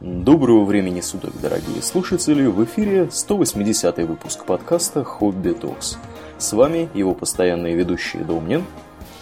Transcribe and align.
Доброго 0.00 0.64
времени 0.64 1.02
суток, 1.02 1.38
дорогие 1.42 1.82
слушатели! 1.82 2.46
В 2.46 2.64
эфире 2.64 3.10
180 3.12 3.98
выпуск 3.98 4.46
подкаста 4.46 5.04
«Хобби 5.04 5.50
Токс». 5.50 5.98
С 6.38 6.54
вами 6.54 6.88
его 6.94 7.12
постоянные 7.12 7.74
ведущие 7.74 8.24
Домнин 8.24 8.64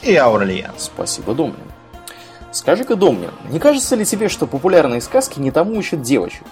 и 0.02 0.14
Аурлиен. 0.14 0.70
Спасибо, 0.76 1.34
Домнин. 1.34 1.56
Скажи-ка, 2.52 2.94
Домнин, 2.94 3.32
не 3.50 3.58
кажется 3.58 3.96
ли 3.96 4.04
тебе, 4.04 4.28
что 4.28 4.46
популярные 4.46 5.00
сказки 5.00 5.40
не 5.40 5.50
тому 5.50 5.76
учат 5.76 6.02
девочек? 6.02 6.44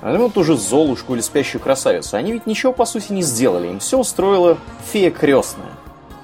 Ну, 0.00 0.30
ту 0.30 0.44
же 0.44 0.56
Золушку 0.56 1.12
или 1.14 1.20
Спящую 1.20 1.60
красавицу. 1.60 2.16
Они 2.16 2.32
ведь 2.32 2.46
ничего, 2.46 2.72
по 2.72 2.86
сути, 2.86 3.12
не 3.12 3.20
сделали. 3.20 3.68
Им 3.68 3.80
все 3.80 3.98
устроила 3.98 4.56
фея 4.90 5.10
крестная. 5.10 5.72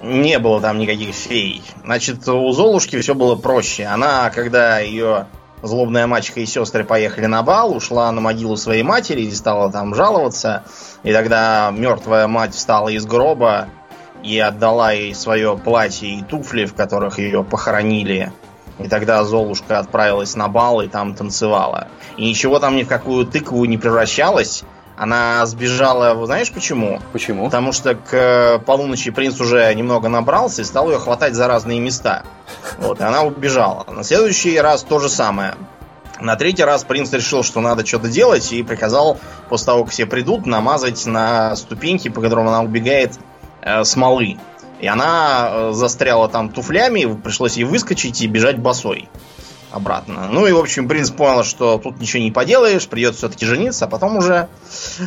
Не 0.03 0.39
было 0.39 0.63
там 0.63 0.79
никаких 0.79 1.15
фей. 1.15 1.61
Значит, 1.85 2.27
у 2.27 2.51
Золушки 2.53 2.99
все 2.99 3.15
было 3.15 3.37
проще. 3.37 3.85
Она, 3.85 4.31
когда 4.31 4.79
ее 4.79 5.27
злобная 5.63 6.07
мачеха 6.07 6.41
и 6.41 6.47
сестры 6.47 6.85
поехали 6.85 7.27
на 7.27 7.43
бал, 7.43 7.75
ушла 7.75 8.11
на 8.13 8.21
могилу 8.21 8.57
своей 8.57 8.83
матери 8.83 9.23
и 9.23 9.35
стала 9.35 9.71
там 9.71 9.95
жаловаться. 9.95 10.65
И 11.03 11.13
тогда 11.13 11.73
мертвая 11.77 12.27
мать 12.27 12.55
встала 12.55 12.89
из 12.89 13.07
гроба 13.07 13.69
и 14.23 14.39
отдала 14.39 14.93
ей 14.93 15.15
свое 15.15 15.57
платье 15.57 16.09
и 16.09 16.23
туфли, 16.23 16.65
в 16.65 16.75
которых 16.75 17.19
ее 17.19 17.45
похоронили. 17.45 18.33
И 18.79 18.89
тогда 18.89 19.25
Золушка 19.25 19.79
отправилась 19.79 20.37
на 20.37 20.49
бал 20.49 20.81
и 20.81 20.89
там 20.89 21.15
танцевала. 21.15 21.89
И 22.17 22.29
ничего 22.29 22.59
там 22.61 22.77
ни 22.77 22.85
в 22.85 22.89
какую 22.89 23.27
тыкву 23.27 23.65
не 23.65 23.77
превращалась. 23.77 24.63
Она 24.97 25.47
сбежала, 25.47 26.27
знаешь 26.27 26.53
почему? 26.53 27.01
Почему? 27.13 27.45
Потому 27.45 27.73
что 27.73 27.95
к 27.95 28.61
полуночи 28.67 29.11
принц 29.13 29.41
уже 29.41 29.73
немного 29.75 30.09
набрался 30.09 30.63
и 30.63 30.65
стал 30.65 30.91
ее 30.91 30.99
хватать 30.99 31.35
за 31.35 31.47
разные 31.47 31.79
места. 31.79 32.25
Вот, 32.79 33.01
и 33.01 33.03
она 33.03 33.23
убежала. 33.23 33.85
На 33.91 34.03
следующий 34.03 34.59
раз 34.59 34.83
то 34.83 34.99
же 34.99 35.09
самое. 35.09 35.55
На 36.21 36.37
третий 36.37 36.65
раз 36.65 36.85
принц 36.85 37.13
решил, 37.13 37.43
что 37.43 37.61
надо 37.61 37.87
что-то 37.87 38.09
делать, 38.09 38.53
и 38.53 38.63
приказал, 38.63 39.19
после 39.49 39.67
того, 39.67 39.85
как 39.85 39.93
все 39.93 40.07
придут, 40.07 40.47
намазать 40.47 41.07
на 41.07 41.55
ступеньки, 41.55 42.09
по 42.09 42.21
которым 42.21 42.49
она 42.49 42.63
убегает, 42.63 43.19
э, 43.63 43.85
смолы. 43.85 44.37
И 44.81 44.87
она 44.87 45.49
э, 45.51 45.73
застряла 45.73 46.29
там 46.29 46.49
туфлями, 46.49 47.21
пришлось 47.23 47.57
ей 47.57 47.65
выскочить 47.65 48.21
и 48.21 48.27
бежать 48.27 48.59
босой 48.59 49.09
обратно. 49.71 50.29
Ну 50.31 50.47
и, 50.47 50.53
в 50.53 50.59
общем, 50.59 50.89
принц 50.89 51.11
понял, 51.11 51.45
что 51.45 51.79
тут 51.79 52.01
ничего 52.01 52.23
не 52.23 52.33
поделаешь, 52.33 52.89
придется 52.89 53.19
все-таки 53.19 53.47
жениться, 53.47 53.85
а 53.85 53.89
потом 53.89 54.17
уже... 54.17 54.49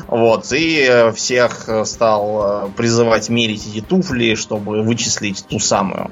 Вот, 0.08 0.52
и 0.54 0.88
э, 0.90 1.12
всех 1.12 1.68
стал 1.86 2.72
призывать 2.78 3.28
мерить 3.28 3.68
эти 3.68 3.82
туфли, 3.82 4.36
чтобы 4.36 4.82
вычислить 4.82 5.46
ту 5.46 5.60
самую. 5.60 6.10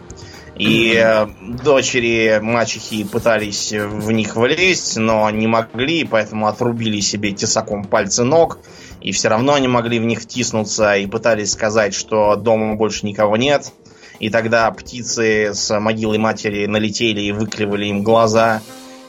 И 0.60 0.94
э, 0.94 1.26
дочери 1.64 2.40
мачехи 2.42 3.06
пытались 3.06 3.72
в 3.72 4.12
них 4.12 4.36
влезть, 4.36 4.98
но 4.98 5.30
не 5.30 5.48
могли, 5.48 6.04
поэтому 6.04 6.48
отрубили 6.48 7.00
себе 7.00 7.32
тесаком 7.32 7.86
пальцы 7.86 8.26
ног. 8.26 8.60
И 9.00 9.14
все 9.14 9.30
равно 9.30 9.54
они 9.54 9.70
могли 9.70 10.00
в 10.00 10.04
них 10.04 10.20
втиснуться 10.20 10.96
и 10.96 11.06
пытались 11.06 11.54
сказать, 11.54 11.94
что 11.94 12.36
дома 12.36 12.76
больше 12.76 13.06
никого 13.06 13.38
нет. 13.38 13.72
И 14.20 14.30
тогда 14.30 14.70
птицы 14.72 15.54
с 15.54 15.80
могилы 15.80 16.18
матери 16.18 16.66
налетели 16.66 17.22
и 17.22 17.32
выклевали 17.32 17.86
им 17.86 18.04
глаза. 18.04 18.62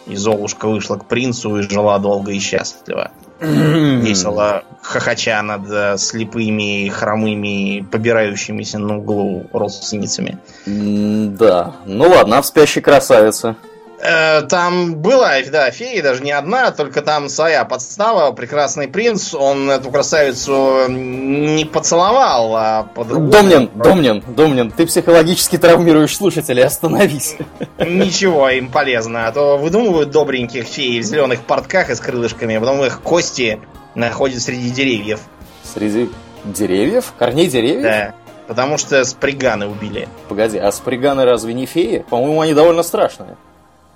И 0.06 0.14
Золушка 0.14 0.68
вышла 0.68 0.98
к 0.98 1.08
принцу 1.08 1.58
и 1.58 1.62
жила 1.62 1.98
долго 1.98 2.30
и 2.30 2.38
счастливо. 2.38 3.10
Весело 3.40 4.62
хохоча 4.82 5.42
над 5.42 5.70
э, 5.70 5.96
слепыми, 5.96 6.88
хромыми, 6.90 7.84
побирающимися 7.90 8.78
на 8.78 8.96
углу 8.96 9.46
родственницами. 9.52 10.38
Да. 10.66 11.72
Ну 11.86 12.08
ладно, 12.08 12.38
а 12.38 12.40
в 12.40 12.46
спящей 12.46 12.82
красавице? 12.82 13.54
Э, 14.02 14.42
там 14.42 14.94
была, 14.96 15.34
да, 15.52 15.70
фея, 15.70 16.02
даже 16.02 16.22
не 16.22 16.32
одна, 16.32 16.70
только 16.70 17.02
там 17.02 17.28
своя 17.28 17.64
подстава. 17.64 18.32
Прекрасный 18.32 18.88
принц, 18.88 19.34
он 19.34 19.70
эту 19.70 19.90
красавицу 19.90 20.86
не 20.88 21.66
поцеловал, 21.66 22.56
а 22.56 22.82
по-другому. 22.94 23.30
Домнин, 23.30 23.70
Домнин, 23.74 24.24
Домнин, 24.26 24.70
ты 24.70 24.86
психологически 24.86 25.58
травмируешь 25.58 26.16
слушателей, 26.16 26.64
остановись. 26.64 27.36
Ничего, 27.78 28.48
им 28.48 28.70
полезно, 28.70 29.26
а 29.26 29.32
то 29.32 29.58
выдумывают 29.58 30.10
добреньких 30.10 30.64
фей 30.64 31.00
в 31.00 31.04
зеленых 31.04 31.42
портках 31.42 31.90
и 31.90 31.94
с 31.94 32.00
крылышками, 32.00 32.56
а 32.56 32.60
потом 32.60 32.82
их 32.84 33.02
кости 33.02 33.60
находят 33.94 34.40
среди 34.40 34.70
деревьев. 34.70 35.20
Среди 35.62 36.10
деревьев? 36.44 37.12
Корней 37.18 37.48
деревьев? 37.48 37.82
Да. 37.82 38.14
Потому 38.48 38.78
что 38.78 39.04
сприганы 39.04 39.66
убили. 39.66 40.08
Погоди, 40.28 40.58
а 40.58 40.72
сприганы 40.72 41.24
разве 41.24 41.52
не 41.52 41.66
феи? 41.66 42.04
По-моему, 42.08 42.40
они 42.40 42.54
довольно 42.54 42.82
страшные. 42.82 43.36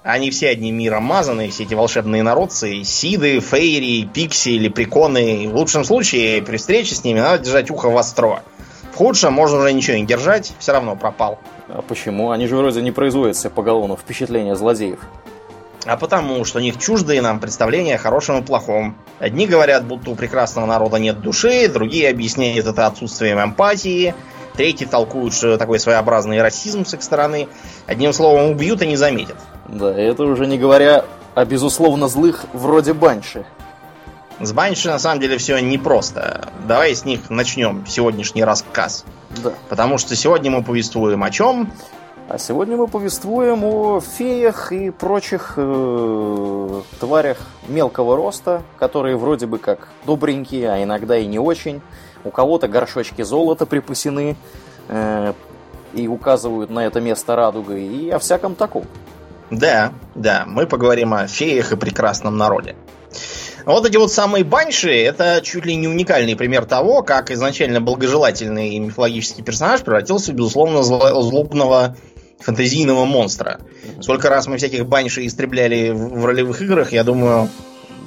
Они 0.05 0.31
все 0.31 0.51
одним 0.51 0.77
миром 0.77 1.03
мазаны, 1.05 1.49
все 1.49 1.63
эти 1.63 1.73
волшебные 1.73 2.23
народцы, 2.23 2.85
сиды, 2.85 3.41
фейри, 3.41 4.05
пикси, 4.05 4.51
лепреконы. 4.51 5.49
В 5.49 5.55
лучшем 5.55 5.83
случае, 5.83 6.43
при 6.43 6.59
встрече 6.59 6.95
с 6.95 7.05
ними 7.05 7.21
надо 7.21 7.43
держать 7.43 7.71
ухо 7.71 7.89
востро. 7.89 8.43
В 8.93 8.97
худшем 8.97 9.33
можно 9.33 9.61
уже 9.61 9.73
ничего 9.73 9.97
не 9.97 10.05
держать, 10.05 10.53
все 10.59 10.73
равно 10.73 10.95
пропал. 10.95 11.39
А 11.69 11.81
почему? 11.81 12.33
Они 12.33 12.47
же 12.47 12.55
вроде 12.55 12.83
не 12.83 12.93
производят 12.93 13.39
себе 13.39 13.49
поголовно 13.49 13.97
впечатления 13.97 14.55
злодеев. 14.55 15.01
А 15.87 15.97
потому, 15.97 16.45
что 16.45 16.59
у 16.59 16.61
них 16.61 16.79
чуждые 16.79 17.23
нам 17.23 17.41
представления 17.41 17.95
о 17.95 17.99
хорошем 17.99 18.43
и 18.43 18.43
плохом. 18.43 18.99
Одни 19.21 19.47
говорят, 19.47 19.87
будто 19.87 20.11
у 20.11 20.17
прекрасного 20.17 20.67
народа 20.67 20.99
нет 20.99 21.23
души, 21.23 21.67
другие 21.69 22.11
объясняют 22.11 22.67
это 22.67 22.87
отсутствием 22.87 23.43
эмпатии, 23.43 24.15
третьи 24.55 24.85
толкуют, 24.85 25.33
что 25.33 25.57
такой 25.57 25.81
своеобразный 25.81 26.43
расизм 26.43 26.85
с 26.85 26.93
их 26.93 27.03
стороны. 27.03 27.49
Одним 27.87 28.13
словом, 28.13 28.51
убьют 28.51 28.83
и 28.83 28.87
не 28.87 28.97
заметят. 28.97 29.37
Да, 29.75 29.93
это 29.93 30.23
уже 30.23 30.47
не 30.47 30.57
говоря 30.57 31.05
о 31.35 31.45
безусловно 31.45 32.07
злых 32.07 32.45
вроде 32.53 32.93
Банши. 32.93 33.45
С 34.41 34.53
Банши 34.53 34.89
на 34.89 35.01
самом 35.01 35.21
деле 35.21 35.37
все 35.37 35.59
непросто. 35.59 36.49
Давай 36.69 36.95
с 36.95 37.05
них 37.05 37.29
начнем 37.29 37.85
сегодняшний 37.85 38.45
рассказ. 38.45 39.05
Да. 39.43 39.53
Потому 39.69 39.99
что 39.99 40.15
сегодня 40.15 40.53
мы 40.53 40.63
повествуем 40.63 41.25
о 41.25 41.31
чем? 41.33 41.73
А 42.29 42.39
сегодня 42.39 42.77
мы 42.77 42.87
повествуем 42.87 43.65
о 43.65 44.01
феях 44.01 44.71
и 44.71 44.91
прочих 44.91 45.55
э, 45.57 46.83
тварях 47.01 47.39
мелкого 47.67 48.17
роста, 48.17 48.63
которые 48.79 49.17
вроде 49.17 49.47
бы 49.47 49.59
как 49.59 49.89
добренькие, 50.07 50.71
а 50.71 50.83
иногда 50.85 51.19
и 51.19 51.27
не 51.27 51.41
очень. 51.41 51.83
У 52.23 52.31
кого-то 52.31 52.69
горшочки 52.69 53.23
золота 53.23 53.67
припасены 53.67 54.37
э, 54.89 55.33
и 55.95 56.07
указывают 56.07 56.71
на 56.71 56.87
это 56.87 57.01
место 57.01 57.35
радугой, 57.35 57.85
и 57.85 58.11
о 58.11 58.21
всяком 58.21 58.55
таком. 58.55 58.85
Да, 59.59 59.93
да, 60.15 60.45
мы 60.47 60.67
поговорим 60.67 61.15
о 61.15 61.27
феях 61.27 61.73
и 61.73 61.77
прекрасном 61.77 62.37
народе. 62.37 62.77
Вот 63.65 63.87
эти 63.87 63.97
вот 63.97 64.13
самые 64.13 64.45
банши, 64.45 64.93
это 64.93 65.41
чуть 65.43 65.65
ли 65.65 65.75
не 65.75 65.89
уникальный 65.89 66.37
пример 66.37 66.67
того, 66.67 67.03
как 67.03 67.31
изначально 67.31 67.81
благожелательный 67.81 68.79
мифологический 68.79 69.43
персонаж 69.43 69.81
превратился 69.81 70.33
в, 70.33 70.35
безусловно, 70.35 70.83
злобного 70.83 71.97
фантазийного 72.41 73.07
монстра. 73.07 73.61
Сколько 74.01 74.29
раз 74.29 74.47
мы 74.47 74.59
всяких 74.59 74.87
банши 74.87 75.27
истребляли 75.27 75.91
в 75.91 76.27
ролевых 76.27 76.61
играх, 76.61 76.93
я 76.93 77.05
думаю, 77.05 77.49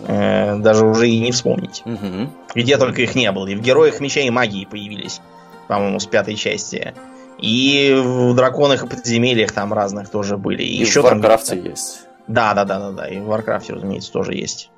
э, 0.07 0.57
даже 0.57 0.85
уже 0.85 1.09
и 1.09 1.19
не 1.19 1.31
вспомнить. 1.31 1.81
Угу. 1.85 2.29
Где 2.53 2.77
только 2.77 3.01
их 3.01 3.15
не 3.15 3.31
было. 3.31 3.47
И 3.47 3.55
в 3.55 3.61
Героях 3.61 3.99
Меча 3.99 4.21
и 4.21 4.29
Магии 4.29 4.65
появились, 4.69 5.21
по-моему, 5.67 5.99
с 5.99 6.05
пятой 6.05 6.35
части. 6.35 6.93
И 7.39 7.93
в 7.95 8.33
драконах 8.35 8.83
и 8.83 8.87
подземельях 8.87 9.51
там 9.51 9.73
разных 9.73 10.09
тоже 10.09 10.37
были. 10.37 10.63
И, 10.63 10.77
и 10.77 10.81
еще 10.81 11.01
в 11.01 11.03
Варкрафте 11.03 11.55
там... 11.55 11.65
есть. 11.65 12.01
Да, 12.27 12.53
да, 12.53 12.65
да, 12.65 12.79
да, 12.79 12.91
да. 12.91 13.07
И 13.07 13.19
в 13.19 13.25
Варкрафте, 13.25 13.73
разумеется, 13.73 14.11
тоже 14.11 14.33
есть. 14.33 14.69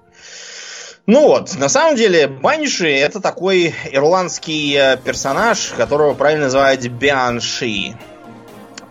Ну 1.05 1.25
вот, 1.25 1.57
на 1.57 1.69
самом 1.69 1.95
деле, 1.95 2.27
Банши 2.27 2.91
это 2.91 3.19
такой 3.19 3.73
ирландский 3.91 4.75
э, 4.75 4.97
персонаж, 4.97 5.73
которого 5.75 6.13
правильно 6.13 6.45
называют 6.45 6.85
bean 6.85 7.48
sí. 7.48 7.95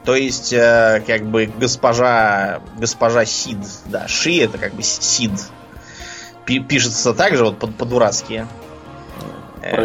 То 0.05 0.17
есть, 0.17 0.53
э, 0.53 1.03
как 1.07 1.27
бы 1.27 1.47
госпожа, 1.47 2.61
госпожа 2.77 3.25
Сид. 3.25 3.59
Да, 3.85 4.09
Ши 4.09 4.43
это 4.43 4.59
как 4.59 4.73
бы 4.75 4.83
Сид. 4.83 5.31
Пишется 6.45 7.13
так 7.15 7.37
же 7.37 7.45
вот 7.45 7.59
по-дурацки. 7.59 8.49
Э, 8.51 8.68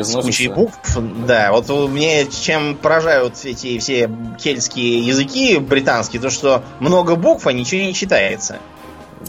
с 0.02 0.14
кучей 0.14 0.48
букв. 0.48 0.98
Да, 1.28 1.52
вот 1.52 1.70
мне 1.90 2.26
чем 2.28 2.76
поражают 2.76 3.36
эти 3.44 3.78
все 3.80 4.10
кельтские 4.42 5.00
языки 5.00 5.58
британские, 5.58 6.22
то 6.22 6.30
что 6.30 6.64
много 6.80 7.16
букв, 7.16 7.48
а 7.48 7.54
ничего 7.54 7.82
не 7.82 7.94
читается. 7.94 8.60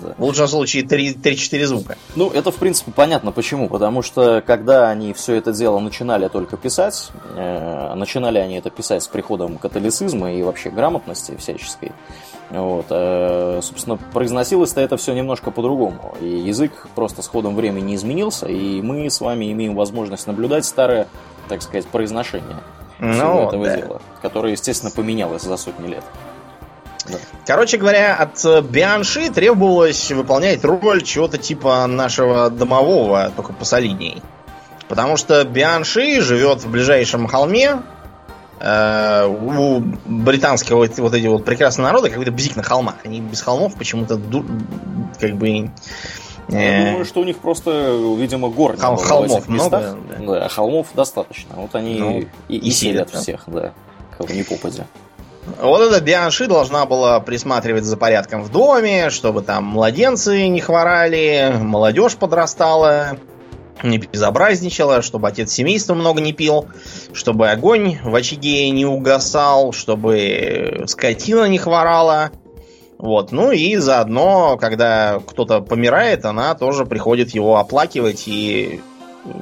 Да. 0.00 0.14
В 0.18 0.24
лучшем 0.24 0.48
случае 0.48 0.84
3-4 0.84 1.66
звука. 1.66 1.96
Ну, 2.16 2.30
это, 2.30 2.50
в 2.50 2.56
принципе, 2.56 2.92
понятно 2.92 3.32
почему. 3.32 3.68
Потому 3.68 4.02
что, 4.02 4.42
когда 4.46 4.88
они 4.88 5.12
все 5.12 5.34
это 5.34 5.52
дело 5.52 5.78
начинали 5.78 6.28
только 6.28 6.56
писать, 6.56 7.10
э, 7.34 7.94
начинали 7.94 8.38
они 8.38 8.56
это 8.56 8.70
писать 8.70 9.02
с 9.02 9.08
приходом 9.08 9.58
католицизма 9.58 10.32
и 10.32 10.42
вообще 10.42 10.70
грамотности 10.70 11.36
всяческой, 11.36 11.92
вот. 12.50 12.86
Э, 12.90 13.60
собственно, 13.62 13.96
произносилось-то 13.96 14.80
это 14.80 14.96
все 14.96 15.14
немножко 15.14 15.50
по-другому. 15.50 16.16
И 16.20 16.26
язык 16.26 16.86
просто 16.94 17.22
с 17.22 17.28
ходом 17.28 17.56
времени 17.56 17.94
изменился, 17.94 18.46
и 18.46 18.80
мы 18.82 19.10
с 19.10 19.20
вами 19.20 19.50
имеем 19.52 19.74
возможность 19.74 20.26
наблюдать 20.26 20.64
старое, 20.64 21.08
так 21.48 21.62
сказать, 21.62 21.86
произношение 21.86 22.58
ну, 22.98 23.48
этого 23.48 23.66
да. 23.66 23.76
дела, 23.76 24.02
которое, 24.22 24.52
естественно, 24.52 24.92
поменялось 24.94 25.42
за 25.42 25.56
сотни 25.56 25.88
лет. 25.88 26.04
Да. 27.08 27.18
Короче 27.46 27.76
говоря, 27.76 28.16
от 28.16 28.64
Бианши 28.64 29.30
требовалось 29.30 30.10
выполнять 30.10 30.64
роль 30.64 31.02
чего-то 31.02 31.38
типа 31.38 31.86
нашего 31.86 32.50
домового, 32.50 33.32
только 33.36 33.52
посолидней. 33.52 34.22
Потому 34.88 35.16
что 35.16 35.44
Бианши 35.44 36.20
живет 36.20 36.62
в 36.64 36.70
ближайшем 36.70 37.26
холме. 37.26 37.82
Э, 38.60 39.26
у 39.26 39.80
британского 40.06 40.78
вот, 40.78 40.96
вот 40.98 41.14
эти 41.14 41.26
вот 41.26 41.44
прекрасные 41.44 41.84
народы 41.86 42.08
какой-то 42.10 42.32
бзик 42.32 42.56
на 42.56 42.62
холмах. 42.62 42.96
Они 43.04 43.20
без 43.20 43.42
холмов 43.42 43.74
почему-то 43.74 44.20
как 45.20 45.36
бы 45.36 45.70
я 46.48 46.82
э, 46.82 46.90
думаю, 46.90 47.04
что 47.04 47.20
у 47.20 47.24
них 47.24 47.38
просто, 47.38 47.70
видимо, 48.18 48.48
гор 48.48 48.76
Хол- 48.76 48.96
холмов 48.96 49.48
много. 49.48 49.96
Да. 50.18 50.40
да, 50.40 50.48
холмов 50.48 50.88
достаточно. 50.94 51.54
Вот 51.56 51.74
они 51.74 51.98
ну, 51.98 52.20
и, 52.48 52.56
и, 52.56 52.68
и 52.68 52.70
селят 52.70 53.10
да? 53.12 53.20
всех, 53.20 53.44
да, 53.46 53.72
кого 54.16 54.32
не 54.32 54.42
попадя. 54.42 54.86
Вот 55.60 55.82
эта 55.82 56.00
Бианши 56.00 56.46
должна 56.46 56.86
была 56.86 57.20
присматривать 57.20 57.84
за 57.84 57.96
порядком 57.96 58.42
в 58.42 58.50
доме, 58.50 59.10
чтобы 59.10 59.42
там 59.42 59.64
младенцы 59.64 60.48
не 60.48 60.60
хворали, 60.60 61.54
молодежь 61.60 62.16
подрастала, 62.16 63.18
не 63.82 63.98
безобразничала, 63.98 65.02
чтобы 65.02 65.28
отец 65.28 65.52
семейства 65.52 65.94
много 65.94 66.22
не 66.22 66.32
пил, 66.32 66.66
чтобы 67.12 67.50
огонь 67.50 67.98
в 68.02 68.14
очаге 68.14 68.70
не 68.70 68.86
угасал, 68.86 69.72
чтобы 69.72 70.84
скотина 70.86 71.46
не 71.46 71.58
хворала. 71.58 72.30
Вот. 72.96 73.32
Ну 73.32 73.52
и 73.52 73.76
заодно, 73.76 74.56
когда 74.58 75.20
кто-то 75.26 75.60
помирает, 75.60 76.24
она 76.24 76.54
тоже 76.54 76.86
приходит 76.86 77.34
его 77.34 77.58
оплакивать 77.58 78.26
и 78.26 78.80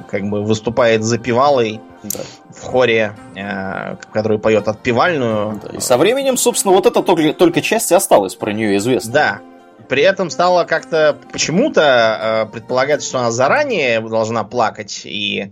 как 0.09 0.23
бы 0.29 0.43
выступает 0.43 1.03
запевалой 1.03 1.81
да. 2.03 2.19
в 2.49 2.63
хоре, 2.63 3.15
э, 3.35 3.95
который 4.11 4.39
поет 4.39 4.67
отпевальную. 4.67 5.59
Да. 5.63 5.77
И 5.77 5.79
со 5.79 5.97
временем, 5.97 6.37
собственно, 6.37 6.73
вот 6.73 6.85
это 6.85 7.01
только, 7.03 7.33
только 7.33 7.61
часть 7.61 7.91
осталась 7.91 8.35
про 8.35 8.51
нее 8.51 8.77
известно. 8.77 9.11
Да. 9.11 9.39
При 9.89 10.03
этом 10.03 10.29
стало 10.29 10.63
как-то 10.63 11.17
почему-то 11.31 12.45
э, 12.47 12.51
предполагать, 12.51 13.03
что 13.03 13.19
она 13.19 13.31
заранее 13.31 13.99
должна 14.01 14.43
плакать 14.43 15.01
и 15.05 15.51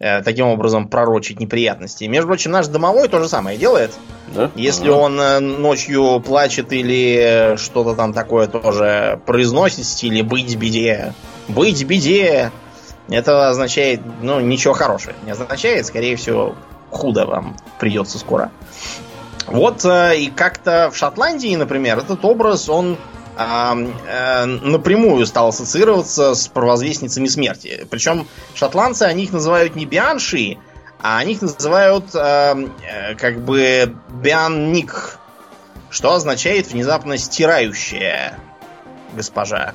Э, 0.00 0.22
таким 0.22 0.48
образом 0.48 0.88
пророчить 0.88 1.38
неприятности. 1.38 2.04
Между 2.04 2.26
прочим, 2.26 2.50
наш 2.50 2.66
домовой 2.66 3.08
то 3.08 3.20
же 3.20 3.28
самое 3.28 3.56
делает. 3.56 3.92
Да? 4.34 4.50
Если 4.56 4.88
ага. 4.88 4.96
он 4.96 5.20
э, 5.20 5.38
ночью 5.38 6.20
плачет 6.20 6.72
или 6.72 7.54
что-то 7.56 7.94
там 7.94 8.12
такое 8.12 8.48
тоже 8.48 9.20
произносит 9.24 9.84
в 9.84 9.88
стиле 9.88 10.24
«быть 10.24 10.56
беде», 10.56 11.14
«быть 11.46 11.84
беде», 11.84 12.50
это 13.08 13.48
означает, 13.48 14.00
ну, 14.22 14.40
ничего 14.40 14.74
хорошего. 14.74 15.14
Не 15.24 15.32
означает, 15.32 15.86
скорее 15.86 16.16
всего, 16.16 16.54
худо 16.90 17.26
вам 17.26 17.56
придется 17.78 18.18
скоро. 18.18 18.50
Вот 19.46 19.84
э, 19.84 20.18
и 20.18 20.30
как-то 20.30 20.90
в 20.90 20.96
Шотландии, 20.96 21.54
например, 21.54 21.98
этот 21.98 22.24
образ, 22.24 22.68
он 22.68 22.96
э, 23.36 24.44
напрямую 24.44 25.26
стал 25.26 25.48
ассоциироваться 25.48 26.34
с 26.34 26.48
провозвестницами 26.48 27.26
смерти. 27.26 27.86
Причем 27.90 28.26
шотландцы, 28.54 29.02
они 29.02 29.24
их 29.24 29.32
называют 29.32 29.76
не 29.76 29.84
бианши, 29.84 30.56
а 31.02 31.18
они 31.18 31.32
их 31.32 31.42
называют 31.42 32.14
э, 32.14 33.14
как 33.18 33.40
бы 33.40 33.94
бианник, 34.22 35.18
что 35.90 36.14
означает 36.14 36.68
внезапно 36.68 37.18
стирающая 37.18 38.38
госпожа. 39.14 39.74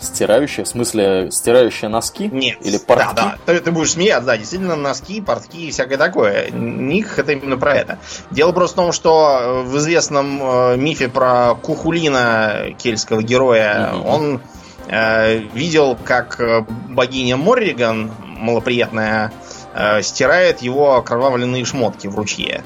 Стирающая? 0.00 0.64
В 0.64 0.68
смысле, 0.68 1.30
стирающая 1.30 1.88
носки? 1.88 2.28
Нет. 2.28 2.58
Или 2.60 2.78
портки? 2.78 3.14
Да, 3.16 3.38
да. 3.46 3.52
Ты, 3.52 3.60
ты 3.60 3.72
будешь 3.72 3.92
смеяться, 3.92 4.26
да, 4.26 4.36
действительно, 4.36 4.76
носки, 4.76 5.20
портки 5.20 5.68
и 5.68 5.70
всякое 5.70 5.98
такое. 5.98 6.50
Ник 6.50 7.18
это 7.18 7.32
именно 7.32 7.56
про 7.56 7.74
это. 7.74 7.98
Дело 8.30 8.52
просто 8.52 8.74
в 8.74 8.84
том, 8.84 8.92
что 8.92 9.62
в 9.66 9.76
известном 9.78 10.40
э, 10.40 10.76
мифе 10.76 11.08
про 11.08 11.54
Кухулина, 11.56 12.74
кельтского 12.78 13.22
героя, 13.22 13.90
mm-hmm. 13.92 14.06
он 14.06 14.40
э, 14.86 15.38
видел, 15.54 15.98
как 16.04 16.40
э, 16.40 16.64
богиня 16.88 17.36
Морриган, 17.36 18.12
малоприятная, 18.24 19.32
э, 19.74 20.02
стирает 20.02 20.62
его 20.62 20.96
окровавленные 20.96 21.64
шмотки 21.64 22.06
в 22.06 22.16
ручье. 22.16 22.62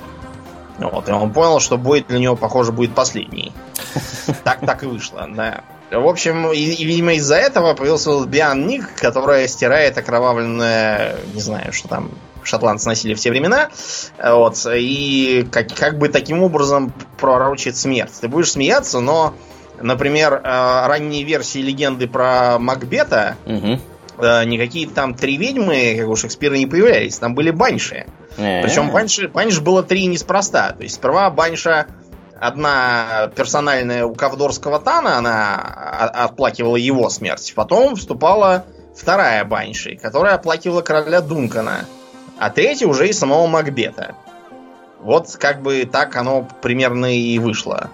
Вот, 0.78 1.08
и 1.08 1.12
он 1.12 1.32
понял, 1.32 1.60
что 1.60 1.78
бой 1.78 2.04
для 2.06 2.18
него, 2.18 2.36
похоже, 2.36 2.72
будет 2.72 2.94
последний. 2.94 3.52
Так, 4.44 4.60
так 4.60 4.82
и 4.82 4.86
вышло, 4.86 5.28
да. 5.28 5.62
В 5.92 6.08
общем, 6.08 6.50
и, 6.52 6.58
и 6.58 6.84
видимо, 6.84 7.14
из-за 7.14 7.36
этого 7.36 7.74
появился 7.74 8.24
Биан 8.24 8.66
Ник, 8.66 8.94
которая 8.96 9.46
стирает 9.46 9.98
окровавленное, 9.98 11.16
не 11.34 11.40
знаю, 11.40 11.72
что 11.72 11.88
там 11.88 12.10
шотландцы 12.44 12.88
носили 12.88 13.14
в 13.14 13.20
те 13.20 13.30
времена. 13.30 13.68
Вот, 14.22 14.66
и 14.74 15.46
как, 15.50 15.74
как 15.74 15.98
бы 15.98 16.08
таким 16.08 16.42
образом 16.42 16.92
пророчит 17.18 17.76
смерть. 17.76 18.12
Ты 18.20 18.28
будешь 18.28 18.52
смеяться, 18.52 19.00
но, 19.00 19.34
например, 19.80 20.34
э, 20.34 20.86
ранние 20.86 21.24
версии 21.24 21.58
легенды 21.58 22.08
про 22.08 22.58
Макбета, 22.58 23.36
угу. 23.44 23.78
никакие 24.18 24.88
там 24.88 25.14
три 25.14 25.36
ведьмы, 25.36 25.96
как 25.98 26.08
у 26.08 26.16
Шекспира, 26.16 26.54
не 26.54 26.66
появлялись. 26.66 27.18
Там 27.18 27.34
были 27.34 27.50
банши. 27.50 28.06
Причем 28.36 28.90
банши, 28.90 29.28
банш 29.28 29.60
было 29.60 29.82
три 29.82 30.06
неспроста. 30.06 30.72
То 30.72 30.82
есть 30.82 30.94
сперва 30.94 31.28
банша 31.30 31.86
одна 32.42 33.30
персональная 33.36 34.04
у 34.04 34.14
Кавдорского 34.14 34.80
Тана, 34.80 35.16
она 35.18 35.56
отплакивала 36.24 36.76
его 36.76 37.08
смерть. 37.08 37.52
Потом 37.54 37.94
вступала 37.94 38.64
вторая 38.96 39.44
Банши, 39.44 39.96
которая 39.96 40.34
оплакивала 40.34 40.82
короля 40.82 41.20
Дункана. 41.20 41.86
А 42.38 42.50
третья 42.50 42.88
уже 42.88 43.08
и 43.08 43.12
самого 43.12 43.46
Макбета. 43.46 44.16
Вот 45.00 45.36
как 45.38 45.62
бы 45.62 45.88
так 45.90 46.16
оно 46.16 46.48
примерно 46.60 47.16
и 47.16 47.38
вышло. 47.38 47.90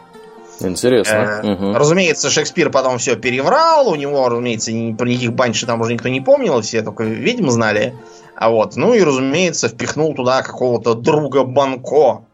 Интересно. 0.61 1.41
Э, 1.43 1.53
угу. 1.53 1.75
Разумеется, 1.75 2.31
Шекспир 2.31 2.71
потом 2.71 2.99
все 2.99 3.17
переврал. 3.17 3.89
У 3.89 3.95
него, 3.97 4.29
разумеется, 4.29 4.73
ни, 4.73 4.95
про 4.95 5.07
никаких 5.07 5.35
банши 5.35 5.67
там 5.67 5.83
уже 5.83 5.93
никто 5.93 6.09
не 6.09 6.21
помнил, 6.21 6.61
все 6.63 6.83
только 6.83 7.05
ведьмы 7.05 7.51
знали. 7.51 7.95
А 8.35 8.51
вот, 8.51 8.77
ну 8.77 8.95
и, 8.95 9.03
разумеется, 9.03 9.69
впихнул 9.69 10.15
туда 10.15 10.43
какого-то 10.43 10.95
друга 10.95 11.45
Банко, 11.45 12.25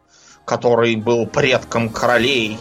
который 0.44 0.96
был 0.96 1.26
предком 1.26 1.88
королей. 1.88 2.58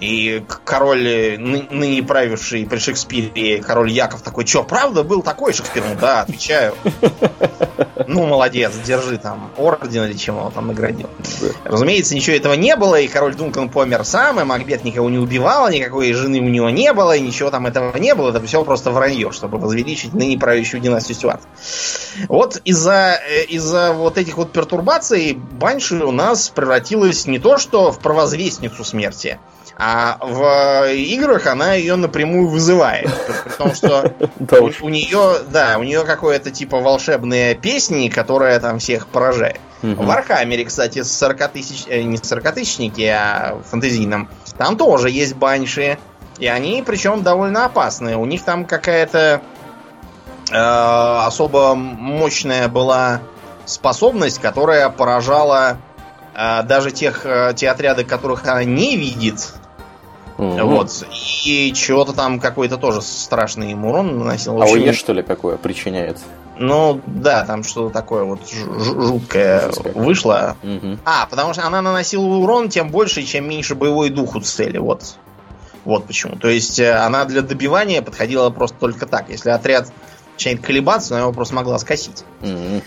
И 0.00 0.44
король, 0.64 1.06
э, 1.06 1.38
ныне 1.38 2.02
правивший 2.02 2.66
при 2.66 2.78
Шекспире, 2.78 3.62
король 3.62 3.90
Яков 3.90 4.22
такой, 4.22 4.46
что, 4.46 4.62
правда 4.62 5.02
был 5.02 5.22
такой 5.22 5.52
Шекспир? 5.52 5.84
Ну 5.88 5.96
да, 6.00 6.22
отвечаю. 6.22 6.74
Ну, 8.06 8.26
молодец, 8.26 8.72
держи 8.86 9.18
там 9.18 9.50
орден 9.58 10.04
или 10.04 10.14
чем 10.14 10.38
он 10.38 10.50
там 10.50 10.68
наградил. 10.68 11.10
Разумеется, 11.64 12.14
ничего 12.14 12.36
этого 12.36 12.54
не 12.54 12.74
было, 12.74 12.98
и 12.98 13.06
король 13.06 13.34
Дункан 13.34 13.68
помер 13.68 14.02
сам, 14.04 14.40
и 14.40 14.44
Макбет 14.44 14.82
никого 14.82 15.10
не 15.10 15.18
убивал, 15.18 15.68
никакой 15.68 16.14
жены 16.14 16.40
у 16.40 16.48
него 16.48 16.70
не 16.70 16.94
было, 16.94 17.14
и 17.16 17.20
ничего 17.20 17.50
там 17.50 17.66
этого 17.66 17.94
не 17.98 18.14
было. 18.14 18.30
Это 18.30 18.40
все 18.46 18.64
просто 18.64 18.92
вранье, 18.92 19.30
чтобы 19.30 19.58
возвеличить 19.58 20.14
ныне 20.14 20.38
правящую 20.38 20.80
династию 20.80 21.16
Стюарт. 21.16 21.42
Вот 22.28 22.62
из-за 22.64 23.20
э, 23.28 23.44
из 23.44 23.70
вот 23.70 24.16
этих 24.16 24.38
вот 24.38 24.52
пертурбаций 24.52 25.34
Банши 25.34 25.96
у 25.96 26.12
нас 26.12 26.48
превратилась 26.48 27.26
не 27.26 27.38
то 27.38 27.58
что 27.58 27.92
в 27.92 27.98
провозвестницу 27.98 28.84
смерти, 28.84 29.38
а 29.80 30.18
в 30.20 30.92
играх 30.92 31.46
она 31.46 31.74
ее 31.74 31.94
напрямую 31.94 32.48
вызывает. 32.48 33.08
Потому 33.44 33.74
что 33.74 34.12
у, 34.50 34.86
у 34.86 34.88
нее, 34.88 35.38
да, 35.50 35.76
у 35.78 35.84
нее 35.84 36.04
какое-то 36.04 36.50
типа 36.50 36.80
волшебные 36.80 37.54
песни, 37.54 38.08
которая 38.08 38.58
там 38.58 38.80
всех 38.80 39.06
поражает. 39.06 39.60
В 39.82 40.04
Вархаммере, 40.04 40.64
кстати, 40.64 41.04
40 41.04 41.52
тысяч, 41.52 41.84
э, 41.86 42.02
не 42.02 42.16
40 42.18 42.54
тысячники, 42.54 43.02
а 43.02 43.62
фантазийном, 43.70 44.28
там 44.56 44.76
тоже 44.76 45.10
есть 45.10 45.36
банши. 45.36 45.98
И 46.40 46.48
они, 46.48 46.82
причем, 46.84 47.22
довольно 47.22 47.64
опасные. 47.64 48.16
У 48.16 48.24
них 48.24 48.42
там 48.42 48.64
какая-то 48.64 49.42
э, 50.50 50.56
особо 50.56 51.76
мощная 51.76 52.66
была 52.66 53.20
способность, 53.64 54.40
которая 54.40 54.88
поражала 54.88 55.78
э, 56.34 56.62
даже 56.64 56.90
тех, 56.90 57.24
э, 57.24 57.52
те 57.54 57.70
отряды, 57.70 58.04
которых 58.04 58.44
она 58.44 58.64
не 58.64 58.96
видит, 58.96 59.52
Угу. 60.38 60.66
Вот. 60.68 61.04
И 61.44 61.72
чего-то 61.74 62.12
там 62.12 62.38
какой-то 62.38 62.76
тоже 62.76 63.02
страшный 63.02 63.70
ему 63.70 63.90
урон 63.90 64.18
наносил. 64.18 64.62
А 64.62 64.66
ОЕ, 64.66 64.92
что 64.92 65.12
ли, 65.12 65.22
какое 65.22 65.56
причиняет? 65.56 66.18
Ну, 66.56 67.00
да, 67.06 67.44
там 67.44 67.64
что-то 67.64 67.92
такое 67.92 68.24
вот 68.24 68.40
жуткое 68.48 69.70
вышло. 69.94 70.56
Угу. 70.62 70.98
А, 71.04 71.26
потому 71.26 71.52
что 71.52 71.66
она 71.66 71.82
наносила 71.82 72.24
урон 72.24 72.68
тем 72.68 72.90
больше, 72.90 73.22
чем 73.24 73.48
меньше 73.48 73.74
боевой 73.74 74.10
дух 74.10 74.36
у 74.36 74.40
цели. 74.40 74.78
Вот. 74.78 75.16
Вот 75.84 76.06
почему. 76.06 76.36
То 76.36 76.48
есть 76.48 76.78
э, 76.78 76.92
она 76.92 77.24
для 77.24 77.42
добивания 77.42 78.02
подходила 78.02 78.50
просто 78.50 78.76
только 78.78 79.06
так. 79.06 79.30
Если 79.30 79.50
отряд 79.50 79.90
начинает 80.34 80.60
колебаться, 80.60 81.14
она 81.14 81.22
его 81.22 81.32
просто 81.32 81.54
могла 81.54 81.78
скосить. 81.78 82.24
Угу. 82.42 82.82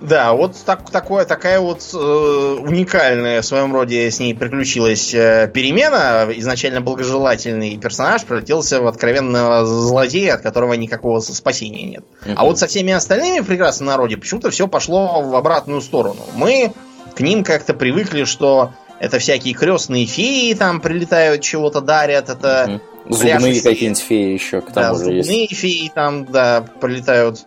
Да, 0.00 0.34
вот 0.34 0.56
так, 0.66 0.90
такое, 0.90 1.24
такая 1.24 1.58
вот 1.58 1.80
э, 1.94 1.96
уникальная 1.96 3.40
в 3.40 3.46
своем 3.46 3.72
роде 3.72 4.10
с 4.10 4.20
ней 4.20 4.34
приключилась 4.34 5.14
э, 5.14 5.50
перемена. 5.52 6.28
Изначально 6.36 6.80
благожелательный 6.82 7.78
персонаж 7.78 8.24
превратился 8.24 8.80
в 8.82 8.86
откровенного 8.86 9.64
злодея, 9.64 10.34
от 10.34 10.42
которого 10.42 10.74
никакого 10.74 11.20
спасения 11.20 11.84
нет. 11.84 12.04
Uh-huh. 12.24 12.34
А 12.36 12.44
вот 12.44 12.58
со 12.58 12.66
всеми 12.66 12.92
остальными 12.92 13.40
в 13.40 13.46
прекрасном 13.46 13.88
народе 13.88 14.16
почему-то 14.18 14.50
все 14.50 14.68
пошло 14.68 15.22
в 15.22 15.34
обратную 15.34 15.80
сторону. 15.80 16.20
Мы 16.34 16.72
к 17.14 17.20
ним 17.20 17.42
как-то 17.42 17.72
привыкли, 17.72 18.24
что 18.24 18.72
Это 18.98 19.18
всякие 19.18 19.54
крестные 19.54 20.06
феи 20.06 20.54
там 20.54 20.80
прилетают, 20.80 21.42
чего-то 21.42 21.80
дарят. 21.80 22.30
Это 22.30 22.80
угу. 23.06 23.14
Зубные 23.14 23.60
какие-нибудь 23.62 24.00
феи 24.00 24.32
еще 24.32 24.60
к 24.60 24.72
тому 24.72 24.86
да, 24.86 24.94
же 24.94 25.04
зубные 25.04 25.42
есть. 25.42 25.54
феи 25.54 25.92
там, 25.94 26.24
да, 26.24 26.64
прилетают. 26.80 27.44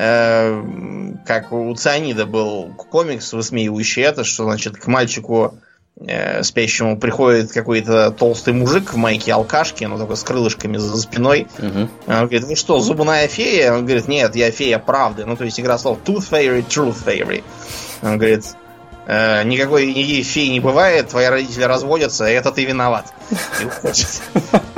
Э, 0.00 0.62
как 1.26 1.50
у 1.52 1.74
Цианида 1.74 2.24
был 2.24 2.72
комикс, 2.76 3.32
высмеивающий 3.32 4.04
это, 4.04 4.22
что, 4.22 4.44
значит, 4.44 4.76
к 4.76 4.86
мальчику 4.86 5.58
э, 6.00 6.44
спящему 6.44 6.96
приходит 6.96 7.50
какой-то 7.50 8.12
толстый 8.12 8.54
мужик 8.54 8.92
в 8.92 8.96
майке 8.96 9.32
алкашки, 9.32 9.82
но 9.86 9.98
только 9.98 10.14
с 10.14 10.22
крылышками 10.22 10.76
за 10.76 10.96
спиной. 10.98 11.48
Мгм. 11.58 11.90
Он 12.06 12.14
говорит, 12.14 12.44
вы 12.44 12.54
что, 12.54 12.78
зубная 12.78 13.26
фея? 13.26 13.72
Он 13.72 13.86
говорит, 13.86 14.06
нет, 14.06 14.36
я 14.36 14.52
фея 14.52 14.78
правды. 14.78 15.26
Ну, 15.26 15.36
то 15.36 15.44
есть 15.44 15.58
игра 15.58 15.76
слов 15.78 15.98
Tooth 16.04 16.30
Fairy, 16.30 16.64
Truth 16.64 17.04
Fairy. 17.04 17.42
Он 18.02 18.18
говорит, 18.18 18.44
«Э, 19.08 19.42
никакой 19.42 19.92
фей 20.22 20.48
не 20.50 20.60
бывает, 20.60 21.08
твои 21.08 21.26
родители 21.26 21.64
разводятся, 21.64 22.28
и 22.28 22.34
это 22.34 22.52
ты 22.52 22.64
виноват. 22.64 23.12
И 23.60 23.64
уходит. 23.64 24.06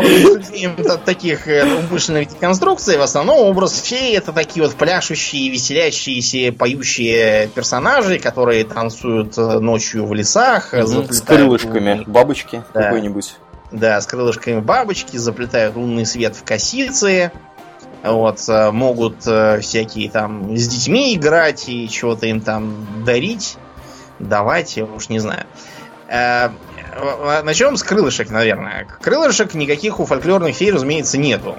От 0.00 1.04
таких 1.04 1.48
э, 1.48 1.64
умышленных 1.64 2.28
деконструкций, 2.28 2.96
в 2.96 3.02
основном 3.02 3.38
образ 3.38 3.80
феи 3.80 4.16
это 4.16 4.32
такие 4.32 4.64
вот 4.64 4.74
пляшущие, 4.74 5.50
веселящиеся, 5.50 6.52
поющие 6.52 7.48
персонажи, 7.48 8.18
которые 8.18 8.64
танцуют 8.64 9.36
э, 9.38 9.58
ночью 9.58 10.06
в 10.06 10.14
лесах. 10.14 10.72
С 10.72 11.20
крылышками 11.20 12.04
бабочки 12.06 12.64
Да. 12.72 12.84
какой-нибудь. 12.84 13.36
Да, 13.72 14.00
с 14.00 14.06
крылышками 14.06 14.60
бабочки, 14.60 15.16
заплетают 15.16 15.76
лунный 15.76 16.06
свет 16.06 16.36
в 16.36 16.44
косицы. 16.44 17.32
Вот, 18.02 18.40
э, 18.48 18.70
могут 18.70 19.20
всякие 19.22 20.10
там 20.10 20.56
с 20.56 20.68
детьми 20.68 21.14
играть 21.14 21.68
и 21.68 21.88
чего-то 21.88 22.26
им 22.26 22.40
там 22.40 23.04
дарить, 23.04 23.56
давать, 24.18 24.76
я 24.76 24.84
уж 24.84 25.08
не 25.08 25.18
знаю. 25.18 25.46
Начнем 27.42 27.76
с 27.76 27.82
крылышек, 27.82 28.30
наверное. 28.30 28.86
Крылышек 29.00 29.54
никаких 29.54 30.00
у 30.00 30.06
фольклорных 30.06 30.54
фей, 30.54 30.70
разумеется, 30.70 31.18
нету. 31.18 31.56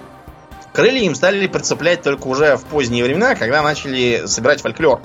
Крылья 0.74 1.04
им 1.04 1.16
стали 1.16 1.48
прицеплять 1.48 2.02
только 2.02 2.28
уже 2.28 2.58
в 2.58 2.66
поздние 2.66 3.04
времена, 3.04 3.36
когда 3.36 3.62
начали 3.62 4.24
собирать 4.26 4.62
фольклор 4.62 5.02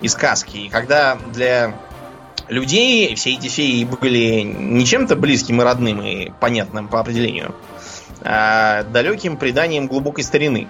и 0.00 0.08
сказки. 0.08 0.56
И 0.58 0.68
когда 0.68 1.16
для 1.32 1.74
людей 2.48 3.14
все 3.14 3.32
эти 3.32 3.48
феи 3.48 3.84
были 3.84 4.42
не 4.42 4.84
чем-то 4.84 5.16
близким 5.16 5.60
и 5.60 5.64
родным 5.64 6.02
и 6.02 6.30
понятным 6.40 6.88
по 6.88 7.00
определению, 7.00 7.54
а 8.20 8.82
далеким 8.84 9.36
преданием 9.36 9.86
глубокой 9.86 10.24
старины. 10.24 10.68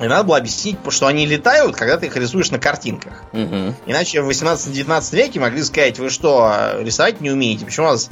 И 0.00 0.04
надо 0.04 0.24
было 0.24 0.38
объяснить, 0.38 0.78
что 0.88 1.06
они 1.06 1.26
летают, 1.26 1.76
когда 1.76 1.96
ты 1.96 2.06
их 2.06 2.16
рисуешь 2.16 2.50
на 2.50 2.58
картинках. 2.58 3.22
Мгм. 3.32 3.74
Иначе 3.86 4.22
в 4.22 4.28
18-19 4.28 5.12
веке 5.12 5.40
могли 5.40 5.62
сказать, 5.62 5.98
вы 5.98 6.10
что, 6.10 6.76
рисовать 6.80 7.20
не 7.20 7.30
умеете? 7.30 7.64
Почему 7.64 7.86
у 7.86 7.90
вас 7.90 8.10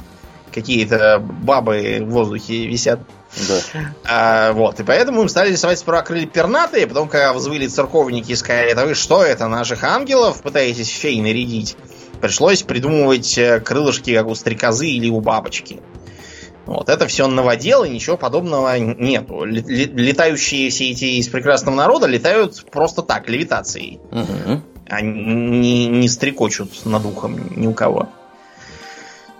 какие-то 0.53 1.19
бабы 1.19 1.99
в 2.01 2.09
воздухе 2.09 2.67
висят? 2.67 2.99
Да. 3.47 3.61
А, 4.03 4.53
вот, 4.53 4.79
и 4.79 4.83
поэтому 4.83 5.21
им 5.21 5.29
стали 5.29 5.51
рисовать 5.51 5.79
сперва 5.79 6.01
крылья 6.01 6.27
пернатые, 6.27 6.85
потом, 6.85 7.07
когда 7.07 7.31
взвыли 7.33 7.67
церковники 7.67 8.31
и 8.33 8.35
сказали, 8.35 8.71
это 8.71 8.85
вы 8.85 8.93
что, 8.93 9.23
это 9.23 9.47
наших 9.47 9.83
ангелов 9.83 10.41
пытаетесь 10.41 10.89
фей 10.89 11.21
нарядить? 11.21 11.77
Пришлось 12.19 12.61
придумывать 12.61 13.37
э, 13.37 13.59
крылышки, 13.61 14.13
как 14.13 14.27
у 14.27 14.35
стрекозы 14.35 14.87
или 14.87 15.09
у 15.09 15.21
бабочки. 15.21 15.79
Вот, 16.65 16.89
это 16.89 17.07
все 17.07 17.27
новодел, 17.27 17.83
и 17.83 17.89
ничего 17.89 18.17
подобного 18.17 18.77
нету. 18.77 19.43
Ле- 19.43 19.63
ле- 19.65 19.85
Летающие 19.85 20.69
все 20.69 20.91
эти 20.91 21.05
из 21.05 21.27
прекрасного 21.27 21.75
народа 21.75 22.07
летают 22.07 22.63
просто 22.69 23.01
так, 23.01 23.27
левитацией. 23.27 23.99
Мгм. 24.11 24.63
Они 24.87 25.11
не, 25.11 25.87
не 25.87 26.09
стрекочут 26.09 26.85
над 26.85 27.05
ухом 27.05 27.39
ни 27.55 27.65
у 27.65 27.73
кого. 27.73 28.09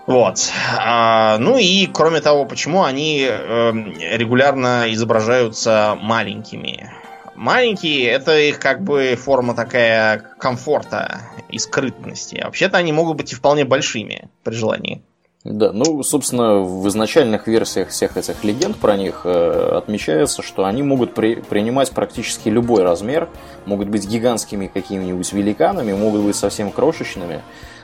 Вот. 0.06 0.50
А, 0.78 1.38
ну 1.38 1.56
и, 1.56 1.86
кроме 1.86 2.20
того, 2.20 2.44
почему 2.44 2.82
они 2.82 3.26
э, 3.28 3.72
регулярно 4.16 4.92
изображаются 4.92 5.96
маленькими? 6.00 6.90
Маленькие 7.34 8.08
это 8.08 8.38
их 8.38 8.58
как 8.58 8.82
бы 8.82 9.16
форма 9.16 9.54
такая 9.54 10.18
комфорта 10.38 11.22
и 11.48 11.58
скрытности. 11.58 12.36
А 12.36 12.46
вообще-то 12.46 12.78
они 12.78 12.92
могут 12.92 13.16
быть 13.16 13.32
и 13.32 13.36
вполне 13.36 13.64
большими 13.64 14.28
при 14.42 14.54
желании. 14.54 15.02
Да, 15.44 15.72
ну, 15.72 16.04
собственно, 16.04 16.60
в 16.60 16.86
изначальных 16.88 17.48
версиях 17.48 17.88
всех 17.88 18.16
этих 18.16 18.44
легенд 18.44 18.76
про 18.76 18.96
них 18.96 19.22
э, 19.24 19.72
отмечается, 19.76 20.40
что 20.40 20.64
они 20.64 20.84
могут 20.84 21.14
при- 21.14 21.34
принимать 21.34 21.90
практически 21.90 22.48
любой 22.48 22.84
размер, 22.84 23.28
могут 23.64 23.88
быть 23.88 24.06
гигантскими 24.06 24.68
какими-нибудь 24.68 25.32
великанами, 25.32 25.94
могут 25.94 26.20
быть 26.22 26.36
совсем 26.36 26.70
крошечными. 26.70 27.42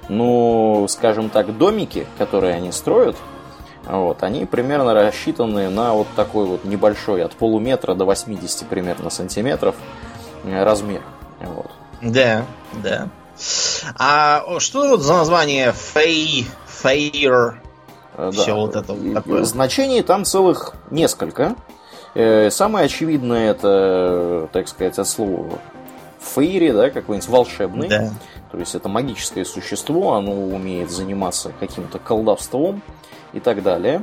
Но, 0.09 0.87
скажем 0.89 1.29
так, 1.29 1.57
домики, 1.57 2.07
которые 2.17 2.55
они 2.55 2.73
строят, 2.73 3.17
вот, 3.85 4.23
они 4.23 4.45
примерно 4.47 4.95
рассчитаны 4.95 5.69
на 5.71 5.95
вот 5.95 6.07
такой 6.17 6.47
вот 6.47 6.65
небольшой, 6.65 7.25
от 7.25 7.33
полуметра 7.33 7.95
до 7.95 8.05
80 8.05 8.69
примерно 8.69 9.11
сантиметров 9.11 9.75
э, 10.45 10.63
размер. 10.63 11.03
Вот. 11.41 11.71
Да, 12.03 12.45
да. 12.83 13.09
А 13.97 14.43
что 14.59 14.89
вот 14.89 15.01
за 15.03 15.15
название 15.15 15.73
Фей, 15.73 16.47
Фейр? 16.67 17.63
Э, 18.17 18.31
Всё 18.33 18.57
вот 18.57 18.77
это 18.77 18.93
вот 18.93 19.15
такое. 19.15 19.45
Значений 19.45 20.03
там 20.03 20.25
целых 20.25 20.75
несколько. 20.91 21.55
Э, 22.15 22.51
Самое 22.51 22.87
очевидное 22.87 23.51
это, 23.51 24.49
так 24.53 24.69
сказать, 24.69 24.99
от 24.99 25.07
слова 25.09 25.59
фейри, 26.21 26.73
да, 26.73 26.91
какой-нибудь 26.91 27.29
волшебный. 27.29 27.89
Да. 27.89 28.11
То 28.51 28.59
есть 28.59 28.75
это 28.75 28.89
магическое 28.89 29.45
существо, 29.45 30.15
оно 30.15 30.33
умеет 30.33 30.91
заниматься 30.91 31.53
каким-то 31.61 31.99
колдовством 31.99 32.83
и 33.33 33.41
так 33.41 33.63
далее. 33.63 34.03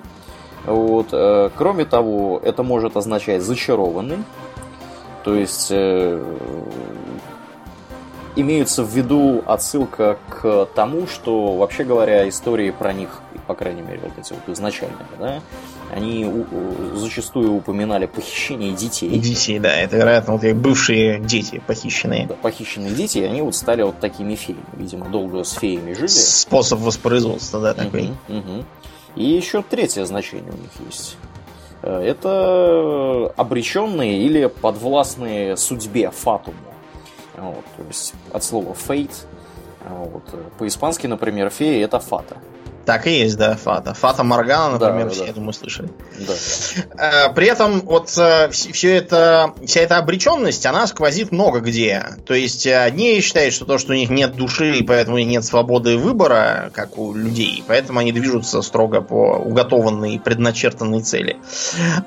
Вот. 0.65 1.09
э, 1.11 1.49
Кроме 1.55 1.85
того, 1.85 2.39
это 2.43 2.63
может 2.63 2.97
означать 2.97 3.41
зачарованный. 3.41 4.23
То 5.23 5.33
есть 5.33 5.69
э, 5.71 6.23
имеется 8.35 8.83
в 8.83 8.89
виду 8.89 9.43
отсылка 9.45 10.17
к 10.29 10.67
тому, 10.75 11.07
что, 11.07 11.55
вообще 11.55 11.83
говоря, 11.83 12.27
истории 12.29 12.71
про 12.71 12.93
них, 12.93 13.21
по 13.47 13.53
крайней 13.55 13.81
мере, 13.81 13.99
вот 14.03 14.11
эти 14.17 14.33
вот 14.33 14.47
изначальные, 14.55 14.97
да, 15.19 15.41
они 15.93 16.25
у- 16.25 16.95
зачастую 16.97 17.53
упоминали 17.53 18.05
похищение 18.05 18.73
детей. 18.73 19.09
Детей, 19.19 19.59
да, 19.59 19.75
это, 19.75 19.97
вероятно, 19.97 20.33
вот 20.33 20.43
их 20.43 20.55
бывшие 20.55 21.19
дети 21.19 21.61
похищенные. 21.67 22.27
Да, 22.27 22.33
похищенные 22.35 22.91
дети, 22.91 23.19
они 23.19 23.41
вот 23.41 23.55
стали 23.55 23.83
вот 23.83 23.99
такими 23.99 24.35
феями. 24.35 24.63
Видимо, 24.73 25.07
долго 25.09 25.43
с 25.43 25.51
феями 25.53 25.93
жили. 25.93 26.07
Способ 26.07 26.79
воспроизводства, 26.79 27.59
да, 27.61 27.73
такой. 27.73 28.11
Мгм, 28.27 28.37
мгм. 28.39 28.65
И 29.15 29.23
еще 29.25 29.61
третье 29.61 30.05
значение 30.05 30.51
у 30.51 30.57
них 30.57 30.71
есть. 30.87 31.17
Э, 31.83 32.01
Это 32.01 33.31
обреченные 33.37 34.17
или 34.23 34.47
подвластные 34.47 35.55
судьбе 35.57 36.09
фатуму. 36.11 36.57
Вот, 37.37 37.63
то 37.77 37.83
есть 37.87 38.13
от 38.33 38.43
слова 38.43 38.73
fate. 38.73 39.13
Вот. 39.87 40.23
По-испански, 40.57 41.05
например, 41.07 41.49
фея 41.49 41.83
это 41.85 41.99
фата. 41.99 42.37
Так 42.85 43.07
и 43.07 43.11
есть, 43.11 43.37
да, 43.37 43.55
Фата. 43.55 43.93
Фата 43.93 44.23
Моргана, 44.23 44.77
например, 44.77 45.05
да, 45.05 45.09
все, 45.09 45.21
да. 45.21 45.27
я 45.27 45.33
думаю, 45.33 45.53
слышали. 45.53 45.89
Да. 46.19 46.33
Э, 46.97 47.33
При 47.33 47.47
этом 47.47 47.81
вот 47.81 48.09
все 48.09 48.95
это, 48.95 49.53
вся 49.65 49.81
эта 49.81 49.97
обреченность, 49.97 50.65
она 50.65 50.85
сквозит 50.85 51.31
много 51.31 51.61
где. 51.61 52.05
То 52.25 52.33
есть 52.35 52.67
э, 52.67 52.77
одни 52.77 53.19
считают, 53.21 53.53
что 53.53 53.65
то, 53.65 53.77
что 53.77 53.93
у 53.93 53.95
них 53.95 54.09
нет 54.09 54.35
души, 54.35 54.75
и 54.75 54.83
поэтому 54.83 55.15
у 55.15 55.19
них 55.19 55.27
нет 55.27 55.43
свободы 55.43 55.97
выбора, 55.97 56.69
как 56.73 56.97
у 56.97 57.13
людей, 57.13 57.63
поэтому 57.67 57.99
они 57.99 58.11
движутся 58.11 58.61
строго 58.61 59.01
по 59.01 59.37
уготованной, 59.37 60.19
предначертанной 60.23 61.01
цели. 61.01 61.37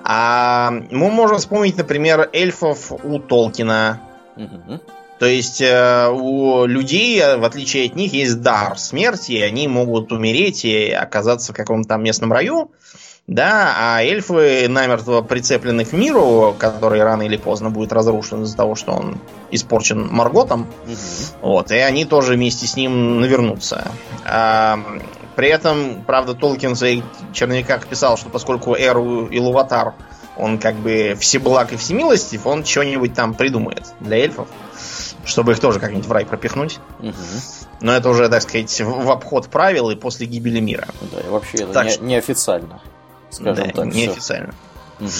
А 0.04 0.70
мы 0.90 1.10
можем 1.10 1.38
вспомнить, 1.38 1.76
например, 1.76 2.28
эльфов 2.32 2.92
у 2.92 3.18
Толкина, 3.18 4.00
Мгм. 4.36 4.80
То 5.18 5.26
есть 5.26 5.60
э, 5.60 6.08
у 6.10 6.64
людей, 6.66 7.20
э, 7.20 7.36
в 7.36 7.44
отличие 7.44 7.86
от 7.86 7.96
них, 7.96 8.12
есть 8.12 8.40
дар 8.40 8.78
смерти, 8.78 9.32
и 9.32 9.40
они 9.40 9.66
могут 9.66 10.12
умереть 10.12 10.64
и 10.64 10.90
оказаться 10.90 11.52
в 11.52 11.56
каком-то 11.56 11.88
там 11.88 12.04
местном 12.04 12.32
раю. 12.32 12.70
Да, 13.26 13.74
а 13.76 14.02
эльфы 14.02 14.68
намертво 14.68 15.20
прицеплены 15.20 15.84
к 15.84 15.92
миру, 15.92 16.56
который 16.58 17.02
рано 17.02 17.22
или 17.22 17.36
поздно 17.36 17.68
будет 17.68 17.92
разрушен 17.92 18.44
из-за 18.44 18.56
того, 18.56 18.74
что 18.74 18.92
он 18.92 19.18
испорчен 19.50 20.08
Марготом. 20.10 20.66
Мгм. 20.86 20.96
Вот, 21.42 21.70
и 21.70 21.76
они 21.76 22.06
тоже 22.06 22.34
вместе 22.34 22.66
с 22.66 22.74
ним 22.74 23.20
навернутся. 23.20 23.88
А, 24.24 24.78
при 25.36 25.48
этом, 25.48 26.04
правда, 26.06 26.32
Толкин 26.32 26.72
в 26.72 26.78
своих 26.78 27.04
черновиках 27.34 27.86
писал, 27.86 28.16
что 28.16 28.30
поскольку 28.30 28.74
Эру 28.74 29.26
и 29.26 29.38
Луватар, 29.38 29.92
он 30.38 30.58
как 30.58 30.76
бы 30.76 31.14
всеблаг 31.20 31.72
и 31.74 31.76
всемилостив, 31.76 32.46
он 32.46 32.64
что-нибудь 32.64 33.12
там 33.12 33.34
придумает 33.34 33.84
для 34.00 34.16
эльфов, 34.16 34.48
чтобы 35.28 35.52
их 35.52 35.60
тоже 35.60 35.78
как-нибудь 35.78 36.06
в 36.06 36.12
рай 36.12 36.24
пропихнуть. 36.26 36.80
Мгм. 36.98 37.14
Но 37.80 37.92
это 37.94 38.08
уже, 38.08 38.28
так 38.28 38.42
сказать, 38.42 38.80
в 38.80 39.10
обход 39.10 39.46
правил 39.48 39.90
и 39.90 39.94
после 39.94 40.26
гибели 40.26 40.58
мира. 40.58 40.86
Да, 41.12 41.20
и 41.20 41.28
вообще 41.28 41.58
это 41.58 41.72
Так 41.72 41.84
не- 41.86 41.90
что- 41.92 42.04
неофициально. 42.04 42.80
Скажем 43.30 43.54
да, 43.54 43.62
так. 43.72 43.84
неофициально. 43.86 44.54
Мгм. 44.98 45.10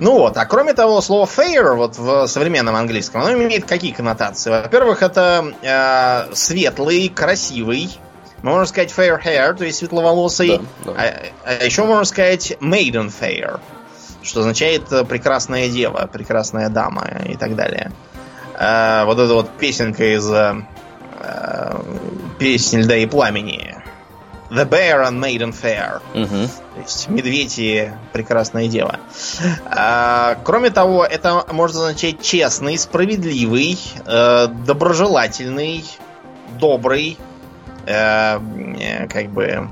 Ну 0.00 0.18
вот, 0.18 0.36
а 0.36 0.44
кроме 0.44 0.74
того, 0.74 1.00
слово 1.00 1.24
fair 1.26 1.74
вот 1.74 1.96
в 1.96 2.26
современном 2.26 2.74
английском, 2.76 3.22
оно 3.22 3.32
имеет 3.32 3.64
какие 3.64 3.92
коннотации? 3.92 4.50
Во-первых, 4.50 5.02
это 5.02 5.54
э, 5.62 6.34
светлый, 6.34 7.08
красивый, 7.08 7.88
Можно 8.42 8.66
сказать 8.66 8.92
fair 8.94 9.22
hair, 9.24 9.54
то 9.54 9.64
есть 9.64 9.78
светловолосый. 9.78 10.58
Да, 10.84 10.92
да. 10.92 10.92
А, 10.98 11.12
а 11.60 11.64
еще 11.64 11.84
можно 11.84 12.04
сказать 12.04 12.56
maiden 12.60 13.10
fair, 13.20 13.60
что 14.22 14.40
означает 14.40 14.90
э, 14.92 15.04
прекрасная 15.04 15.68
дева, 15.70 16.10
прекрасная 16.12 16.68
дама 16.68 17.06
и 17.24 17.36
так 17.36 17.54
далее. 17.54 17.92
А, 18.64 19.04
вот 19.06 19.18
эта 19.18 19.34
вот 19.34 19.50
песенка 19.58 20.14
из 20.14 20.30
э, 20.30 20.54
э, 21.18 21.82
песни 22.38 22.78
льда 22.78 22.96
и 22.96 23.06
пламени. 23.06 23.82
The 24.50 24.68
Bear 24.68 25.08
and 25.08 25.18
Maiden 25.18 25.52
Fair. 25.52 26.00
Мгм. 26.14 26.48
То 26.48 26.80
есть 26.80 27.08
медведь 27.08 27.58
и 27.58 27.90
прекрасная 28.12 28.68
дева. 28.68 29.00
А, 29.64 30.36
кроме 30.44 30.70
того, 30.70 31.04
это 31.04 31.44
может 31.50 31.76
означать 31.76 32.22
честный, 32.22 32.78
справедливый, 32.78 33.80
э, 34.06 34.46
доброжелательный, 34.46 35.84
добрый, 36.60 37.18
э, 37.86 38.38
э, 38.78 39.08
как 39.08 39.30
бы 39.30 39.70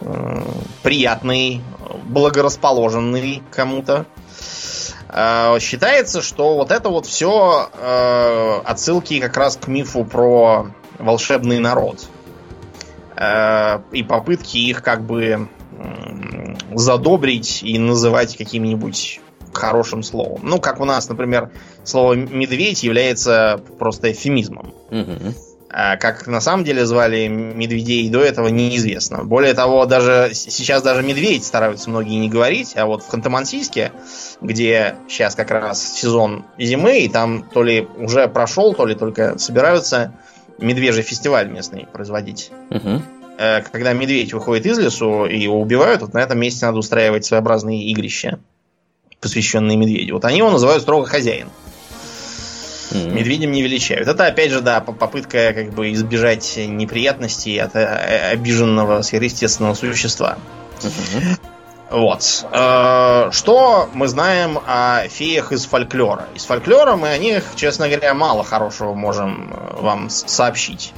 э, 0.00 0.42
приятный, 0.84 1.60
благорасположенный 2.04 3.42
кому-то. 3.50 4.06
Э, 4.06 4.22
считается, 5.60 6.22
что 6.22 6.54
вот 6.54 6.70
это 6.70 6.88
вот 6.88 7.06
все 7.06 7.68
отсылки 8.64 9.20
как 9.20 9.36
раз 9.36 9.56
к 9.56 9.68
мифу 9.68 10.04
про 10.04 10.68
волшебный 10.98 11.58
народ. 11.58 12.08
Э, 13.16 13.80
и 13.92 14.02
попытки 14.02 14.56
их 14.56 14.82
как 14.82 15.04
бы 15.04 15.48
м, 15.78 16.56
задобрить 16.74 17.62
и 17.62 17.78
называть 17.78 18.36
каким-нибудь 18.36 19.20
хорошим 19.52 20.02
словом. 20.02 20.40
Ну, 20.44 20.58
как 20.58 20.80
у 20.80 20.84
нас, 20.84 21.08
например, 21.08 21.50
слово 21.84 22.14
медведь 22.14 22.82
является 22.82 23.60
просто 23.78 24.12
эвфемизмом. 24.12 24.74
Мгм. 24.90 25.34
А 25.74 25.96
как 25.96 26.26
на 26.26 26.42
самом 26.42 26.64
деле 26.64 26.84
звали 26.84 27.28
медведей 27.28 28.10
до 28.10 28.20
этого, 28.20 28.48
неизвестно. 28.48 29.24
Более 29.24 29.54
того, 29.54 29.86
даже 29.86 30.32
сейчас 30.34 30.82
даже 30.82 31.02
медведь 31.02 31.46
стараются 31.46 31.88
многие 31.88 32.18
не 32.18 32.28
говорить, 32.28 32.76
а 32.76 32.84
вот 32.84 33.02
в 33.02 33.08
Ханты-Мансийске, 33.10 33.90
где 34.42 34.96
сейчас 35.08 35.34
как 35.34 35.50
раз 35.50 35.94
сезон 35.94 36.44
зимы, 36.58 36.98
и 37.00 37.08
там 37.08 37.42
то 37.42 37.62
ли 37.62 37.88
уже 37.96 38.28
прошел, 38.28 38.74
то 38.74 38.84
ли 38.84 38.94
только 38.94 39.38
собираются 39.38 40.12
медвежий 40.58 41.02
фестиваль 41.02 41.48
местный 41.48 41.86
производить. 41.90 42.50
Э, 43.38 43.62
Когда 43.62 43.94
медведь 43.94 44.34
выходит 44.34 44.66
из 44.66 44.78
лесу 44.78 45.24
и 45.24 45.38
его 45.38 45.58
убивают, 45.58 46.02
вот 46.02 46.12
на 46.12 46.18
этом 46.18 46.38
месте 46.38 46.66
надо 46.66 46.78
устраивать 46.78 47.24
своеобразные 47.24 47.84
игрища, 47.90 48.38
посвященные 49.20 49.78
медведю. 49.78 50.14
Вот 50.14 50.26
они 50.26 50.38
его 50.38 50.50
называют 50.50 50.82
строго 50.82 51.06
хозяин. 51.06 51.48
Мгм. 52.92 53.14
Медведем 53.14 53.52
не 53.52 53.62
величают. 53.62 54.08
Это 54.08 54.26
опять 54.26 54.50
же, 54.50 54.60
да, 54.60 54.80
по- 54.80 54.92
попытка 54.92 55.52
как 55.52 55.70
бы 55.72 55.92
избежать 55.92 56.54
неприятностей 56.56 57.58
от 57.58 57.74
э, 57.76 58.30
обиженного 58.32 59.02
сверхъестественного 59.02 59.74
существа. 59.74 60.38
Мгм. 60.82 61.36
Вот. 61.90 62.46
Э, 62.52 63.30
Что 63.32 63.88
мы 63.92 64.08
знаем 64.08 64.58
о 64.66 65.06
феях 65.08 65.52
из 65.52 65.66
фольклора? 65.66 66.26
Из 66.34 66.44
фольклора 66.44 66.96
мы 66.96 67.08
о 67.08 67.18
них, 67.18 67.44
честно 67.54 67.88
говоря, 67.88 68.14
мало 68.14 68.44
хорошего 68.44 68.94
можем 68.94 69.52
э, 69.52 69.80
вам 69.80 70.08
сообщить. 70.10 70.92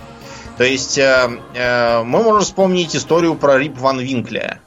То 0.56 0.62
есть 0.64 0.98
э, 0.98 1.28
э, 1.54 2.02
мы 2.04 2.22
можем 2.22 2.42
вспомнить 2.42 2.94
историю 2.94 3.34
про 3.34 3.58
Рип 3.58 3.76
Ван 3.78 3.98
Винкля. 3.98 4.60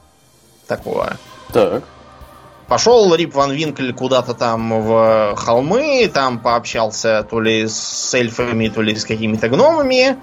Такого. 0.67 1.15
Так. 1.53 1.83
Пошел 2.67 3.15
Рип 3.15 3.33
Ван 3.33 3.51
Винкль 3.51 3.93
куда-то 3.93 4.33
там 4.33 4.81
в 4.81 5.35
холмы, 5.37 6.11
там 6.13 6.39
пообщался 6.39 7.25
то 7.29 7.39
ли 7.39 7.65
с 7.67 8.13
эльфами, 8.13 8.67
то 8.67 8.81
ли 8.81 8.93
с 8.93 9.05
какими-то 9.05 9.47
гномами. 9.47 10.17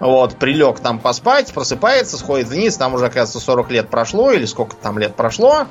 Вот, 0.00 0.36
прилег 0.36 0.80
там 0.80 0.98
поспать, 0.98 1.52
просыпается, 1.52 2.18
сходит 2.18 2.48
вниз, 2.48 2.76
там 2.76 2.94
уже, 2.94 3.06
оказывается, 3.06 3.38
40 3.38 3.70
лет 3.70 3.88
прошло, 3.90 4.32
или 4.32 4.44
сколько 4.44 4.74
там 4.74 4.98
лет 4.98 5.14
прошло. 5.14 5.68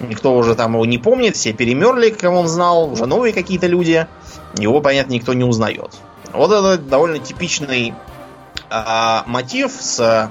Никто 0.00 0.34
уже 0.34 0.54
там 0.54 0.72
его 0.72 0.86
не 0.86 0.96
помнит, 0.96 1.36
все 1.36 1.52
перемерли, 1.52 2.10
кого 2.10 2.40
он 2.40 2.48
знал, 2.48 2.90
уже 2.90 3.04
новые 3.04 3.34
какие-то 3.34 3.66
люди. 3.66 4.06
Его, 4.56 4.80
понятно, 4.80 5.12
никто 5.12 5.34
не 5.34 5.44
узнает. 5.44 5.90
Вот 6.32 6.50
это 6.50 6.78
довольно 6.78 7.18
типичный 7.18 7.94
а, 8.70 9.24
мотив 9.26 9.72
с 9.78 10.30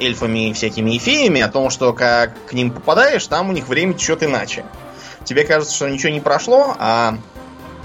эльфами 0.00 0.50
и 0.50 0.52
всякими 0.52 0.92
и 0.92 0.98
о 1.40 1.48
том, 1.48 1.70
что 1.70 1.92
как 1.92 2.32
к 2.46 2.52
ним 2.52 2.70
попадаешь, 2.70 3.26
там 3.26 3.50
у 3.50 3.52
них 3.52 3.68
время 3.68 3.94
течет 3.94 4.22
иначе. 4.22 4.64
Тебе 5.24 5.44
кажется, 5.44 5.74
что 5.74 5.88
ничего 5.88 6.12
не 6.12 6.20
прошло, 6.20 6.74
а, 6.78 7.18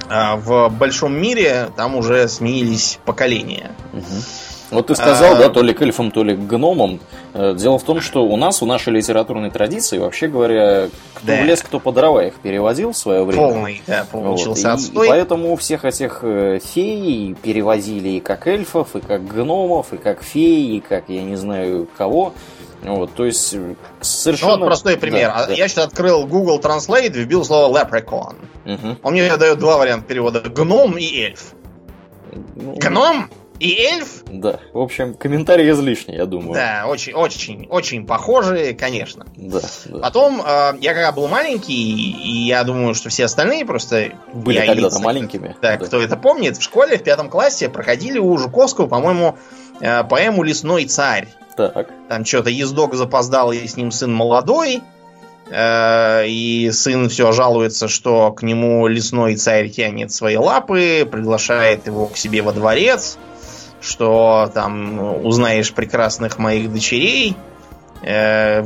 а 0.09 0.35
в 0.35 0.69
большом 0.69 1.13
мире 1.13 1.69
там 1.75 1.95
уже 1.95 2.27
сменились 2.27 2.99
поколения. 3.05 3.71
Мгм. 3.93 4.23
Вот 4.69 4.87
ты 4.87 4.95
сказал, 4.95 5.35
А- 5.35 5.37
да, 5.37 5.49
то 5.49 5.61
ли 5.61 5.73
к 5.73 5.81
эльфам, 5.81 6.11
то 6.11 6.23
ли 6.23 6.35
к 6.35 6.39
гномам. 6.39 6.99
Э, 7.33 7.55
Дело 7.57 7.79
в 7.79 7.83
том, 7.83 8.01
что 8.01 8.25
у 8.25 8.35
нас, 8.35 8.61
у 8.61 8.65
нашей 8.65 8.91
литературной 8.93 9.49
традиции, 9.49 9.97
вообще 9.97 10.27
говоря, 10.27 10.89
кто 11.13 11.27
Да. 11.27 11.41
в 11.41 11.45
лес, 11.45 11.61
кто 11.61 11.79
по 11.79 11.91
дрова 11.93 12.25
их 12.25 12.33
переводил 12.35 12.91
в 12.91 12.97
свое 12.97 13.23
время. 13.23 13.41
Полный, 13.47 13.81
да, 13.87 14.05
Вот. 14.11 14.23
получился 14.23 14.67
И- 14.69 14.71
отстой. 14.71 15.05
И 15.07 15.09
поэтому 15.09 15.55
всех 15.55 15.85
этих 15.85 16.19
э, 16.23 16.59
фей 16.63 17.35
перевозили 17.41 18.09
и 18.09 18.19
как 18.19 18.45
эльфов, 18.47 18.95
и 18.95 18.99
как 18.99 19.25
гномов, 19.25 19.93
и 19.93 19.97
как 19.97 20.21
феи, 20.23 20.75
и 20.77 20.79
как 20.81 21.05
я 21.07 21.23
не 21.23 21.35
знаю 21.37 21.87
кого. 21.97 22.33
Вот, 22.83 23.13
то 23.15 23.25
есть 23.25 23.53
э, 23.53 23.57
Ну 23.57 23.75
совершенно... 24.01 24.57
вот 24.57 24.65
простой 24.67 24.97
пример. 24.97 25.29
Да, 25.35 25.47
да. 25.47 25.53
Я 25.53 25.67
сейчас 25.67 25.85
открыл 25.87 26.27
Google 26.27 26.59
Translate, 26.59 27.09
вбил 27.09 27.43
слово 27.43 27.75
leprechaun. 27.75 28.35
Мгм. 28.65 28.97
Он 29.01 29.13
мне 29.13 29.35
дает 29.37 29.59
два 29.59 29.77
варианта 29.77 30.05
перевода. 30.07 30.41
Гном 30.41 30.97
и 30.97 31.21
эльф. 31.21 31.53
Ну, 32.55 32.75
Гном 32.75 33.29
и 33.59 33.75
эльф? 33.81 34.23
Да. 34.27 34.59
В 34.73 34.79
общем, 34.79 35.13
комментарий 35.13 35.69
излишний, 35.71 36.15
я 36.15 36.25
думаю. 36.25 36.53
Да, 36.53 36.85
очень, 36.87 37.13
очень, 37.13 37.67
очень 37.69 38.05
похожие, 38.05 38.73
конечно. 38.73 39.25
Да, 39.35 39.59
да. 39.85 39.99
Потом, 39.99 40.41
э, 40.45 40.73
я 40.79 40.93
когда 40.93 41.11
был 41.11 41.27
маленький, 41.27 41.73
и 41.73 42.45
я 42.47 42.63
думаю, 42.63 42.93
что 42.95 43.09
все 43.09 43.25
остальные 43.25 43.65
просто... 43.65 44.11
Были 44.33 44.65
когда-то 44.65 44.99
маленькими. 44.99 45.55
Так, 45.61 45.79
Да. 45.79 45.85
кто 45.85 46.01
это 46.01 46.17
помнит, 46.17 46.57
в 46.57 46.61
школе 46.61 46.97
в 46.97 47.03
пятом 47.03 47.29
классе 47.29 47.69
проходили 47.69 48.19
у 48.19 48.37
Жуковского, 48.37 48.87
по-моему, 48.87 49.37
э, 49.79 50.03
поэму 50.03 50.43
«Лесной 50.43 50.85
царь». 50.85 51.27
Так. 51.55 51.89
Там 52.07 52.23
что-то 52.23 52.49
ездок 52.51 52.93
запоздал, 52.93 53.51
и 53.51 53.65
с 53.65 53.75
ним 53.77 53.89
сын 53.91 54.13
молодой. 54.13 54.81
э, 55.49 56.27
И 56.27 56.69
сын 56.71 57.09
все 57.09 57.31
жалуется, 57.31 57.87
что 57.87 58.31
к 58.31 58.43
нему 58.43 58.85
лесной 58.87 59.35
царь 59.37 59.69
тянет 59.69 60.11
свои 60.11 60.35
лапы, 60.37 61.07
приглашает 61.09 61.87
его 61.87 62.07
к 62.07 62.17
себе 62.17 62.41
во 62.41 62.51
дворец, 62.51 63.17
что 63.87 64.51
там 64.53 65.25
узнаешь 65.25 65.73
прекрасных 65.73 66.37
моих 66.37 66.71
дочерей. 66.71 67.35
э, 68.03 68.63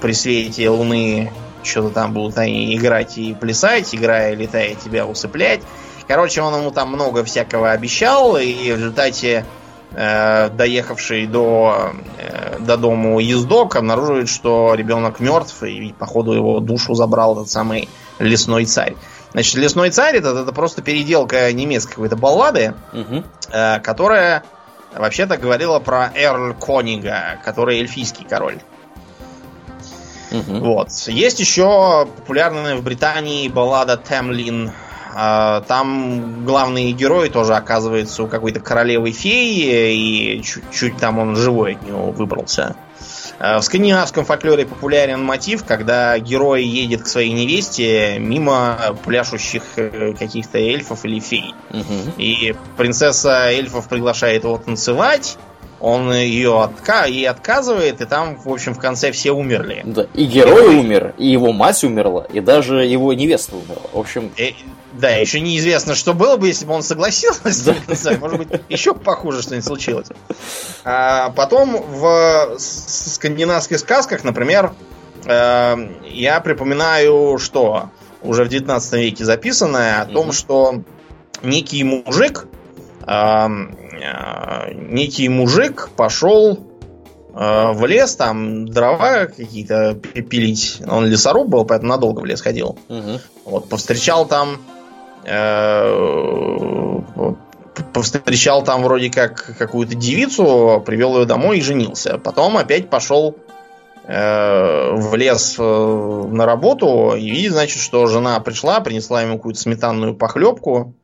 При 0.00 0.12
свете 0.12 0.68
луны 0.70 1.30
что-то 1.62 1.90
там 1.90 2.12
будут 2.12 2.36
они 2.38 2.74
играть 2.76 3.16
и 3.18 3.32
плясать, 3.34 3.94
играя, 3.94 4.34
летая, 4.34 4.74
тебя 4.74 5.06
усыплять. 5.06 5.60
Короче, 6.06 6.42
он 6.42 6.54
ему 6.60 6.70
там 6.70 6.88
много 6.90 7.24
всякого 7.24 7.70
обещал, 7.70 8.36
и 8.36 8.72
в 8.72 8.76
результате 8.76 9.46
э, 9.92 10.50
доехавший 10.50 11.26
до, 11.26 11.92
э, 12.18 12.58
до 12.60 12.76
дому 12.76 13.18
ездок 13.20 13.76
обнаруживает, 13.76 14.28
что 14.28 14.74
ребенок 14.74 15.20
мертв, 15.20 15.62
и 15.62 15.94
походу 15.98 16.32
его 16.32 16.60
душу 16.60 16.94
забрал 16.94 17.34
этот 17.36 17.50
самый 17.50 17.88
лесной 18.18 18.66
царь. 18.66 18.94
Значит, 19.32 19.54
лесной 19.54 19.90
царь 19.90 20.16
это, 20.16 20.30
это 20.38 20.52
просто 20.52 20.82
переделка 20.82 21.50
немецкой 21.52 21.92
какой-то 21.94 22.16
баллады, 22.16 22.74
Мгм. 22.92 23.24
э, 23.50 23.80
которая 23.80 24.42
вообще-то 24.96 25.36
говорила 25.36 25.78
про 25.78 26.10
Эрль 26.14 26.54
Конига, 26.54 27.38
который 27.44 27.78
эльфийский 27.78 28.26
король. 28.28 28.58
Мгм. 30.30 30.60
Вот. 30.60 30.90
Есть 31.06 31.40
еще 31.40 32.08
популярная 32.16 32.76
в 32.76 32.82
Британии 32.82 33.48
баллада 33.48 33.96
Темлин. 33.96 34.72
А, 35.14 35.60
Там 35.62 36.44
главный 36.44 36.90
герой 36.92 37.28
тоже 37.28 37.54
оказывается 37.54 38.24
у 38.24 38.26
какой-то 38.26 38.58
королевы 38.60 39.12
феи, 39.12 39.94
и 39.94 40.42
чуть-чуть 40.42 40.96
там 40.96 41.18
он 41.18 41.36
живой 41.36 41.74
от 41.74 41.82
него 41.82 42.10
выбрался. 42.10 42.74
А, 43.44 43.60
В 43.60 43.62
скандинавском 43.62 44.24
фольклоре 44.24 44.64
популярен 44.64 45.22
мотив, 45.22 45.66
когда 45.66 46.18
герой 46.18 46.64
едет 46.64 47.02
к 47.02 47.06
своей 47.06 47.30
невесте 47.30 48.18
мимо 48.18 48.96
пляшущих 49.04 49.62
э, 49.76 50.14
каких-то 50.18 50.56
эльфов 50.56 51.04
или 51.04 51.20
фей. 51.20 51.54
Мгм. 51.68 52.14
И 52.16 52.54
принцесса 52.78 53.50
эльфов 53.50 53.86
приглашает 53.90 54.44
его 54.44 54.56
танцевать, 54.56 55.36
он 55.84 56.10
ее 56.14 56.62
отка 56.62 57.04
ей 57.04 57.28
отказывает, 57.28 58.00
и 58.00 58.06
там, 58.06 58.36
в 58.42 58.50
общем, 58.50 58.72
в 58.72 58.78
конце 58.78 59.12
все 59.12 59.32
умерли. 59.32 59.82
Да. 59.84 60.06
И 60.14 60.24
герой 60.24 60.76
умер, 60.76 61.14
и 61.18 61.26
его 61.26 61.52
мать 61.52 61.84
умерла, 61.84 62.24
и 62.32 62.40
даже 62.40 62.86
его 62.86 63.12
невеста 63.12 63.56
умерла. 63.56 63.90
В 63.92 63.98
общем, 63.98 64.32
Э, 64.38 64.52
да, 64.94 65.10
еще 65.10 65.40
неизвестно, 65.40 65.94
что 65.94 66.14
было 66.14 66.38
бы, 66.38 66.46
если 66.46 66.64
бы 66.64 66.72
он 66.72 66.82
согласился. 66.82 67.42
Да. 67.66 67.74
Не 67.88 67.94
знаю, 67.96 68.18
Может 68.18 68.38
быть, 68.38 68.62
еще 68.70 68.94
похуже 68.94 69.42
что-нибудь 69.42 69.66
случилось. 69.66 70.08
А 70.84 71.28
потом 71.36 71.76
в 71.76 72.56
скандинавских 72.58 73.78
сказках, 73.78 74.24
например, 74.24 74.72
э, 75.26 75.76
я 76.06 76.40
припоминаю, 76.40 77.36
что 77.38 77.90
уже 78.22 78.44
в 78.44 78.48
19 78.48 78.92
веке 78.94 79.22
записанное 79.26 80.00
о 80.00 80.06
том, 80.06 80.32
что 80.32 80.80
некий 81.42 81.84
мужик, 81.84 82.46
эм, 83.06 83.76
некий 84.74 85.28
мужик 85.28 85.90
пошел 85.96 86.58
э, 87.34 87.72
в 87.72 87.86
лес, 87.86 88.16
там 88.16 88.68
дрова 88.68 89.26
какие-то 89.26 89.94
пилить. 89.94 90.80
Он 90.88 91.06
лесоруб 91.06 91.48
был, 91.48 91.64
поэтому 91.64 91.90
надолго 91.90 92.20
в 92.20 92.24
лес 92.24 92.40
ходил. 92.40 92.78
Мгм. 92.88 93.20
Вот, 93.44 93.68
повстречал 93.68 94.26
там... 94.26 94.58
э, 95.24 97.00
повстречал 97.92 98.62
там 98.62 98.82
вроде 98.82 99.10
как 99.10 99.56
какую-то 99.58 99.94
девицу, 99.94 100.82
привел 100.84 101.18
ее 101.18 101.26
домой 101.26 101.58
и 101.58 101.62
женился. 101.62 102.18
Потом 102.18 102.56
опять 102.56 102.88
пошел 102.90 103.36
э, 104.04 104.90
в 104.92 105.14
лес 105.16 105.56
э, 105.58 105.62
на 105.62 106.46
работу 106.46 107.14
и 107.16 107.28
видит, 107.30 107.52
значит, 107.52 107.80
что 107.80 108.06
жена 108.06 108.38
пришла, 108.40 108.80
принесла 108.80 109.22
ему 109.22 109.36
какую-то 109.36 109.60
сметанную 109.60 110.14
похлебку. 110.14 110.94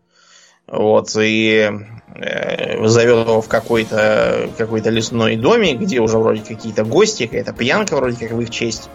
Вот, 0.71 1.17
и 1.21 1.69
э, 2.15 2.87
зовет 2.87 3.27
его 3.27 3.43
в 3.43 3.49
какой-то 3.49 4.49
какой 4.57 4.81
лесной 4.81 5.37
домик, 5.37 5.81
где 5.81 5.99
уже 5.99 6.19
вроде 6.19 6.43
какие-то 6.43 6.85
гости, 6.85 7.27
какая-то 7.27 7.53
пьянка 7.53 7.97
вроде 7.97 8.17
как 8.17 8.37
в 8.37 8.41
их 8.41 8.51
честь. 8.51 8.89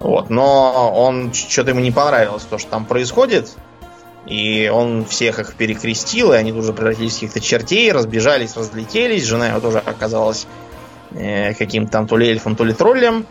Вот, 0.00 0.28
но 0.28 0.92
он 0.94 1.32
что-то 1.32 1.70
ему 1.70 1.80
не 1.80 1.92
понравилось, 1.92 2.42
то, 2.42 2.58
что 2.58 2.70
там 2.70 2.84
происходит. 2.84 3.52
И 4.26 4.70
он 4.72 5.04
всех 5.04 5.38
их 5.38 5.54
перекрестил, 5.54 6.32
и 6.32 6.36
они 6.36 6.52
тут 6.52 6.64
же 6.64 6.72
превратились 6.72 7.12
в 7.12 7.14
каких-то 7.16 7.40
чертей, 7.40 7.92
разбежались, 7.92 8.56
разлетелись. 8.56 9.24
Жена 9.24 9.48
его 9.48 9.60
тоже 9.60 9.78
оказалась 9.78 10.46
э, 11.12 11.54
каким-то 11.54 11.92
там 11.92 12.06
то 12.06 12.16
ли 12.18 12.28
эльфом, 12.28 12.54
то 12.54 12.64
ли 12.64 12.74
троллем. 12.74 13.26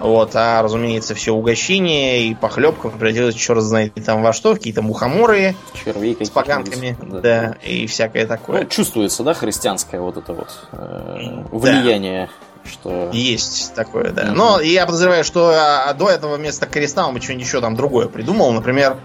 Вот, 0.00 0.32
а, 0.34 0.62
разумеется, 0.62 1.14
все 1.14 1.32
угощение 1.32 2.26
и 2.26 2.34
похлебка 2.34 2.88
превратилось 2.88 3.34
черт 3.34 3.62
знает 3.62 3.94
там 4.04 4.22
во 4.22 4.32
что, 4.32 4.54
какие-то 4.54 4.82
мухоморы 4.82 5.56
Червей 5.84 6.16
с 6.20 6.30
поганками, 6.30 6.96
да. 7.00 7.56
и 7.62 7.86
всякое 7.86 8.26
такое. 8.26 8.62
Ну, 8.62 8.68
чувствуется, 8.68 9.22
да, 9.22 9.34
христианское 9.34 10.00
вот 10.00 10.16
это 10.16 10.32
вот 10.34 10.48
э, 10.72 11.44
влияние, 11.50 12.28
что... 12.64 13.10
Есть 13.12 13.74
такое, 13.74 14.10
да. 14.10 14.24
Мгм. 14.26 14.34
Но 14.36 14.60
я 14.60 14.86
подозреваю, 14.86 15.24
что 15.24 15.52
а, 15.54 15.92
до 15.94 16.10
этого 16.10 16.36
вместо 16.36 16.66
креста 16.66 17.06
он 17.06 17.14
бы 17.14 17.20
что-нибудь 17.20 17.46
еще 17.46 17.60
там 17.60 17.74
другое 17.76 18.08
придумал. 18.08 18.52
Например, 18.52 18.98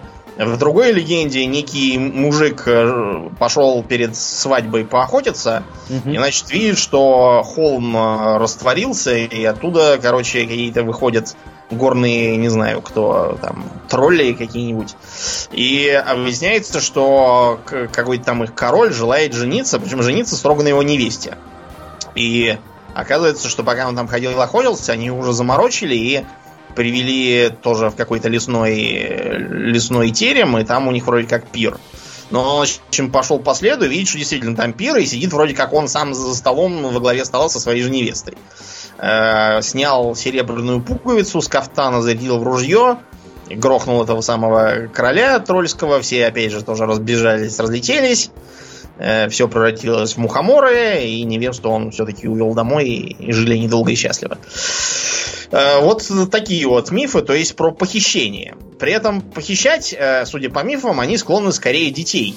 в 0.45 0.58
другой 0.58 0.91
легенде 0.91 1.45
некий 1.45 1.97
мужик 1.97 2.63
э, 2.65 3.30
пошел 3.39 3.84
перед 3.84 4.15
свадьбой 4.15 4.86
поохотиться, 4.86 5.63
Мгм. 5.89 6.12
и, 6.13 6.17
значит, 6.17 6.51
видит, 6.51 6.77
что 6.77 7.43
холм 7.43 7.95
э, 7.95 8.38
растворился, 8.38 9.15
и 9.15 9.43
оттуда, 9.45 9.99
короче, 10.01 10.41
какие-то 10.43 10.84
выходят 10.84 11.36
горные, 11.69 12.36
не 12.38 12.49
знаю, 12.49 12.82
кто 12.82 13.38
там, 13.41 13.63
тролли 13.88 14.34
какие-нибудь. 14.34 14.95
И 15.51 15.88
объясняется, 15.89 16.82
что 16.82 17.60
какой-то 17.93 18.25
там 18.25 18.43
их 18.43 18.54
король 18.54 18.91
желает 18.93 19.34
жениться, 19.34 19.80
причем 19.80 20.01
жениться 20.04 20.36
строго 20.36 20.63
на 20.63 20.67
его 20.67 20.84
невесте. 20.84 21.38
И 22.15 22.58
оказывается, 22.93 23.47
что 23.47 23.63
пока 23.63 23.88
он 23.88 23.95
там 23.95 24.08
ходил 24.10 24.32
и 24.32 24.36
охотился, 24.36 24.91
они 24.91 25.12
уже 25.12 25.32
заморочили 25.32 25.95
и 25.95 26.25
привели 26.75 27.49
тоже 27.62 27.89
в 27.89 27.95
какой-то 27.95 28.29
лесной, 28.29 28.73
лесной 29.49 30.12
терем, 30.12 30.57
и 30.57 30.63
там 30.63 30.88
у 30.88 30.91
них 30.91 31.05
вроде 31.05 31.27
как 31.27 31.47
пир. 31.47 31.77
Но 32.31 32.57
он, 32.57 32.67
общем, 32.88 33.12
пошел 33.12 33.39
по 33.39 33.53
следу 33.53 33.88
видит, 33.88 34.07
что 34.07 34.17
действительно 34.17 34.55
там 34.55 34.73
пир, 34.73 34.97
и 34.97 35.05
сидит 35.05 35.34
вроде 35.34 35.53
как 35.53 35.73
он 35.73 35.88
сам 35.88 36.13
за 36.13 36.34
столом 36.34 36.81
во 36.81 36.99
главе 36.99 37.25
стола 37.25 37.49
со 37.49 37.60
своей 37.60 37.81
же 37.81 37.89
невестой. 37.89 38.36
Э, 38.97 39.62
снял 39.62 40.15
серебряную 40.15 40.81
пуговицу 40.81 41.41
с 41.41 41.47
кафтана, 41.47 42.01
зарядил 42.01 42.38
в 42.38 42.43
ружье, 42.43 42.99
грохнул 43.49 44.01
этого 44.01 44.21
самого 44.21 44.88
короля 44.93 45.39
трольского, 45.39 46.01
все 46.01 46.27
опять 46.27 46.51
же 46.51 46.63
тоже 46.63 46.86
разбежались, 46.86 47.60
разлетелись. 47.60 48.31
Все 49.29 49.47
превратилось 49.47 50.13
в 50.13 50.17
мухоморы, 50.17 51.03
и 51.03 51.23
невесту 51.23 51.69
он 51.69 51.91
все-таки 51.91 52.27
увел 52.27 52.53
домой, 52.53 52.89
и, 52.89 53.31
жили 53.31 53.57
недолго 53.57 53.91
и 53.91 53.95
счастливо. 53.95 54.37
Э, 55.51 55.81
Вот 55.81 56.03
такие 56.31 56.67
вот 56.67 56.91
мифы, 56.91 57.21
то 57.21 57.33
есть 57.33 57.55
про 57.55 57.71
похищение. 57.71 58.55
При 58.79 58.91
этом 58.93 59.21
похищать, 59.21 59.93
э, 59.97 60.25
судя 60.25 60.49
по 60.49 60.63
мифам, 60.63 60.99
они 60.99 61.17
склонны 61.17 61.51
скорее 61.51 61.91
детей. 61.91 62.35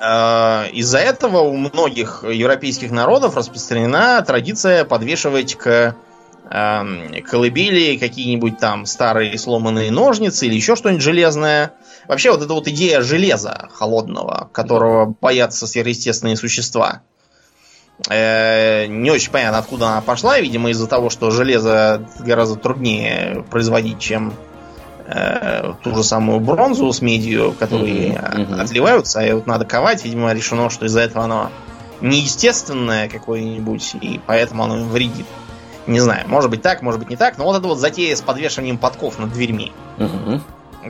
Э, 0.00 0.68
Из-за 0.72 0.98
этого 0.98 1.38
у 1.38 1.56
многих 1.56 2.24
европейских 2.28 2.90
народов 2.90 3.36
распространена 3.36 4.22
традиция 4.26 4.84
подвешивать 4.84 5.54
к 5.54 5.96
колыбели 6.48 7.96
какие-нибудь 7.96 8.58
там 8.58 8.86
старые 8.86 9.38
сломанные 9.38 9.90
ножницы 9.90 10.46
или 10.46 10.54
еще 10.54 10.76
что-нибудь 10.76 11.02
железное. 11.02 11.72
Вообще 12.06 12.30
вот 12.30 12.42
эта 12.42 12.52
вот 12.52 12.68
идея 12.68 13.00
железа 13.00 13.68
холодного, 13.72 14.50
которого 14.52 15.14
боятся 15.20 15.66
сверхъестественные 15.66 16.36
существа. 16.36 17.02
Э, 18.10 18.86
не 18.86 19.10
очень 19.10 19.30
понятно, 19.30 19.58
откуда 19.58 19.88
она 19.88 20.00
пошла. 20.00 20.38
Видимо, 20.38 20.70
из-за 20.70 20.86
того, 20.86 21.10
что 21.10 21.30
железо 21.30 22.06
гораздо 22.18 22.56
труднее 22.56 23.44
производить, 23.50 23.98
чем 24.00 24.34
э, 25.06 25.72
ту 25.82 25.94
же 25.94 26.02
самую 26.02 26.40
бронзу 26.40 26.92
с 26.92 27.00
медью, 27.00 27.54
которые 27.58 28.18
мгм. 28.18 28.60
отливаются, 28.60 29.20
а 29.20 29.34
вот 29.34 29.46
надо 29.46 29.64
ковать. 29.64 30.04
Видимо, 30.04 30.32
решено, 30.32 30.70
что 30.70 30.86
из-за 30.86 31.00
этого 31.00 31.24
оно 31.24 31.50
неестественное 32.00 33.08
какое-нибудь, 33.08 33.96
и 34.00 34.20
поэтому 34.26 34.64
оно 34.64 34.78
им 34.80 34.88
вредит. 34.88 35.26
Не 35.86 36.00
знаю, 36.00 36.24
может 36.28 36.50
быть 36.50 36.62
так, 36.62 36.82
может 36.82 37.00
быть 37.00 37.10
не 37.10 37.16
так, 37.16 37.36
но 37.38 37.44
вот 37.44 37.56
эта 37.56 37.66
вот 37.68 37.78
затея 37.78 38.16
с 38.16 38.20
подвешиванием 38.22 38.78
подков 38.78 39.18
над 39.18 39.32
дверьми, 39.32 39.72
Мгм. 39.98 40.42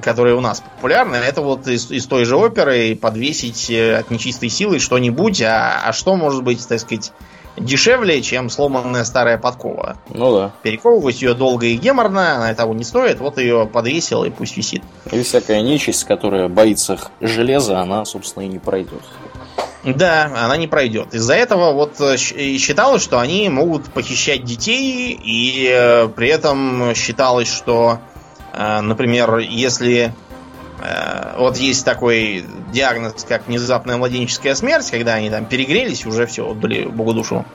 которые 0.03 0.37
у 0.37 0.41
нас 0.41 0.61
популярны, 0.61 1.17
это 1.17 1.41
вот 1.41 1.67
из, 1.67 1.91
из 1.91 2.07
той 2.07 2.25
же 2.25 2.37
оперы 2.37 2.95
подвесить 2.97 3.71
э, 3.71 3.97
от 3.97 4.11
нечистой 4.11 4.49
силы 4.49 4.79
что-нибудь, 4.79 5.43
а, 5.43 5.83
а 5.85 5.93
что 5.93 6.15
может 6.17 6.43
быть, 6.45 6.67
так 6.67 6.79
сказать, 6.81 7.13
дешевле, 7.57 8.21
чем 8.23 8.51
сломанная 8.51 9.05
старая 9.05 9.39
подкова. 9.39 9.97
Ну 10.11 10.37
да. 10.37 10.53
Перековывать 10.63 11.23
ее 11.23 11.35
долго 11.35 11.67
и 11.67 11.77
геморно, 11.77 12.37
она 12.37 12.55
того 12.55 12.75
не 12.75 12.85
стоит, 12.85 13.21
вот 13.21 13.39
ее 13.39 13.67
подвесил 13.67 14.25
и 14.25 14.31
пусть 14.31 14.57
висит. 14.57 14.83
И 15.13 15.23
всякая 15.23 15.63
нечисть, 15.63 16.05
которая 16.05 16.49
боится 16.49 16.99
железа, 17.21 17.79
она, 17.81 18.05
собственно, 18.05 18.45
и 18.45 18.49
не 18.49 18.59
пройдет. 18.59 19.03
Да, 19.85 20.33
она 20.35 20.57
не 20.57 20.67
пройдет. 20.67 21.15
Из-за 21.15 21.35
этого 21.35 21.73
вот 21.73 22.01
э, 22.01 22.17
считалось, 22.17 23.03
что 23.03 23.21
они 23.21 23.49
могут 23.51 23.85
похищать 23.93 24.45
детей, 24.45 25.19
и 25.23 25.69
э, 25.71 26.09
при 26.09 26.29
этом 26.29 26.95
считалось, 26.95 27.49
что, 27.49 27.99
э, 28.53 28.81
например, 28.81 29.39
если 29.39 30.13
вот 31.39 31.57
есть 31.57 31.85
такой 31.85 32.45
диагноз, 32.73 33.25
как 33.27 33.47
внезапная 33.47 33.97
младенческая 33.97 34.55
смерть, 34.55 34.91
когда 34.91 35.15
они 35.15 35.31
там 35.31 35.47
перегрелись, 35.47 36.05
уже 36.05 36.27
все, 36.27 36.51
отдали 36.51 36.85
Богу 36.85 37.15
душу. 37.15 37.47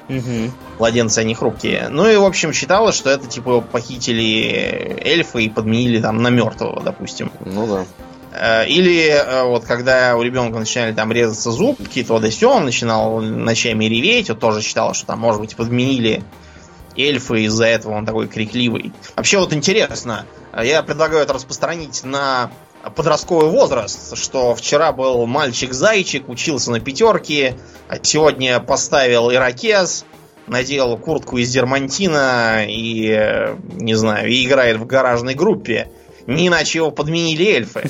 Младенцы, 0.80 1.20
они 1.20 1.36
хрупкие. 1.36 1.90
Ну 1.90 2.10
и, 2.10 2.16
в 2.16 2.24
общем, 2.24 2.54
считалось, 2.54 2.96
что 2.96 3.12
это, 3.12 3.28
типа, 3.28 3.62
похитили 3.62 5.00
эльфы 5.04 5.44
и 5.44 5.50
подменили 5.50 6.02
там 6.02 6.24
на 6.24 6.30
мертвого, 6.30 6.82
допустим. 6.82 7.32
Ну 7.46 7.68
да. 7.68 7.86
Э, 8.32 8.68
Или 8.68 9.10
э, 9.10 9.44
вот 9.44 9.66
когда 9.66 10.16
у 10.16 10.22
ребенка 10.22 10.60
начинали 10.60 10.94
там 10.94 11.12
резаться 11.12 11.52
зубки, 11.52 12.04
то 12.04 12.20
да 12.20 12.30
сё, 12.30 12.52
он 12.52 12.66
начинал 12.66 13.22
ночами 13.22 13.86
реветь, 13.86 14.30
вот 14.30 14.40
тоже 14.40 14.62
считал, 14.62 14.94
что 14.94 15.08
там, 15.08 15.20
может 15.20 15.42
быть, 15.42 15.56
подменили 15.56 16.24
эльфы, 16.96 17.44
из-за 17.44 17.66
этого 17.66 17.94
он 17.94 18.06
такой 18.06 18.28
крикливый. 18.28 18.94
Вообще 19.16 19.40
вот 19.40 19.54
интересно, 19.54 20.26
э, 20.54 20.66
я 20.66 20.84
предлагаю 20.84 21.24
это 21.24 21.34
распространить 21.34 22.04
на 22.04 22.52
подростковый 22.96 23.50
возраст, 23.50 24.16
что 24.18 24.56
вчера 24.56 24.92
был 24.92 25.26
мальчик-зайчик, 25.26 26.30
учился 26.30 26.72
на 26.72 26.80
пятерке, 26.80 27.58
а 27.90 27.98
сегодня 28.02 28.60
поставил 28.60 29.32
ирокез, 29.32 30.06
надел 30.48 30.98
куртку 30.98 31.38
из 31.38 31.52
дермантина 31.52 32.66
и, 32.68 33.56
не 33.74 33.96
знаю, 33.96 34.30
и 34.30 34.46
играет 34.46 34.78
в 34.78 34.86
гаражной 34.86 35.34
группе. 35.34 35.92
Не 36.28 36.48
иначе 36.48 36.80
его 36.80 36.92
подменили 36.92 37.46
эльфы. 37.46 37.90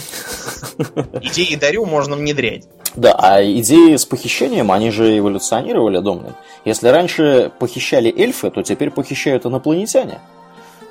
Идеи 1.22 1.56
дарю, 1.56 1.86
можно 1.86 2.16
внедрять. 2.16 2.66
Да, 2.96 3.14
а 3.18 3.42
идеи 3.44 3.96
с 3.96 4.06
похищением, 4.06 4.72
они 4.72 4.92
же 4.92 5.18
эволюционировали, 5.18 6.00
Домнин. 6.00 6.34
Если 6.66 6.88
раньше 6.88 7.52
похищали 7.60 8.14
эльфы, 8.16 8.50
то 8.50 8.64
теперь 8.64 8.90
похищают 8.92 9.46
инопланетяне. 9.46 10.20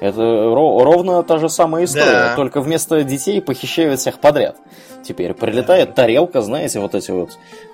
Это 0.01 0.21
ро- 0.23 0.85
ровно 0.85 1.25
та 1.25 1.39
же 1.39 1.49
самая 1.49 1.85
история, 1.85 2.05
Да. 2.13 2.37
только 2.37 2.61
вместо 2.61 3.03
детей 3.03 3.41
похищают 3.43 3.99
всех 3.99 4.21
подряд. 4.21 4.57
Теперь 5.03 5.35
прилетает 5.35 5.95
тарелка, 5.97 6.41
знаете, 6.41 6.79
вот 6.79 6.95
эти 6.95 7.11
вот 7.11 7.31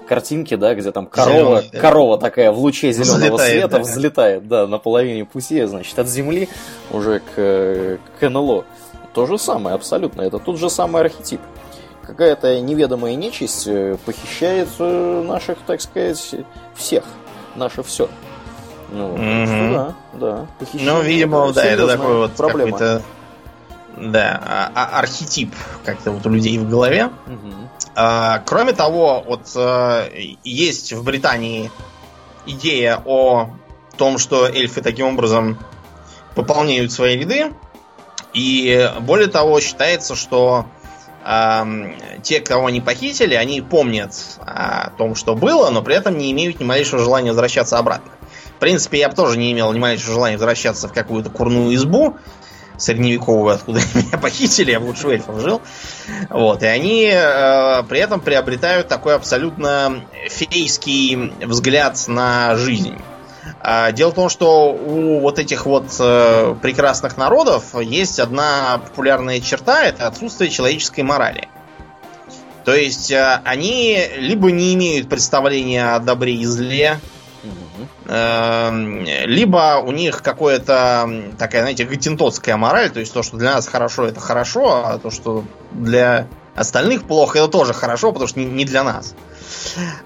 картинки, 0.08 0.54
да, 0.56 0.74
где 0.74 0.90
там 0.90 1.04
корова, 1.06 1.32
Зелёный, 1.60 1.70
да. 1.72 1.80
корова 1.80 2.18
такая 2.18 2.50
в 2.50 2.58
луче 2.58 2.92
зеленого 2.92 3.36
Взлетает, 3.36 3.50
света 3.50 3.68
да. 3.68 3.78
взлетает, 3.80 4.48
да, 4.48 4.66
на 4.66 4.78
половине 4.78 5.26
пути, 5.26 5.62
значит, 5.64 5.98
от 5.98 6.08
земли 6.08 6.48
уже 6.90 7.18
к, 7.20 7.32
э, 7.36 7.98
к 8.18 8.28
НЛО. 8.30 8.64
То 9.14 9.26
же 9.26 9.38
самое, 9.38 9.74
абсолютно. 9.76 10.22
Это 10.22 10.38
тот 10.38 10.58
же 10.58 10.68
самый 10.68 11.02
архетип. 11.02 11.40
Какая-то 12.02 12.60
неведомая 12.60 13.14
нечисть 13.14 13.66
э, 13.66 13.96
похищает 14.04 14.68
наших, 14.78 15.58
так 15.66 15.80
сказать, 15.80 16.34
всех. 16.74 17.04
Наше 17.54 17.82
все. 17.82 18.08
Ну, 18.90 19.14
что 19.16 19.22
Мгм. 19.24 19.72
да, 19.72 19.94
да. 20.14 20.46
Похищение 20.58 20.92
Ну, 20.92 21.00
видимо, 21.02 21.52
да, 21.52 21.64
это 21.64 21.86
такой 21.86 22.16
вот 22.16 22.32
проблема. 22.32 22.72
какой-то... 22.72 23.02
Да, 23.96 24.42
а- 24.44 24.72
а- 24.74 24.98
архетип 24.98 25.54
как-то 25.84 26.10
вот 26.10 26.26
у 26.26 26.30
людей 26.30 26.58
в 26.58 26.68
голове. 26.68 27.10
Мгм. 27.26 27.68
А, 27.94 28.40
Кроме 28.44 28.72
того, 28.72 29.22
вот 29.24 29.52
э, 29.54 30.08
есть 30.42 30.92
в 30.92 31.04
Британии 31.04 31.70
идея 32.44 33.00
о 33.04 33.50
том, 33.96 34.18
что 34.18 34.46
эльфы 34.48 34.82
таким 34.82 35.06
образом 35.06 35.58
пополняют 36.34 36.90
свои 36.90 37.16
ряды. 37.16 37.52
И 38.34 38.90
более 39.00 39.28
того, 39.28 39.60
считается, 39.60 40.16
что 40.16 40.66
э, 41.24 41.62
те, 42.22 42.40
кого 42.40 42.66
они 42.66 42.80
похитили, 42.80 43.34
они 43.34 43.60
помнят 43.60 44.12
о 44.40 44.90
том, 44.90 45.14
что 45.14 45.34
было, 45.34 45.70
но 45.70 45.82
при 45.82 45.94
этом 45.94 46.18
не 46.18 46.32
имеют 46.32 46.60
ни 46.60 46.64
малейшего 46.64 47.02
желания 47.02 47.30
возвращаться 47.30 47.78
обратно. 47.78 48.10
В 48.56 48.60
принципе, 48.60 48.98
я 48.98 49.08
бы 49.08 49.14
тоже 49.14 49.38
не 49.38 49.52
имел 49.52 49.72
ни 49.72 49.78
малейшего 49.78 50.14
желания 50.14 50.36
возвращаться 50.36 50.88
в 50.88 50.92
какую-то 50.92 51.30
курную 51.30 51.74
избу 51.74 52.16
средневековую, 52.76 53.54
откуда 53.54 53.80
меня 53.94 54.18
похитили, 54.18 54.72
я 54.72 54.80
лучше 54.80 55.06
в 55.06 55.10
эльфов 55.10 55.40
жил. 55.40 55.62
Вот, 56.28 56.62
и 56.62 56.66
они 56.66 57.10
э, 57.12 57.82
при 57.88 58.00
этом 58.00 58.20
приобретают 58.20 58.88
такой 58.88 59.14
абсолютно 59.14 60.04
фейский 60.28 61.32
взгляд 61.44 62.02
на 62.08 62.56
жизнь. 62.56 62.96
А, 63.60 63.92
дело 63.92 64.10
в 64.10 64.14
том, 64.14 64.28
что 64.28 64.72
у 64.72 65.20
вот 65.20 65.38
этих 65.38 65.66
вот 65.66 65.86
э, 65.98 66.54
прекрасных 66.62 67.16
народов 67.16 67.74
есть 67.80 68.18
одна 68.18 68.78
популярная 68.78 69.40
черта, 69.40 69.84
это 69.84 70.06
отсутствие 70.06 70.50
человеческой 70.50 71.02
морали. 71.02 71.48
То 72.64 72.74
есть 72.74 73.10
э, 73.10 73.40
они 73.44 73.98
либо 74.16 74.50
не 74.50 74.74
имеют 74.74 75.08
представления 75.08 75.94
о 75.94 75.98
добре 75.98 76.34
и 76.34 76.46
зле, 76.46 76.98
эм, 78.06 79.04
либо 79.04 79.82
у 79.84 79.92
них 79.92 80.22
какое-то 80.22 81.32
такая, 81.38 81.62
знаете, 81.62 81.84
гатентотская 81.84 82.56
мораль, 82.56 82.90
то 82.90 83.00
есть 83.00 83.12
то, 83.12 83.22
что 83.22 83.36
для 83.36 83.54
нас 83.54 83.68
хорошо, 83.68 84.06
это 84.06 84.20
хорошо, 84.20 84.84
а 84.84 84.98
то, 84.98 85.10
что 85.10 85.44
для 85.72 86.28
остальных 86.54 87.04
плохо, 87.04 87.38
это 87.38 87.48
тоже 87.48 87.72
хорошо, 87.72 88.12
потому 88.12 88.28
что 88.28 88.40
не 88.40 88.64
для 88.64 88.84
нас. 88.84 89.14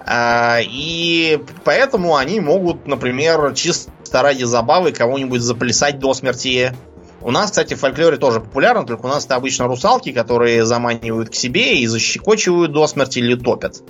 А, 0.00 0.58
и 0.62 1.42
поэтому 1.64 2.16
они 2.16 2.40
могут, 2.40 2.86
например, 2.86 3.54
чисто 3.54 3.90
ради 4.12 4.44
забавы 4.44 4.92
кого-нибудь 4.92 5.40
заплясать 5.40 5.98
до 5.98 6.14
смерти. 6.14 6.74
У 7.20 7.30
нас, 7.30 7.50
кстати, 7.50 7.74
в 7.74 7.80
фольклоре 7.80 8.16
тоже 8.16 8.40
популярно, 8.40 8.86
только 8.86 9.06
у 9.06 9.08
нас 9.08 9.26
это 9.26 9.34
обычно 9.34 9.66
русалки, 9.66 10.12
которые 10.12 10.64
заманивают 10.64 11.30
к 11.30 11.34
себе 11.34 11.78
и 11.78 11.86
защекочивают 11.86 12.72
до 12.72 12.86
смерти 12.86 13.18
или 13.18 13.34
топят. 13.34 13.82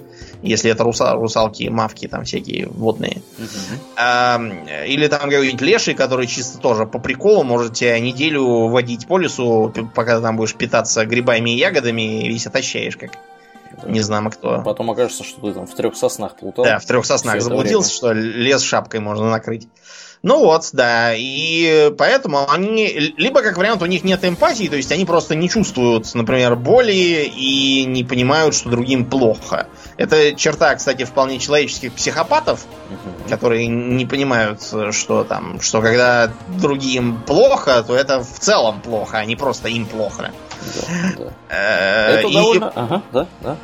Если 0.42 0.70
это 0.70 0.84
русал, 0.84 1.20
русалки, 1.20 1.68
мавки 1.68 2.06
там 2.06 2.24
всякие 2.24 2.68
водные. 2.68 3.22
А, 3.96 4.40
или 4.86 5.06
там 5.08 5.30
какой-нибудь 5.30 5.60
леший, 5.60 5.94
который 5.94 6.26
чисто 6.26 6.58
тоже 6.58 6.86
по 6.86 6.98
приколу 6.98 7.42
может 7.42 7.74
тебя 7.74 7.98
неделю 7.98 8.68
водить 8.68 9.06
по 9.06 9.18
лесу, 9.18 9.72
пока 9.94 10.16
ты 10.16 10.22
там 10.22 10.36
будешь 10.36 10.54
питаться 10.54 11.04
грибами 11.06 11.50
и 11.50 11.58
ягодами, 11.58 12.22
и 12.22 12.28
весь 12.28 12.46
отощаешь 12.46 12.96
как 12.96 13.12
не 13.84 14.00
знаю, 14.00 14.28
кто. 14.30 14.62
Потом 14.64 14.90
окажется, 14.90 15.24
что 15.24 15.40
ты 15.40 15.52
там 15.52 15.66
в 15.66 15.74
трех 15.74 15.96
соснах 15.96 16.36
плутал. 16.36 16.64
Да, 16.64 16.78
в 16.78 16.84
трех 16.84 17.06
соснах 17.06 17.40
заблудился, 17.40 17.92
что 17.92 18.12
лес 18.12 18.62
шапкой 18.62 19.00
можно 19.00 19.30
накрыть. 19.30 19.68
Ну 20.22 20.40
вот, 20.40 20.70
да, 20.72 21.12
и 21.14 21.92
поэтому 21.96 22.50
они, 22.50 22.88
либо 23.16 23.40
как 23.40 23.56
вариант 23.56 23.82
у 23.82 23.86
них 23.86 24.02
нет 24.02 24.24
эмпатии, 24.24 24.66
то 24.66 24.74
есть 24.74 24.90
они 24.90 25.04
просто 25.04 25.36
не 25.36 25.48
чувствуют, 25.48 26.12
например, 26.12 26.56
боли 26.56 27.30
и 27.32 27.84
не 27.84 28.02
понимают, 28.02 28.56
что 28.56 28.68
другим 28.68 29.04
плохо. 29.04 29.68
Это 29.98 30.32
черта, 30.34 30.76
кстати, 30.76 31.04
вполне 31.04 31.40
человеческих 31.40 31.92
психопатов, 31.92 32.64
угу. 32.88 33.28
которые 33.28 33.66
не 33.66 34.06
понимают, 34.06 34.62
что 34.92 35.24
там, 35.24 35.60
что 35.60 35.82
когда 35.82 36.30
другим 36.56 37.20
плохо, 37.26 37.82
то 37.82 37.96
это 37.96 38.22
в 38.22 38.38
целом 38.38 38.80
плохо, 38.80 39.18
а 39.18 39.24
не 39.24 39.34
просто 39.34 39.68
им 39.68 39.86
плохо. 39.86 40.30
Да, 40.76 41.24
да. 41.24 41.32
Э, 41.48 42.18
это 42.20 42.32
довольно... 42.32 42.72
Ага, 42.74 43.02
да, 43.12 43.26
да. 43.40 43.56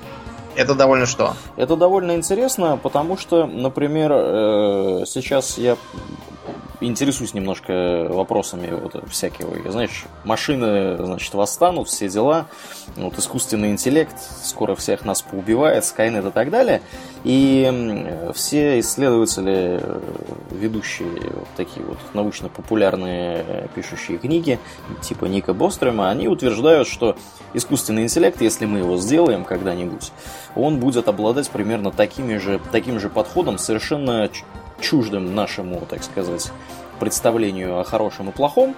Это 0.56 0.74
довольно 0.74 1.06
что? 1.06 1.34
Это 1.56 1.76
довольно 1.76 2.16
интересно, 2.16 2.78
потому 2.82 3.16
что, 3.16 3.46
например, 3.46 4.12
э, 4.12 5.04
сейчас 5.06 5.56
я 5.56 5.76
интересуюсь 6.86 7.34
немножко 7.34 8.06
вопросами 8.10 8.70
вот 8.70 9.08
всякого. 9.10 9.56
Знаешь, 9.70 10.04
машины, 10.24 10.96
значит, 10.96 11.32
восстанут, 11.34 11.88
все 11.88 12.08
дела. 12.08 12.46
Вот 12.96 13.18
искусственный 13.18 13.70
интеллект 13.70 14.16
скоро 14.42 14.74
всех 14.74 15.04
нас 15.04 15.22
поубивает, 15.22 15.84
Skynet 15.84 16.28
и 16.28 16.32
так 16.32 16.50
далее. 16.50 16.82
И 17.24 18.30
все 18.34 18.78
исследователи, 18.80 19.80
э, 19.82 20.00
ведущие 20.50 21.08
вот 21.08 21.48
такие 21.56 21.84
вот 21.86 21.98
научно-популярные 22.12 23.68
пишущие 23.74 24.18
книги, 24.18 24.58
типа 25.02 25.24
Ника 25.24 25.54
Бострема, 25.54 26.10
они 26.10 26.28
утверждают, 26.28 26.86
что 26.86 27.16
искусственный 27.54 28.02
интеллект, 28.02 28.40
если 28.42 28.66
мы 28.66 28.80
его 28.80 28.98
сделаем 28.98 29.44
когда-нибудь, 29.44 30.12
он 30.54 30.78
будет 30.78 31.08
обладать 31.08 31.48
примерно 31.50 31.90
такими 31.90 32.36
же, 32.38 32.60
таким 32.72 33.00
же 33.00 33.08
подходом, 33.08 33.58
совершенно 33.58 34.28
чуждым 34.80 35.34
нашему, 35.34 35.80
так 35.88 36.02
сказать, 36.02 36.50
представлению 37.00 37.80
о 37.80 37.84
хорошем 37.84 38.30
и 38.30 38.32
плохом. 38.32 38.74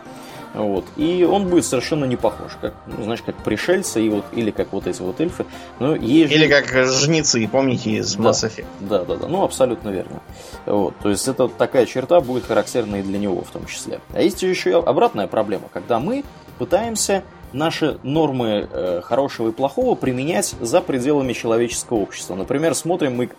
Вот. 0.54 0.86
И 0.96 1.22
он 1.22 1.48
будет 1.48 1.66
совершенно 1.66 2.06
не 2.06 2.16
похож, 2.16 2.52
как, 2.58 2.74
ну, 2.86 3.04
знаешь, 3.04 3.20
как 3.20 3.36
пришельцы 3.36 4.02
и 4.02 4.08
вот, 4.08 4.24
или 4.32 4.50
как 4.50 4.72
вот 4.72 4.86
эти 4.86 5.02
вот 5.02 5.20
эльфы. 5.20 5.44
Но 5.80 5.94
есть 5.94 6.32
или 6.32 6.48
как 6.48 6.66
жнецы, 6.86 7.46
помните, 7.46 7.90
из 7.90 8.16
Mass 8.16 8.48
Effect. 8.48 8.64
Да, 8.80 9.04
да, 9.04 9.16
да, 9.16 9.28
ну 9.28 9.42
абсолютно 9.42 9.90
верно. 9.90 10.22
Вот. 10.64 10.96
То 11.02 11.10
есть 11.10 11.28
это 11.28 11.48
такая 11.48 11.84
черта 11.84 12.20
будет 12.20 12.46
характерна 12.46 12.96
и 12.96 13.02
для 13.02 13.18
него 13.18 13.42
в 13.42 13.50
том 13.50 13.66
числе. 13.66 14.00
А 14.14 14.22
есть 14.22 14.42
еще 14.42 14.82
обратная 14.82 15.26
проблема, 15.26 15.68
когда 15.70 16.00
мы 16.00 16.24
пытаемся 16.58 17.22
наши 17.52 17.98
нормы 18.02 18.68
э, 18.70 19.00
хорошего 19.02 19.48
и 19.48 19.52
плохого 19.52 19.94
применять 19.94 20.54
за 20.60 20.80
пределами 20.80 21.32
человеческого 21.32 21.98
общества. 21.98 22.34
Например, 22.34 22.74
смотрим 22.74 23.16
мы 23.16 23.30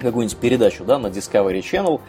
какую-нибудь 0.00 0.36
передачу 0.38 0.84
да, 0.84 0.98
на 0.98 1.08
Discovery 1.08 1.60
Channel, 1.60 2.00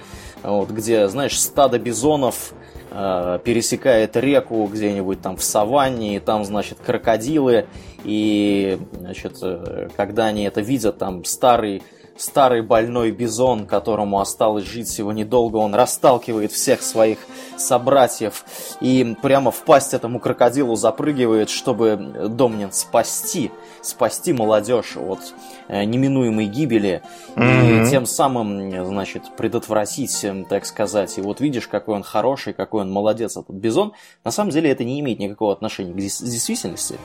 вот, 0.43 0.69
где, 0.69 1.07
знаешь, 1.07 1.39
стадо 1.39 1.79
бизонов 1.79 2.53
э, 2.91 3.39
пересекает 3.43 4.15
реку 4.17 4.69
где-нибудь 4.71 5.21
там 5.21 5.37
в 5.37 5.43
саванне, 5.43 6.17
и 6.17 6.19
там, 6.19 6.45
значит, 6.45 6.77
крокодилы, 6.85 7.65
и, 8.03 8.77
значит, 8.99 9.37
э, 9.41 9.89
когда 9.95 10.25
они 10.25 10.43
это 10.43 10.61
видят, 10.61 10.97
там 10.97 11.23
старый 11.25 11.83
старый 12.17 12.61
больной 12.61 13.11
бизон, 13.11 13.65
которому 13.65 14.19
осталось 14.19 14.65
жить 14.65 14.87
всего 14.87 15.11
недолго, 15.11 15.57
он 15.57 15.75
расталкивает 15.75 16.51
всех 16.51 16.81
своих 16.81 17.19
собратьев 17.57 18.45
и 18.79 19.15
прямо 19.21 19.51
в 19.51 19.63
пасть 19.63 19.93
этому 19.93 20.19
крокодилу 20.19 20.75
запрыгивает, 20.75 21.49
чтобы 21.49 22.29
Домнин 22.29 22.71
спасти, 22.71 23.51
спасти 23.81 24.33
молодежь 24.33 24.97
от 24.97 25.19
э, 25.67 25.83
неминуемой 25.83 26.45
гибели 26.45 27.01
mm-hmm. 27.35 27.85
и 27.85 27.89
тем 27.89 28.05
самым, 28.05 28.85
значит, 28.85 29.23
предотвратить, 29.37 30.23
эм, 30.23 30.45
так 30.45 30.65
сказать. 30.65 31.17
И 31.17 31.21
вот 31.21 31.41
видишь, 31.41 31.67
какой 31.67 31.95
он 31.95 32.03
хороший, 32.03 32.53
какой 32.53 32.81
он 32.81 32.91
молодец, 32.91 33.37
этот 33.37 33.55
бизон. 33.55 33.93
На 34.23 34.31
самом 34.31 34.51
деле 34.51 34.69
это 34.71 34.83
не 34.83 34.99
имеет 35.01 35.19
никакого 35.19 35.53
отношения 35.53 35.93
к 35.93 35.97
действительности. 35.97 36.97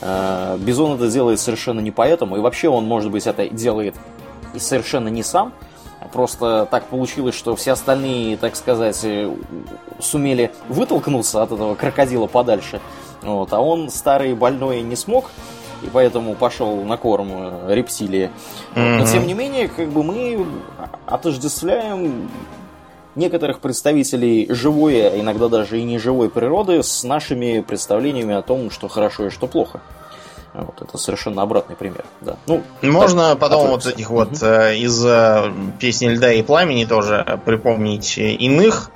Э, 0.00 0.56
бизон 0.58 0.96
это 0.96 1.08
делает 1.10 1.40
совершенно 1.40 1.80
не 1.80 1.90
поэтому, 1.90 2.36
и 2.36 2.40
вообще 2.40 2.68
он, 2.68 2.86
может 2.86 3.10
быть, 3.10 3.26
это 3.26 3.48
делает 3.48 3.94
и 4.56 4.58
совершенно 4.58 5.08
не 5.08 5.22
сам, 5.22 5.52
Просто 6.12 6.68
так 6.70 6.86
получилось, 6.86 7.34
что 7.34 7.56
все 7.56 7.72
остальные, 7.72 8.36
так 8.36 8.54
сказать, 8.56 9.00
э, 9.04 9.34
сумели 9.98 10.52
вытолкнуться 10.68 11.42
от 11.42 11.52
этого 11.52 11.74
крокодила 11.74 12.26
подальше. 12.26 12.80
Вот, 13.22 13.52
а 13.52 13.60
он, 13.60 13.90
старый 13.90 14.34
больной, 14.34 14.82
не 14.82 14.94
смог, 14.94 15.30
и 15.82 15.88
поэтому 15.92 16.34
пошел 16.34 16.82
на 16.82 16.96
корм 16.96 17.28
э, 17.32 17.74
рептилии. 17.74 18.30
Mm-hmm. 18.74 18.98
Но 18.98 19.06
тем 19.06 19.26
не 19.26 19.34
менее, 19.34 19.68
как 19.68 19.88
бы 19.88 20.02
мы 20.02 20.46
отождествляем 21.06 22.30
некоторых 23.14 23.60
представителей 23.60 24.46
живой, 24.50 25.08
а 25.08 25.18
иногда 25.18 25.48
даже 25.48 25.80
и 25.80 25.82
неживой 25.82 26.28
природы 26.28 26.82
с 26.82 27.04
нашими 27.04 27.60
представлениями 27.60 28.34
о 28.34 28.42
том, 28.42 28.70
что 28.70 28.88
хорошо 28.88 29.26
и 29.26 29.30
что 29.30 29.46
плохо. 29.46 29.80
Вот 30.58 30.80
это 30.80 30.96
совершенно 30.96 31.42
обратный 31.42 31.76
пример, 31.76 32.04
да. 32.20 32.36
Ну, 32.46 32.62
Можно 32.82 33.30
так, 33.30 33.38
потом 33.38 33.68
вот 33.68 33.84
этих 33.86 34.08
вот 34.08 34.30
угу. 34.30 34.46
из 34.46 35.04
э, 35.04 35.52
песни 35.78 36.08
льда 36.08 36.32
и 36.32 36.42
пламени 36.42 36.84
тоже 36.86 37.40
припомнить 37.44 38.16
иных, 38.16 38.90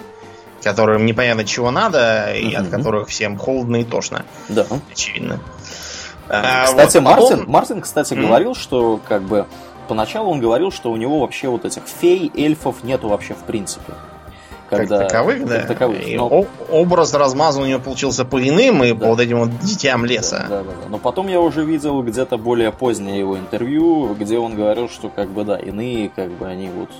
которым 0.62 1.04
непонятно 1.04 1.44
чего 1.44 1.70
надо, 1.70 2.32
и 2.34 2.54
от 2.54 2.68
которых 2.68 3.08
всем 3.08 3.36
холодно 3.36 3.76
и 3.76 3.84
тошно. 3.84 4.24
Да. 4.48 4.66
Очевидно. 4.90 5.40
А, 6.28 6.64
кстати, 6.64 6.96
вот, 6.98 7.04
Мартин, 7.04 7.38
потом... 7.38 7.50
Мартин, 7.50 7.80
кстати, 7.80 8.14
говорил, 8.14 8.54
что 8.54 9.00
как 9.06 9.22
бы 9.22 9.46
поначалу 9.88 10.30
он 10.30 10.40
говорил, 10.40 10.70
что 10.70 10.90
у 10.90 10.96
него 10.96 11.20
вообще 11.20 11.48
вот 11.48 11.64
этих 11.64 11.82
фей, 11.84 12.30
эльфов 12.36 12.84
нету 12.84 13.08
вообще 13.08 13.34
в 13.34 13.42
принципе 13.44 13.92
когда... 14.70 14.98
Как 14.98 15.08
таковых, 15.08 15.46
да. 15.46 15.58
Как 15.58 15.68
таковых. 15.68 16.06
И 16.06 16.16
но... 16.16 16.46
Образ 16.70 17.12
размазан 17.12 17.64
у 17.64 17.66
него 17.66 17.80
получился 17.80 18.24
по 18.24 18.40
иным 18.40 18.84
и 18.84 18.92
да. 18.92 19.04
по 19.04 19.06
вот 19.10 19.20
этим 19.20 19.40
вот 19.40 19.58
детям 19.58 20.04
леса. 20.04 20.46
Да, 20.48 20.62
да, 20.62 20.70
да, 20.70 20.88
Но 20.88 20.98
потом 20.98 21.26
я 21.28 21.40
уже 21.40 21.64
видел 21.64 22.02
где-то 22.02 22.38
более 22.38 22.70
позднее 22.70 23.18
его 23.18 23.36
интервью, 23.36 24.14
где 24.14 24.38
он 24.38 24.54
говорил, 24.54 24.88
что 24.88 25.08
как 25.08 25.28
бы 25.30 25.44
да, 25.44 25.58
иные, 25.58 26.08
как 26.08 26.30
бы 26.30 26.46
они 26.46 26.70
вот 26.70 26.90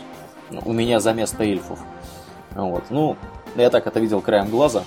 ну, 0.50 0.60
у 0.64 0.72
меня 0.72 1.00
за 1.00 1.12
место 1.12 1.44
эльфов. 1.44 1.78
Вот. 2.50 2.84
Ну, 2.90 3.16
я 3.54 3.70
так 3.70 3.86
это 3.86 4.00
видел 4.00 4.20
краем 4.20 4.50
глаза. 4.50 4.84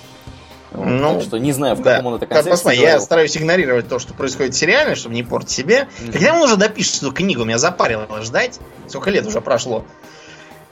Вот, 0.72 0.86
ну, 0.86 1.14
так 1.14 1.22
что 1.22 1.38
не 1.38 1.52
знаю, 1.52 1.76
в 1.76 1.82
каком 1.82 2.02
да. 2.02 2.08
он 2.08 2.14
это 2.16 2.26
контексте 2.26 2.50
Посмотри, 2.50 2.80
я 2.80 2.98
стараюсь 2.98 3.36
игнорировать 3.36 3.88
то, 3.88 4.00
что 4.00 4.12
происходит 4.12 4.54
в 4.54 4.58
сериале, 4.58 4.96
чтобы 4.96 5.14
не 5.14 5.22
портить 5.22 5.50
себе. 5.50 5.86
Mm-hmm. 6.00 6.12
Когда 6.12 6.34
он 6.34 6.42
уже 6.42 6.56
допишет 6.56 6.96
эту 6.96 7.12
книгу, 7.12 7.44
меня 7.44 7.58
запарило 7.58 8.08
ждать. 8.22 8.58
Сколько 8.88 9.10
лет 9.10 9.24
уже 9.24 9.40
прошло. 9.40 9.84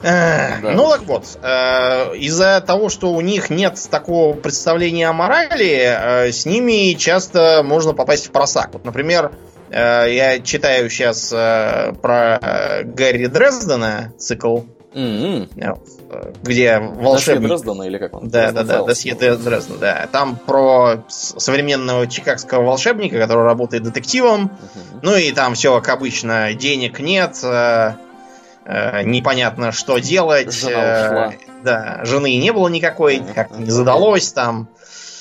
Да. 0.03 0.59
Ну 0.61 0.89
так 0.89 1.03
вот, 1.03 1.25
э, 1.41 2.17
из-за 2.17 2.61
того, 2.61 2.89
что 2.89 3.13
у 3.13 3.21
них 3.21 3.49
нет 3.49 3.79
такого 3.89 4.33
представления 4.33 5.07
о 5.07 5.13
морали, 5.13 6.27
э, 6.27 6.31
с 6.31 6.45
ними 6.45 6.93
часто 6.93 7.61
можно 7.63 7.93
попасть 7.93 8.27
в 8.27 8.31
просак. 8.31 8.69
Вот, 8.73 8.85
например, 8.85 9.31
э, 9.69 10.13
я 10.13 10.39
читаю 10.39 10.89
сейчас 10.89 11.29
про 11.29 12.39
Гарри 12.83 13.27
Дрездена 13.27 14.13
цикл, 14.17 14.59
mm-hmm. 14.93 15.79
где 16.43 16.79
волшебник... 16.79 17.47
Дрездена 17.47 17.83
или 17.83 17.97
как 17.97 18.13
он? 18.13 18.27
Да, 18.27 18.51
да, 18.51 18.63
да, 18.63 18.83
Досье 18.83 19.15
Дрездена, 19.15 19.77
да. 19.79 20.09
Там 20.11 20.35
про 20.35 21.05
современного 21.07 22.07
чикагского 22.07 22.63
волшебника, 22.63 23.17
который 23.17 23.45
работает 23.45 23.83
детективом. 23.83 24.51
Mm-hmm. 24.51 24.99
Ну 25.01 25.15
и 25.15 25.31
там 25.31 25.53
все 25.55 25.79
как 25.79 25.95
обычно, 25.95 26.53
денег 26.53 26.99
нет, 26.99 27.37
Э, 27.43 27.93
непонятно, 28.65 29.71
что 29.71 29.97
делать. 29.97 30.53
Жена 30.53 30.77
ушла. 30.77 31.33
Э, 31.33 31.37
да, 31.63 31.99
жены 32.03 32.35
не 32.37 32.51
было 32.51 32.67
никакой, 32.67 33.21
как 33.35 33.57
не 33.57 33.69
задалось 33.69 34.31
там. 34.31 34.69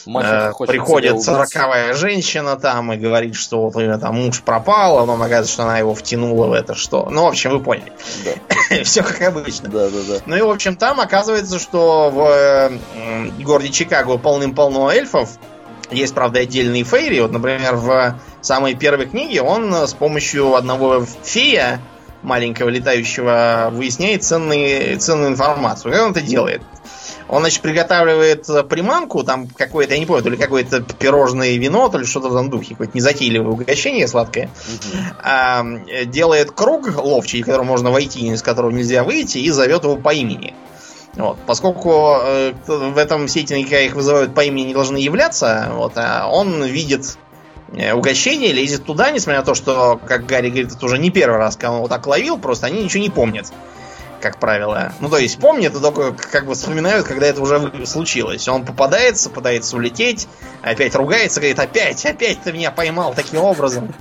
Э, 0.07 0.52
приходит 0.66 1.22
сороковая 1.22 1.94
женщина 1.94 2.57
там 2.57 2.92
и 2.92 2.96
говорит, 2.96 3.37
что 3.37 3.62
вот 3.62 3.76
у 3.76 3.81
нее 3.81 3.98
там 3.98 4.16
муж 4.16 4.42
пропал, 4.42 4.98
а 4.98 5.00
потом 5.02 5.22
оказывается, 5.22 5.52
что 5.52 5.62
она 5.64 5.78
его 5.78 5.94
втянула 5.94 6.46
в 6.46 6.52
это 6.52 6.74
что. 6.74 7.09
Ну, 7.11 7.24
в 7.24 7.28
общем, 7.28 7.50
вы 7.50 7.61
поняли. 7.61 7.92
Да. 8.24 8.83
Все 8.85 9.02
как 9.02 9.20
обычно. 9.22 9.68
Да, 9.68 9.88
да, 9.88 9.98
да. 10.09 10.14
Ну 10.26 10.37
и, 10.37 10.40
в 10.40 10.50
общем, 10.50 10.76
там 10.76 11.00
оказывается, 11.00 11.59
что 11.59 12.11
в 12.11 12.26
э, 12.28 13.42
городе 13.42 13.70
Чикаго 13.70 14.18
полным-полно 14.18 14.90
эльфов. 14.90 15.31
Есть, 15.90 16.14
правда, 16.14 16.40
отдельные 16.40 16.85
фейри. 16.85 17.20
Вот, 17.20 17.33
например, 17.33 17.76
в 17.76 18.18
самой 18.40 18.74
первой 18.74 19.07
книге 19.07 19.42
он 19.42 19.72
с 19.74 19.92
помощью 19.92 20.55
одного 20.55 21.05
фея 21.22 21.81
маленького 22.22 22.68
летающего 22.68 23.70
выясняет 23.72 24.24
ценные, 24.24 24.96
ценную 24.96 25.30
информацию. 25.30 25.92
Как 25.92 26.02
он 26.02 26.11
это 26.12 26.20
делает? 26.20 26.62
Он, 27.28 27.40
значит, 27.40 27.62
приготавливает 27.62 28.46
приманку, 28.68 29.22
там 29.22 29.48
какое-то, 29.48 29.94
я 29.94 30.00
не 30.00 30.06
помню, 30.06 30.22
то 30.22 30.28
ли 30.28 30.37
какое-то 30.37 30.82
пирожное 30.82 31.56
вино, 31.56 31.88
то 31.88 31.98
ли 31.98 32.04
что-то 32.04 32.28
в 32.28 32.35
этом 32.35 32.50
духе, 32.50 32.70
какое-то 32.70 32.96
незатейливое 32.96 33.52
угощение 33.52 34.06
сладкое. 34.06 34.46
Угу. 34.46 34.98
А, 35.22 35.64
делает 36.04 36.50
круг 36.50 36.94
ловчий, 37.02 37.42
в 37.42 37.46
который 37.46 37.64
можно 37.64 37.90
войти, 37.90 38.28
из 38.28 38.42
которого 38.42 38.70
нельзя 38.70 39.02
выйти, 39.02 39.38
и 39.38 39.50
зовет 39.50 39.85
его 39.85 39.96
по 39.96 40.12
имени. 40.12 40.54
Вот. 41.14 41.38
Поскольку 41.46 42.16
э, 42.22 42.52
в 42.66 42.96
этом 42.96 43.28
сеттинге 43.28 43.87
их 43.87 43.94
вызывают 43.94 44.35
по 44.35 44.44
имени 44.44 44.68
не 44.68 44.74
должны 44.74 44.96
являться, 44.96 45.70
вот, 45.74 45.92
а 45.96 46.26
он 46.28 46.64
видит 46.64 47.18
угощение, 47.94 48.52
лезет 48.52 48.85
туда, 48.85 49.11
несмотря 49.11 49.40
на 49.40 49.46
то, 49.46 49.54
что, 49.54 50.00
как 50.06 50.26
Гарри 50.26 50.50
говорит, 50.50 50.72
это 50.72 50.85
уже 50.85 50.98
не 50.98 51.11
первый 51.11 51.38
раз, 51.38 51.56
когда 51.56 51.72
он 51.72 51.88
так 51.88 52.06
ловил, 52.06 52.38
просто 52.38 52.66
они 52.66 52.85
ничего 52.85 53.02
не 53.02 53.11
помнят 53.11 53.52
как 54.22 54.38
правило. 54.38 54.92
Ну, 55.00 55.08
то 55.08 55.18
есть 55.18 55.38
помнят, 55.38 55.74
но 55.74 55.80
только 55.80 56.12
как 56.12 56.46
бы 56.46 56.54
вспоминают, 56.54 57.06
когда 57.06 57.26
это 57.26 57.42
уже 57.42 57.87
случилось. 57.87 58.48
Он 58.48 58.64
попадается, 58.64 59.28
пытается 59.28 59.76
улететь, 59.76 60.28
опять 60.62 60.94
ругается, 60.94 61.40
говорит, 61.40 61.58
опять, 61.58 62.06
опять 62.06 62.40
ты 62.42 62.52
меня 62.52 62.70
поймал 62.70 63.12
таким 63.14 63.40
образом. 63.40 63.92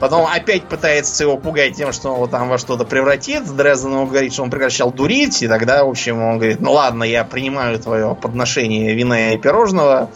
Потом 0.00 0.26
опять 0.26 0.64
пытается 0.64 1.24
его 1.24 1.36
пугать 1.36 1.76
тем, 1.76 1.92
что 1.92 2.08
он 2.08 2.16
его 2.16 2.26
там 2.26 2.48
во 2.48 2.58
что-то 2.58 2.84
превратит. 2.84 3.44
Дрезден 3.54 3.92
ему 3.92 4.06
говорит, 4.06 4.32
что 4.32 4.42
он 4.42 4.50
прекращал 4.50 4.90
дурить, 4.90 5.42
и 5.42 5.48
тогда, 5.48 5.84
в 5.84 5.90
общем, 5.90 6.22
он 6.22 6.38
говорит, 6.38 6.60
ну 6.60 6.72
ладно, 6.72 7.04
я 7.04 7.24
принимаю 7.24 7.78
твое 7.78 8.16
подношение 8.20 8.94
вина 8.94 9.34
и 9.34 9.38
пирожного, 9.38 10.10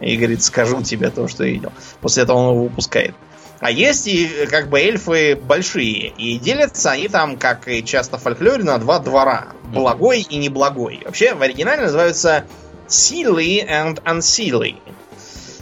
и, 0.00 0.16
говорит, 0.16 0.42
скажу 0.42 0.82
тебе 0.82 1.10
то, 1.10 1.26
что 1.28 1.44
видел. 1.44 1.72
После 2.00 2.24
этого 2.24 2.36
он 2.36 2.54
его 2.54 2.64
выпускает. 2.64 3.14
А 3.62 3.70
есть 3.70 4.08
и 4.08 4.28
как 4.50 4.68
бы 4.68 4.80
эльфы 4.80 5.36
большие. 5.36 6.08
И 6.18 6.36
делятся 6.36 6.90
они 6.90 7.06
там, 7.06 7.36
как 7.36 7.68
и 7.68 7.84
часто 7.84 8.18
в 8.18 8.22
фольклоре, 8.22 8.64
на 8.64 8.76
два 8.78 8.98
двора. 8.98 9.52
Благой 9.72 10.26
и 10.28 10.36
неблагой. 10.36 11.00
Вообще 11.04 11.34
в 11.34 11.42
оригинале 11.42 11.82
называются 11.82 12.44
Sealy 12.88 13.64
and 13.64 14.02
Unsealy. 14.02 14.74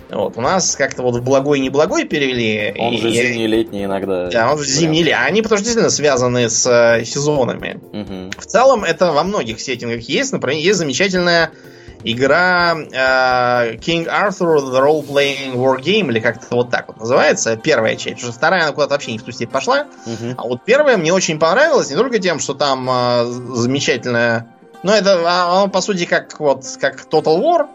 Вот, 0.08 0.38
у 0.38 0.40
нас 0.40 0.76
как-то 0.76 1.02
вот 1.02 1.16
в 1.16 1.22
благой 1.22 1.58
и 1.58 1.60
неблагой 1.60 2.06
перевели. 2.06 2.74
Он 2.78 2.94
и, 2.94 2.96
же 2.96 3.10
зимний-летний 3.10 3.84
иногда. 3.84 4.30
Да, 4.30 4.50
он 4.50 4.58
же 4.58 4.64
зимний 4.64 5.08
Они 5.10 5.42
потому 5.42 5.58
что 5.58 5.64
действительно 5.64 5.90
связаны 5.90 6.48
с 6.48 6.66
э, 6.66 7.04
сезонами. 7.04 7.80
Угу. 7.92 8.40
В 8.40 8.46
целом 8.46 8.82
это 8.82 9.12
во 9.12 9.24
многих 9.24 9.60
сеттингах 9.60 10.00
есть. 10.00 10.32
Например, 10.32 10.58
есть 10.58 10.78
замечательная 10.78 11.50
игра 12.04 12.74
э, 12.74 13.76
King 13.76 14.06
Arthur 14.06 14.58
The 14.58 14.80
Role 14.80 15.06
Playing 15.06 15.54
War 15.54 15.78
Game, 15.80 16.10
или 16.10 16.20
как-то 16.20 16.54
вот 16.54 16.70
так 16.70 16.88
вот 16.88 16.98
называется, 16.98 17.56
первая 17.56 17.96
часть. 17.96 18.16
Потому 18.16 18.32
что 18.32 18.38
вторая, 18.38 18.62
она 18.62 18.72
куда-то 18.72 18.94
вообще 18.94 19.12
не 19.12 19.18
в 19.18 19.22
ту 19.22 19.32
степь 19.32 19.50
пошла. 19.50 19.86
Uh-huh. 20.06 20.34
А 20.36 20.42
вот 20.44 20.64
первая 20.64 20.96
мне 20.96 21.12
очень 21.12 21.38
понравилась, 21.38 21.90
не 21.90 21.96
только 21.96 22.18
тем, 22.18 22.38
что 22.40 22.54
там 22.54 22.88
э, 22.90 23.24
замечательная... 23.24 24.48
Ну, 24.82 24.92
это, 24.92 25.20
а, 25.26 25.58
оно, 25.58 25.68
по 25.68 25.82
сути, 25.82 26.06
как 26.06 26.40
вот 26.40 26.64
как 26.80 27.04
Total 27.10 27.38
War, 27.38 27.68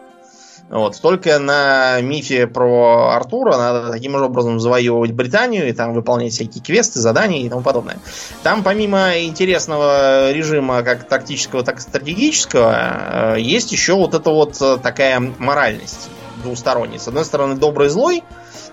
вот. 0.68 1.00
Только 1.00 1.38
на 1.38 2.00
мифе 2.00 2.46
про 2.46 3.10
Артура 3.14 3.56
надо 3.56 3.90
таким 3.90 4.18
же 4.18 4.24
образом 4.24 4.58
завоевывать 4.58 5.12
Британию 5.12 5.68
и 5.68 5.72
там 5.72 5.94
выполнять 5.94 6.32
всякие 6.32 6.62
квесты, 6.62 7.00
задания 7.00 7.42
и 7.42 7.48
тому 7.48 7.62
подобное. 7.62 7.98
Там 8.42 8.62
помимо 8.64 9.18
интересного 9.18 10.32
режима 10.32 10.82
как 10.82 11.06
тактического, 11.08 11.62
так 11.62 11.78
и 11.78 11.80
стратегического, 11.80 13.36
э, 13.36 13.40
есть 13.40 13.70
еще 13.70 13.94
вот 13.94 14.14
эта 14.14 14.30
вот 14.30 14.60
э, 14.60 14.78
такая 14.82 15.20
моральность 15.38 16.10
двусторонняя. 16.42 16.98
С 16.98 17.06
одной 17.06 17.24
стороны 17.24 17.54
добрый 17.54 17.88
злой, 17.88 18.24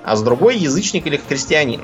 а 0.03 0.15
с 0.15 0.23
другой 0.23 0.57
язычник 0.57 1.05
или 1.05 1.17
христианин. 1.17 1.81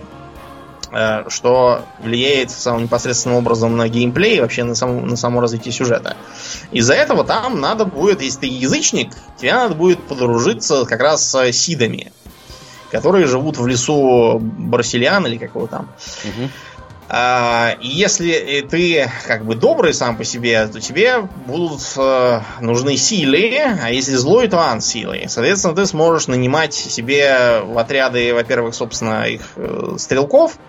Э, 0.91 1.25
что 1.29 1.85
влияет 1.99 2.49
самым 2.49 2.83
непосредственным 2.83 3.37
образом 3.37 3.77
на 3.77 3.87
геймплей 3.87 4.37
и 4.37 4.41
вообще 4.41 4.63
на, 4.63 4.73
само, 4.73 5.01
на 5.01 5.15
само 5.15 5.39
развитие 5.39 5.71
сюжета. 5.71 6.17
Из-за 6.71 6.95
этого 6.95 7.23
там 7.23 7.61
надо 7.61 7.85
будет, 7.85 8.21
если 8.21 8.39
ты 8.39 8.45
язычник, 8.47 9.13
тебе 9.37 9.53
надо 9.53 9.75
будет 9.75 10.01
подружиться 10.01 10.85
как 10.85 10.99
раз 10.99 11.29
с 11.29 11.51
сидами, 11.51 12.11
которые 12.91 13.27
живут 13.27 13.57
в 13.57 13.67
лесу 13.67 14.39
Барселиан 14.39 15.27
или 15.27 15.37
какого 15.37 15.67
там. 15.67 15.89
Угу. 16.23 16.49
А, 17.11 17.75
если 17.81 18.65
ты 18.69 19.09
как 19.25 19.43
бы 19.43 19.55
добрый 19.55 19.95
сам 19.95 20.15
по 20.15 20.23
себе, 20.23 20.67
то 20.67 20.79
тебе 20.79 21.27
будут 21.47 21.81
э, 21.97 22.41
нужны 22.61 22.97
силы, 22.97 23.57
а 23.81 23.89
если 23.89 24.13
злой, 24.15 24.47
то 24.47 24.59
ансилы. 24.59 25.23
Соответственно, 25.27 25.75
ты 25.75 25.87
сможешь 25.87 26.27
нанимать 26.27 26.75
себе 26.75 27.61
в 27.63 27.79
отряды, 27.79 28.31
во-первых, 28.35 28.75
собственно, 28.75 29.23
их 29.23 29.41
э, 29.55 29.95
стрелков 29.97 30.59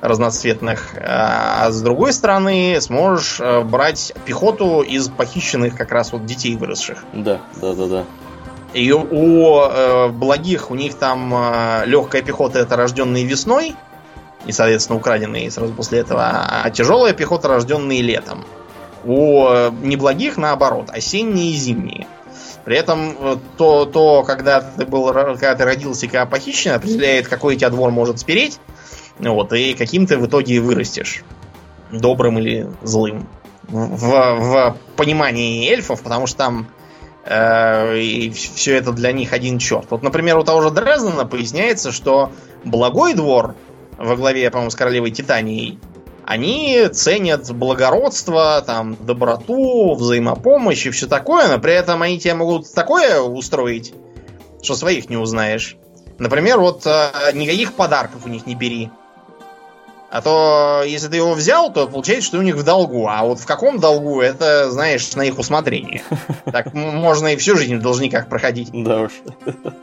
разноцветных, 0.00 0.94
а, 0.96 1.66
а 1.66 1.72
с 1.72 1.82
другой 1.82 2.12
стороны 2.12 2.78
сможешь 2.80 3.40
э, 3.40 3.62
брать 3.62 4.12
пехоту 4.24 4.82
из 4.82 5.08
похищенных 5.08 5.76
как 5.76 5.90
раз 5.90 6.12
вот 6.12 6.24
детей 6.24 6.56
выросших. 6.56 7.04
Да, 7.12 7.40
да, 7.60 7.74
да, 7.74 7.86
да. 7.86 8.04
И 8.72 8.92
у 8.92 9.60
э, 9.60 10.08
благих 10.08 10.70
у 10.70 10.76
них 10.76 10.94
там 10.94 11.34
э, 11.34 11.82
легкая 11.86 12.22
пехота 12.22 12.60
это 12.60 12.76
рожденные 12.76 13.24
весной, 13.24 13.74
и, 14.46 14.52
соответственно, 14.52 14.98
украденные 14.98 15.50
сразу 15.50 15.72
после 15.72 16.00
этого, 16.00 16.22
а 16.24 16.70
тяжелая 16.70 17.12
пехота, 17.12 17.48
рожденные 17.48 18.02
летом. 18.02 18.44
У 19.04 19.46
э, 19.48 19.70
неблагих, 19.82 20.36
наоборот, 20.36 20.90
осенние 20.90 21.52
и 21.52 21.56
зимние. 21.56 22.06
При 22.64 22.76
этом 22.76 23.16
э, 23.18 23.36
то, 23.56 23.86
то 23.86 24.22
когда 24.22 24.60
ты 24.60 24.84
был, 24.84 25.06
когда 25.12 25.54
ты 25.54 25.64
родился, 25.64 26.06
когда 26.06 26.26
похищен, 26.26 26.72
определяет, 26.72 27.28
какой 27.28 27.56
тебя 27.56 27.70
двор 27.70 27.90
может 27.90 28.18
спереть, 28.18 28.58
вот, 29.18 29.52
и 29.52 29.74
каким 29.74 30.06
ты 30.06 30.18
в 30.18 30.26
итоге 30.26 30.60
вырастешь. 30.60 31.22
Добрым 31.90 32.38
или 32.38 32.68
злым. 32.82 33.26
В, 33.68 33.98
в 33.98 34.76
понимании 34.96 35.70
эльфов, 35.70 36.02
потому 36.02 36.26
что 36.26 36.38
там 36.38 36.68
э, 37.24 37.98
и 37.98 38.30
все 38.30 38.76
это 38.76 38.92
для 38.92 39.12
них 39.12 39.32
один 39.32 39.58
черт. 39.58 39.86
Вот, 39.90 40.02
например, 40.02 40.38
у 40.38 40.44
того 40.44 40.62
же 40.62 40.70
Дрездена 40.70 41.24
поясняется, 41.24 41.92
что 41.92 42.32
благой 42.64 43.14
двор 43.14 43.54
во 44.00 44.16
главе, 44.16 44.50
по-моему, 44.50 44.70
с 44.70 44.74
королевой 44.74 45.10
Титанией, 45.10 45.78
они 46.24 46.88
ценят 46.92 47.50
благородство, 47.52 48.62
там, 48.66 48.96
доброту, 49.00 49.94
взаимопомощь 49.94 50.86
и 50.86 50.90
все 50.90 51.06
такое, 51.06 51.48
но 51.48 51.58
при 51.58 51.74
этом 51.74 52.02
они 52.02 52.18
тебе 52.18 52.34
могут 52.34 52.72
такое 52.72 53.20
устроить, 53.20 53.92
что 54.62 54.74
своих 54.74 55.10
не 55.10 55.16
узнаешь. 55.16 55.76
Например, 56.18 56.60
вот 56.60 56.86
э, 56.86 57.10
никаких 57.34 57.74
подарков 57.74 58.26
у 58.26 58.28
них 58.28 58.46
не 58.46 58.54
бери. 58.54 58.90
А 60.10 60.22
то, 60.22 60.82
если 60.84 61.08
ты 61.08 61.16
его 61.16 61.34
взял, 61.34 61.72
то 61.72 61.86
получается, 61.86 62.28
что 62.28 62.38
у 62.38 62.42
них 62.42 62.56
в 62.56 62.64
долгу. 62.64 63.06
А 63.08 63.24
вот 63.24 63.38
в 63.38 63.46
каком 63.46 63.78
долгу, 63.78 64.20
это, 64.20 64.70
знаешь, 64.70 65.14
на 65.14 65.22
их 65.22 65.38
усмотрение. 65.38 66.02
Так 66.50 66.74
можно 66.74 67.28
и 67.28 67.36
всю 67.36 67.56
жизнь 67.56 67.76
в 67.76 67.82
должниках 67.82 68.28
проходить. 68.28 68.70
Да 68.72 69.02
уж. 69.02 69.12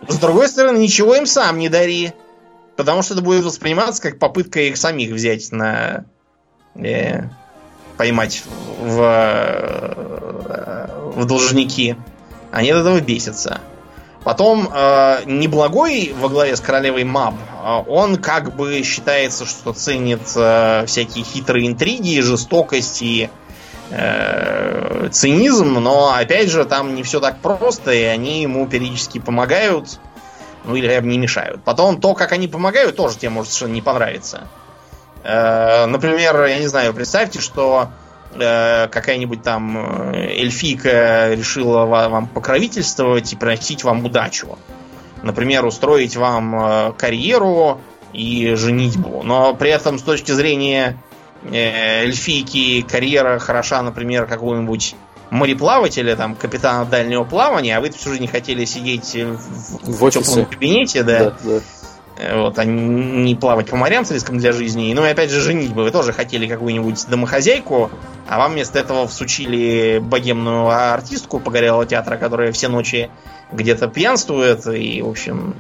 С 0.08 0.18
другой 0.18 0.50
стороны, 0.50 0.80
ничего 0.80 1.16
им 1.16 1.26
сам 1.26 1.60
не 1.60 1.70
дари. 1.70 2.14
Потому 2.78 3.02
что 3.02 3.16
это 3.16 3.24
будет 3.24 3.44
восприниматься 3.44 4.02
как 4.02 4.20
попытка 4.20 4.62
их 4.62 4.78
самих 4.78 5.12
взять 5.12 5.52
на... 5.52 6.06
Э, 6.76 7.24
поймать 7.98 8.44
в, 8.80 9.02
э, 9.02 10.88
в 11.16 11.26
должники. 11.26 11.98
Они 12.52 12.70
от 12.70 12.82
этого 12.82 13.02
бесятся. 13.02 13.60
Потом 14.24 14.70
э, 14.72 15.24
неблагой 15.26 16.14
во 16.20 16.30
главе 16.30 16.56
с 16.56 16.62
королевой 16.62 17.04
Маб, 17.04 17.34
э, 17.36 17.84
он 17.88 18.18
как 18.18 18.56
бы 18.56 18.84
считается, 18.84 19.46
что 19.46 19.74
ценит 19.74 20.22
э, 20.36 20.86
всякие 20.86 21.24
хитрые 21.24 21.66
интриги, 21.68 22.20
жестокости, 22.20 23.30
э, 23.90 25.10
цинизм, 25.12 25.76
но 25.76 26.14
опять 26.14 26.50
же 26.50 26.66
там 26.66 26.94
не 26.94 27.04
все 27.04 27.20
так 27.20 27.40
просто, 27.40 27.92
и 27.92 28.04
они 28.04 28.42
ему 28.42 28.68
периодически 28.68 29.20
помогают, 29.20 30.00
ну 30.68 30.76
или 30.76 31.00
не 31.02 31.18
мешают. 31.18 31.64
Потом 31.64 32.00
то, 32.00 32.14
как 32.14 32.34
они 32.34 32.48
помогают, 32.48 32.96
тоже 32.96 33.18
тебе 33.18 33.30
может 33.30 33.52
совершенно 33.52 33.74
не 33.74 33.82
понравиться. 33.82 34.48
Э, 35.24 35.86
например, 35.86 36.46
я 36.46 36.60
не 36.60 36.68
знаю, 36.68 36.94
представьте, 36.94 37.40
что 37.40 37.90
э, 38.34 38.88
какая-нибудь 38.90 39.42
там 39.44 40.14
э, 40.14 40.42
эльфийка 40.42 41.34
решила 41.34 41.86
вам 41.86 42.28
покровительствовать 42.28 43.34
и 43.34 43.36
приносить 43.36 43.84
вам 43.84 44.06
удачу. 44.06 44.58
Например, 45.24 45.66
устроить 45.66 46.16
вам 46.16 46.94
карьеру 46.94 47.82
и 48.14 48.54
женитьбу. 48.54 49.24
Но 49.24 49.56
при 49.56 49.72
этом 49.72 49.98
с 49.98 50.04
точки 50.04 50.32
зрения 50.32 50.96
эльфийки 51.52 52.84
карьера 52.84 53.40
хороша, 53.40 53.82
например, 53.82 54.28
какого-нибудь 54.28 54.96
мореплавателя, 55.30 56.16
там, 56.16 56.36
капитана 56.36 56.86
дальнего 56.86 57.24
плавания, 57.24 57.78
а 57.78 57.82
вы 57.82 57.90
всю 57.90 58.12
жизнь 58.12 58.28
хотели 58.28 58.66
сидеть 58.66 59.16
в, 59.16 60.06
в 60.06 60.12
теплом 60.12 60.46
кабинете, 60.46 61.04
да. 61.04 61.20
да, 61.20 61.36
да 61.44 61.60
Э, 62.18 62.42
вот, 62.42 62.58
а 62.58 62.66
не 62.66 63.36
плавать 63.36 63.70
по 63.70 63.76
морям 63.76 64.04
с 64.04 64.12
риском 64.12 64.38
для 64.38 64.52
жизни. 64.52 64.94
Ну 64.94 65.06
и 65.06 65.10
опять 65.10 65.30
же, 65.30 65.40
женить 65.40 65.74
бы. 65.74 65.84
Вы 65.84 65.92
тоже 65.92 66.14
хотели 66.14 66.48
какую-нибудь 66.48 67.08
домохозяйку, 67.08 67.92
а 68.28 68.40
вам 68.40 68.54
вместо 68.54 68.80
этого 68.80 69.08
всучили 69.08 70.00
богемную 70.00 70.68
артистку 70.68 71.40
погорелого 71.40 71.86
театра, 71.86 72.18
которая 72.18 72.52
все 72.52 72.70
ночи 72.70 73.10
где-то 73.52 73.88
пьянствует. 73.88 74.66
И, 74.68 75.02
в 75.02 75.10
общем... 75.10 75.56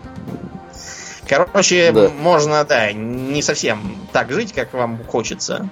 Короче, 1.27 1.91
да. 1.91 2.09
можно, 2.09 2.63
да, 2.63 2.93
не 2.93 3.41
совсем 3.41 3.97
так 4.13 4.31
жить, 4.31 4.53
как 4.53 4.73
вам 4.73 5.03
хочется. 5.03 5.69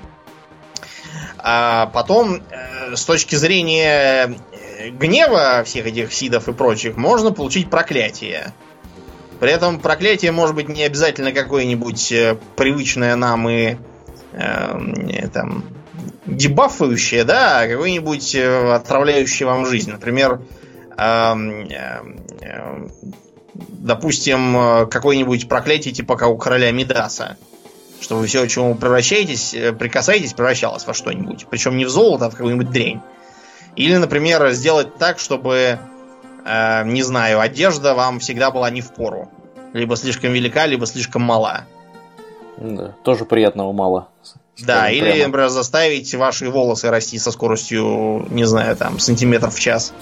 А 1.48 1.86
потом, 1.93 2.41
э, 2.50 2.96
с 2.96 3.06
точки 3.06 3.36
зрения 3.36 4.36
э, 4.80 4.89
гнева 4.89 5.62
всех 5.64 5.86
этих 5.86 6.12
сидов 6.12 6.50
и 6.50 6.54
прочих, 6.54 6.98
можно 6.98 7.32
получить 7.32 7.70
проклятие. 7.70 8.52
При 9.39 9.52
этом 9.52 9.80
проклятие 9.80 10.32
может 10.32 10.56
быть 10.56 10.70
не 10.70 10.82
обязательно 10.82 11.32
какое-нибудь 11.32 12.12
э, 12.12 12.36
привычное 12.56 13.16
нам 13.16 13.48
и 13.48 13.76
э, 14.32 15.28
там 15.32 15.66
дебафающее, 16.26 17.24
да, 17.26 17.60
а 17.60 17.68
какое-нибудь 17.68 18.36
отравляющее 18.36 19.46
вам 19.46 19.68
жизнь. 19.68 19.91
Например, 19.91 20.41
э, 20.98 21.36
э, 21.70 22.88
допустим, 23.54 24.88
какое-нибудь 24.89 25.48
проклятие 25.48 25.93
типа 25.93 26.16
как 26.18 26.30
у 26.30 26.38
короля 26.39 26.72
Мидаса. 26.72 27.38
Чтобы 28.02 28.28
все, 28.28 28.46
к 28.46 28.50
чему 28.50 28.76
превращаетесь, 28.76 29.54
э, 29.54 29.74
прикасаетесь, 29.74 30.34
превращалось 30.34 30.86
во 30.86 30.93
что-нибудь. 30.93 31.48
Причем 31.50 31.78
не 31.78 31.86
в 31.86 31.89
золото, 31.89 32.26
а 32.26 32.30
в 32.30 32.36
какую-нибудь 32.36 32.70
дрень. 32.70 33.02
Или, 33.76 33.96
например, 33.98 34.52
сделать 34.52 34.96
так, 34.98 35.20
чтобы 35.20 35.80
э, 36.46 36.84
не 36.86 37.04
знаю, 37.04 37.39
одежда 37.39 37.93
вам 37.93 38.20
всегда 38.20 38.52
была 38.52 38.70
не 38.70 38.82
в 38.82 38.91
пору. 38.93 39.30
Либо 39.74 39.96
слишком 39.96 40.32
велика, 40.32 40.66
либо 40.66 40.86
слишком 40.86 41.22
мала. 41.22 41.66
Да, 42.58 42.96
тоже 43.04 43.26
приятного 43.26 43.74
мало. 43.74 44.08
Да, 44.60 44.89
или, 44.89 45.12
прямо. 45.12 45.26
например, 45.26 45.50
заставить 45.50 46.14
ваши 46.16 46.50
волосы 46.50 46.89
расти 46.89 47.20
со 47.20 47.32
скоростью, 47.32 48.26
не 48.30 48.46
знаю, 48.46 48.78
там, 48.78 49.00
сантиметров 49.00 49.56
в 49.56 49.60
час. 49.60 49.93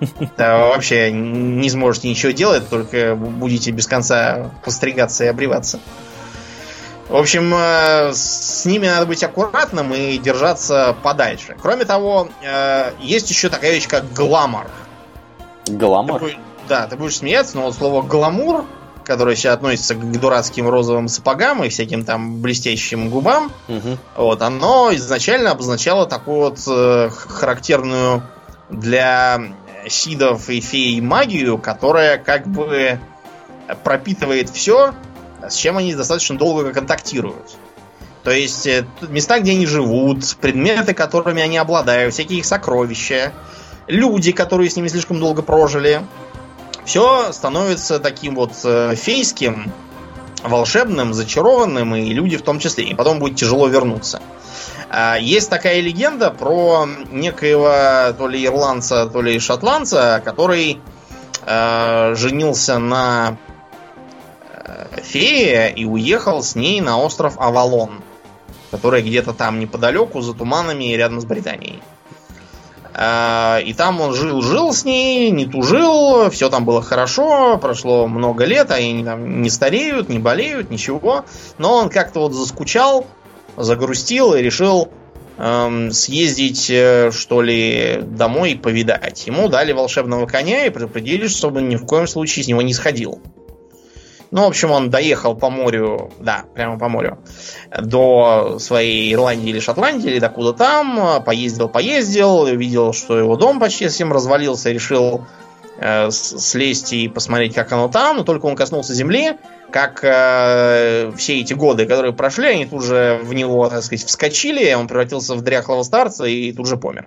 Да, 0.36 0.66
вообще 0.66 1.12
не 1.12 1.70
сможете 1.70 2.10
ничего 2.10 2.32
делать, 2.32 2.68
только 2.68 3.14
будете 3.14 3.70
без 3.70 3.86
конца 3.86 4.50
постригаться 4.64 5.24
и 5.24 5.28
обреваться. 5.28 5.78
В 7.14 7.16
общем, 7.16 7.54
э, 7.54 8.12
с 8.12 8.64
ними 8.64 8.88
надо 8.88 9.06
быть 9.06 9.22
аккуратным 9.22 9.94
и 9.94 10.18
держаться 10.18 10.96
подальше. 11.04 11.56
Кроме 11.62 11.84
того, 11.84 12.28
э, 12.42 12.90
есть 12.98 13.30
еще 13.30 13.50
такая 13.50 13.70
вещь, 13.70 13.86
как 13.86 14.12
гламор. 14.12 14.66
Гламур? 15.68 16.18
Ты, 16.18 16.36
да, 16.68 16.88
ты 16.88 16.96
будешь 16.96 17.18
смеяться, 17.18 17.54
но 17.54 17.66
вот 17.66 17.76
слово 17.76 18.02
гламур, 18.02 18.64
которое 19.04 19.36
сейчас 19.36 19.54
относится 19.54 19.94
к 19.94 20.20
дурацким 20.20 20.68
розовым 20.68 21.06
сапогам 21.06 21.62
и 21.62 21.68
всяким 21.68 22.04
там 22.04 22.40
блестящим 22.40 23.10
губам, 23.10 23.52
угу. 23.68 23.96
вот, 24.16 24.42
оно 24.42 24.92
изначально 24.94 25.52
обозначало 25.52 26.06
такую 26.06 26.38
вот 26.40 26.58
э, 26.66 27.10
характерную 27.10 28.24
для 28.70 29.40
сидов 29.86 30.48
и 30.48 30.60
фей 30.60 31.00
магию, 31.00 31.58
которая 31.58 32.18
как 32.18 32.48
бы 32.48 32.98
пропитывает 33.84 34.50
все, 34.50 34.94
с 35.50 35.54
чем 35.54 35.76
они 35.76 35.94
достаточно 35.94 36.36
долго 36.36 36.72
контактируют. 36.72 37.56
То 38.24 38.30
есть 38.30 38.66
э, 38.66 38.86
места, 39.02 39.38
где 39.38 39.52
они 39.52 39.66
живут, 39.66 40.36
предметы, 40.40 40.94
которыми 40.94 41.42
они 41.42 41.58
обладают, 41.58 42.14
всякие 42.14 42.38
их 42.38 42.46
сокровища, 42.46 43.32
люди, 43.86 44.32
которые 44.32 44.70
с 44.70 44.76
ними 44.76 44.88
слишком 44.88 45.20
долго 45.20 45.42
прожили. 45.42 46.02
Все 46.86 47.32
становится 47.32 47.98
таким 48.00 48.34
вот 48.34 48.52
э, 48.64 48.94
фейским, 48.96 49.72
волшебным, 50.42 51.12
зачарованным, 51.14 51.94
и 51.94 52.12
люди 52.12 52.36
в 52.36 52.42
том 52.42 52.58
числе. 52.58 52.84
И 52.84 52.94
потом 52.94 53.18
будет 53.18 53.36
тяжело 53.36 53.68
вернуться. 53.68 54.20
А, 54.90 55.16
есть 55.18 55.50
такая 55.50 55.80
легенда 55.80 56.30
про 56.30 56.86
некоего 57.10 58.12
то 58.16 58.28
ли 58.28 58.44
ирландца, 58.44 59.06
то 59.06 59.20
ли 59.20 59.38
шотландца, 59.38 60.22
который 60.24 60.80
э, 61.44 62.14
женился 62.16 62.78
на 62.78 63.36
фее 65.04 65.72
и 65.72 65.84
уехал 65.84 66.42
с 66.42 66.54
ней 66.54 66.80
на 66.80 66.98
остров 66.98 67.34
Авалон, 67.38 68.02
который 68.70 69.02
где-то 69.02 69.32
там 69.32 69.60
неподалеку, 69.60 70.20
за 70.20 70.34
туманами, 70.34 70.94
рядом 70.94 71.20
с 71.20 71.24
Британией. 71.24 71.80
А, 72.96 73.58
и 73.58 73.72
там 73.72 74.00
он 74.00 74.14
жил-жил 74.14 74.72
с 74.72 74.84
ней, 74.84 75.30
не 75.30 75.46
тужил, 75.46 76.30
все 76.30 76.48
там 76.48 76.64
было 76.64 76.80
хорошо, 76.80 77.58
прошло 77.58 78.06
много 78.06 78.44
лет, 78.44 78.70
а 78.70 78.74
они 78.74 79.04
там 79.04 79.42
не 79.42 79.50
стареют, 79.50 80.08
не 80.08 80.20
болеют, 80.20 80.70
ничего. 80.70 81.24
Но 81.58 81.74
он 81.74 81.88
как-то 81.88 82.20
вот 82.20 82.34
заскучал, 82.34 83.04
загрустил 83.56 84.34
и 84.34 84.42
решил 84.42 84.90
эм, 85.38 85.90
съездить, 85.90 86.70
э, 86.70 87.10
что 87.10 87.42
ли, 87.42 87.98
домой 88.00 88.52
и 88.52 88.56
повидать. 88.56 89.26
Ему 89.26 89.48
дали 89.48 89.72
волшебного 89.72 90.26
коня 90.26 90.66
и 90.66 90.70
предупредили, 90.70 91.26
чтобы 91.26 91.62
ни 91.62 91.74
в 91.74 91.86
коем 91.86 92.06
случае 92.06 92.44
с 92.44 92.48
него 92.48 92.62
не 92.62 92.74
сходил. 92.74 93.20
Ну, 94.34 94.42
в 94.42 94.46
общем, 94.48 94.72
он 94.72 94.90
доехал 94.90 95.36
по 95.36 95.48
морю, 95.48 96.10
да, 96.18 96.46
прямо 96.54 96.76
по 96.76 96.88
морю, 96.88 97.18
до 97.80 98.56
своей 98.58 99.14
Ирландии 99.14 99.50
или 99.50 99.60
Шотландии, 99.60 100.10
или 100.10 100.18
докуда 100.18 100.52
там, 100.52 101.22
поездил, 101.22 101.68
поездил, 101.68 102.44
видел, 102.46 102.92
что 102.92 103.16
его 103.16 103.36
дом 103.36 103.60
почти 103.60 103.88
совсем 103.88 104.12
развалился, 104.12 104.72
решил 104.72 105.24
э, 105.78 106.10
слезть 106.10 106.92
и 106.94 107.06
посмотреть, 107.06 107.54
как 107.54 107.70
оно 107.70 107.86
там, 107.86 108.16
но 108.16 108.24
только 108.24 108.46
он 108.46 108.56
коснулся 108.56 108.92
земли, 108.92 109.38
как 109.70 110.00
э, 110.02 111.12
все 111.16 111.38
эти 111.38 111.54
годы, 111.54 111.86
которые 111.86 112.12
прошли, 112.12 112.48
они 112.48 112.66
тут 112.66 112.82
же 112.82 113.20
в 113.22 113.34
него, 113.34 113.68
так 113.68 113.84
сказать, 113.84 114.04
вскочили, 114.04 114.74
он 114.74 114.88
превратился 114.88 115.36
в 115.36 115.42
дряхлого 115.42 115.84
старца 115.84 116.24
и 116.24 116.50
тут 116.50 116.66
же 116.66 116.76
помер. 116.76 117.06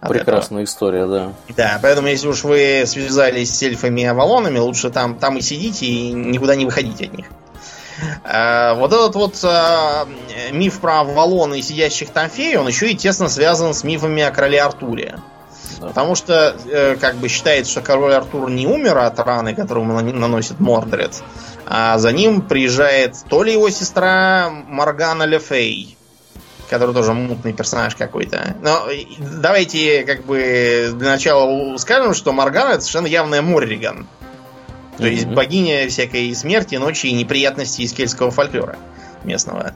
Прекрасная 0.00 0.64
история, 0.64 1.06
да. 1.06 1.32
Да, 1.56 1.78
поэтому 1.80 2.08
если 2.08 2.28
уж 2.28 2.44
вы 2.44 2.84
связались 2.86 3.54
с 3.54 3.62
эльфами 3.62 4.02
и 4.02 4.04
авалонами, 4.04 4.58
лучше 4.58 4.90
там, 4.90 5.18
там 5.18 5.36
и 5.38 5.40
сидите 5.40 5.86
и 5.86 6.12
никуда 6.12 6.56
не 6.56 6.64
выходите 6.64 7.06
от 7.06 7.12
них. 7.16 7.26
А, 8.24 8.74
вот 8.74 8.92
этот 8.92 9.14
вот 9.14 9.38
а, 9.44 10.06
миф 10.50 10.80
про 10.80 11.00
Авалона 11.00 11.54
и 11.54 11.62
сидящих 11.62 12.10
там 12.10 12.28
фей, 12.28 12.56
он 12.56 12.66
еще 12.66 12.90
и 12.90 12.96
тесно 12.96 13.28
связан 13.28 13.74
с 13.74 13.84
мифами 13.84 14.22
о 14.22 14.30
короле 14.30 14.60
Артуре. 14.60 15.20
Да. 15.80 15.88
Потому 15.88 16.14
что, 16.14 16.56
э, 16.66 16.96
как 16.96 17.16
бы 17.16 17.28
считается, 17.28 17.70
что 17.70 17.80
король 17.80 18.14
Артур 18.14 18.50
не 18.50 18.66
умер 18.66 18.98
от 18.98 19.18
раны, 19.18 19.54
которую 19.54 19.86
наносит 19.86 20.60
Мордред, 20.60 21.22
а 21.66 21.98
за 21.98 22.12
ним 22.12 22.42
приезжает 22.42 23.16
то 23.28 23.42
ли 23.42 23.52
его 23.52 23.70
сестра 23.70 24.50
Моргана 24.50 25.24
Лефей, 25.24 25.96
который 26.68 26.94
тоже 26.94 27.12
мутный 27.12 27.52
персонаж 27.52 27.94
какой-то. 27.94 28.56
Но 28.62 28.86
давайте 29.40 30.04
как 30.04 30.24
бы 30.24 30.90
для 30.94 31.10
начала 31.10 31.76
скажем, 31.78 32.14
что 32.14 32.32
Моргана 32.32 32.72
это 32.72 32.80
совершенно 32.80 33.06
явная 33.06 33.42
Морриган. 33.42 34.06
То 34.96 35.04
mm-hmm. 35.04 35.10
есть 35.10 35.26
богиня 35.26 35.88
всякой 35.88 36.34
смерти, 36.34 36.76
ночи 36.76 37.06
и 37.06 37.12
неприятностей 37.12 37.82
из 37.82 37.92
кельтского 37.92 38.30
фольклора 38.30 38.76
местного. 39.24 39.72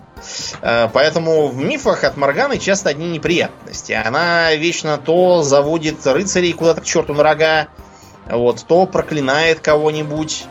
Э, 0.62 0.88
поэтому 0.92 1.48
в 1.48 1.56
мифах 1.56 2.04
от 2.04 2.16
Морганы 2.16 2.58
часто 2.58 2.90
одни 2.90 3.08
неприятности. 3.08 3.92
Она 3.92 4.54
вечно 4.54 4.98
то 4.98 5.42
заводит 5.42 6.06
рыцарей 6.06 6.52
куда-то 6.52 6.82
к 6.82 6.84
черту 6.84 7.14
на 7.14 7.22
рога, 7.22 7.68
вот, 8.30 8.64
то 8.66 8.86
проклинает 8.86 9.60
кого-нибудь, 9.60 10.44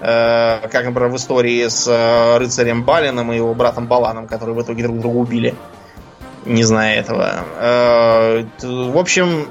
как, 0.00 0.84
например, 0.84 1.08
в 1.08 1.16
истории 1.16 1.66
с 1.66 1.86
э, 1.88 2.38
рыцарем 2.38 2.84
Балином 2.84 3.32
и 3.32 3.36
его 3.36 3.52
братом 3.54 3.86
Баланом, 3.86 4.26
которые 4.28 4.54
в 4.54 4.62
итоге 4.62 4.84
друг 4.84 5.00
друга 5.00 5.16
убили 5.16 5.54
не 6.44 6.62
зная 6.62 7.00
этого. 7.00 7.44
Э, 7.58 8.44
в 8.62 8.96
общем, 8.96 9.48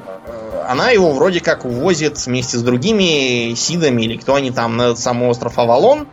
она 0.67 0.89
его 0.91 1.11
вроде 1.11 1.39
как 1.39 1.65
увозит 1.65 2.25
вместе 2.25 2.57
с 2.57 2.61
другими 2.61 3.53
сидами 3.55 4.03
или 4.03 4.17
кто 4.17 4.35
они 4.35 4.51
там 4.51 4.77
на 4.77 4.95
сам 4.95 5.23
остров 5.23 5.57
Авалон, 5.59 6.07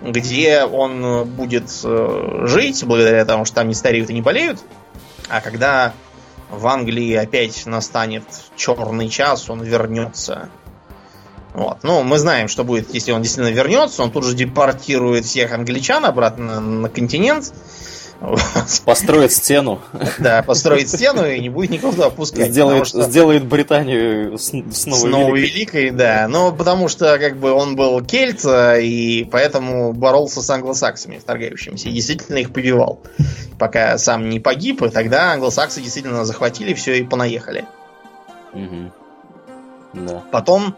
где 0.00 0.64
он 0.64 1.24
будет 1.24 1.70
э, 1.84 2.44
жить 2.46 2.84
благодаря 2.84 3.24
тому, 3.24 3.44
что 3.44 3.56
там 3.56 3.68
не 3.68 3.74
стареют 3.74 4.10
и 4.10 4.14
не 4.14 4.22
болеют. 4.22 4.60
А 5.28 5.40
когда 5.40 5.92
в 6.50 6.66
Англии 6.66 7.14
опять 7.14 7.64
настанет 7.66 8.24
черный 8.56 9.08
час, 9.08 9.48
он 9.48 9.62
вернется. 9.62 10.50
Вот. 11.54 11.78
Ну, 11.82 12.02
мы 12.02 12.18
знаем, 12.18 12.48
что 12.48 12.64
будет, 12.64 12.94
если 12.94 13.12
он 13.12 13.22
действительно 13.22 13.54
вернется. 13.54 14.02
Он 14.02 14.10
тут 14.10 14.24
же 14.24 14.34
депортирует 14.34 15.24
всех 15.24 15.52
англичан 15.52 16.04
обратно 16.04 16.60
на 16.60 16.88
континент. 16.88 17.52
Построит 18.84 19.32
стену. 19.32 19.80
Да, 20.18 20.42
построит 20.42 20.88
стену 20.88 21.26
и 21.26 21.40
не 21.40 21.48
будет 21.48 21.70
никого 21.70 21.92
туда 21.92 22.08
пускать. 22.10 22.52
Сделает, 22.52 22.86
что... 22.86 23.02
сделает 23.02 23.44
Британию 23.44 24.38
снова, 24.38 24.72
снова 24.72 25.34
великой. 25.34 25.86
великой. 25.86 25.90
Да, 25.90 26.28
но 26.28 26.52
потому 26.52 26.88
что 26.88 27.18
как 27.18 27.36
бы 27.36 27.50
он 27.50 27.74
был 27.74 28.00
кельт, 28.02 28.44
и 28.46 29.28
поэтому 29.30 29.92
боролся 29.92 30.40
с 30.40 30.48
англосаксами, 30.50 31.18
вторгающимися, 31.18 31.88
и 31.88 31.92
действительно 31.92 32.36
их 32.36 32.52
побивал. 32.52 33.00
Пока 33.58 33.98
сам 33.98 34.28
не 34.30 34.38
погиб, 34.38 34.82
и 34.82 34.88
тогда 34.88 35.32
англосаксы 35.32 35.80
действительно 35.80 36.24
захватили 36.24 36.74
все 36.74 37.00
и 37.00 37.02
понаехали. 37.02 37.64
Угу. 38.52 38.92
Да. 39.94 40.22
Потом 40.30 40.76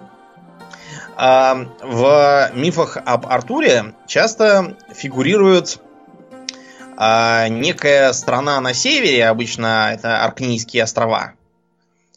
в 1.16 2.50
мифах 2.54 2.96
об 2.96 3.26
Артуре 3.26 3.94
часто 4.06 4.76
фигурируют 4.94 5.80
а 6.96 7.48
некая 7.48 8.12
страна 8.12 8.60
на 8.60 8.72
севере, 8.72 9.26
обычно 9.26 9.90
это 9.92 10.22
Аркнийские 10.22 10.84
острова, 10.84 11.32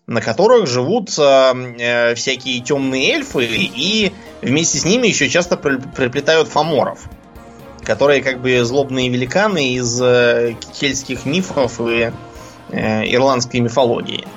на 0.05 0.21
которых 0.21 0.67
живут 0.67 1.09
э, 1.17 2.13
всякие 2.15 2.61
темные 2.61 3.13
эльфы, 3.13 3.45
и 3.45 4.11
вместе 4.41 4.77
с 4.77 4.85
ними 4.85 5.07
еще 5.07 5.29
часто 5.29 5.57
приплетают 5.57 6.47
фаморов, 6.47 7.09
которые 7.83 8.21
как 8.21 8.39
бы 8.39 8.63
злобные 8.63 9.09
великаны 9.09 9.73
из 9.73 9.99
э, 9.99 10.55
кельтских 10.79 11.25
мифов 11.25 11.81
и 11.81 12.11
э, 12.69 13.13
ирландской 13.13 13.59
мифологии. 13.59 14.27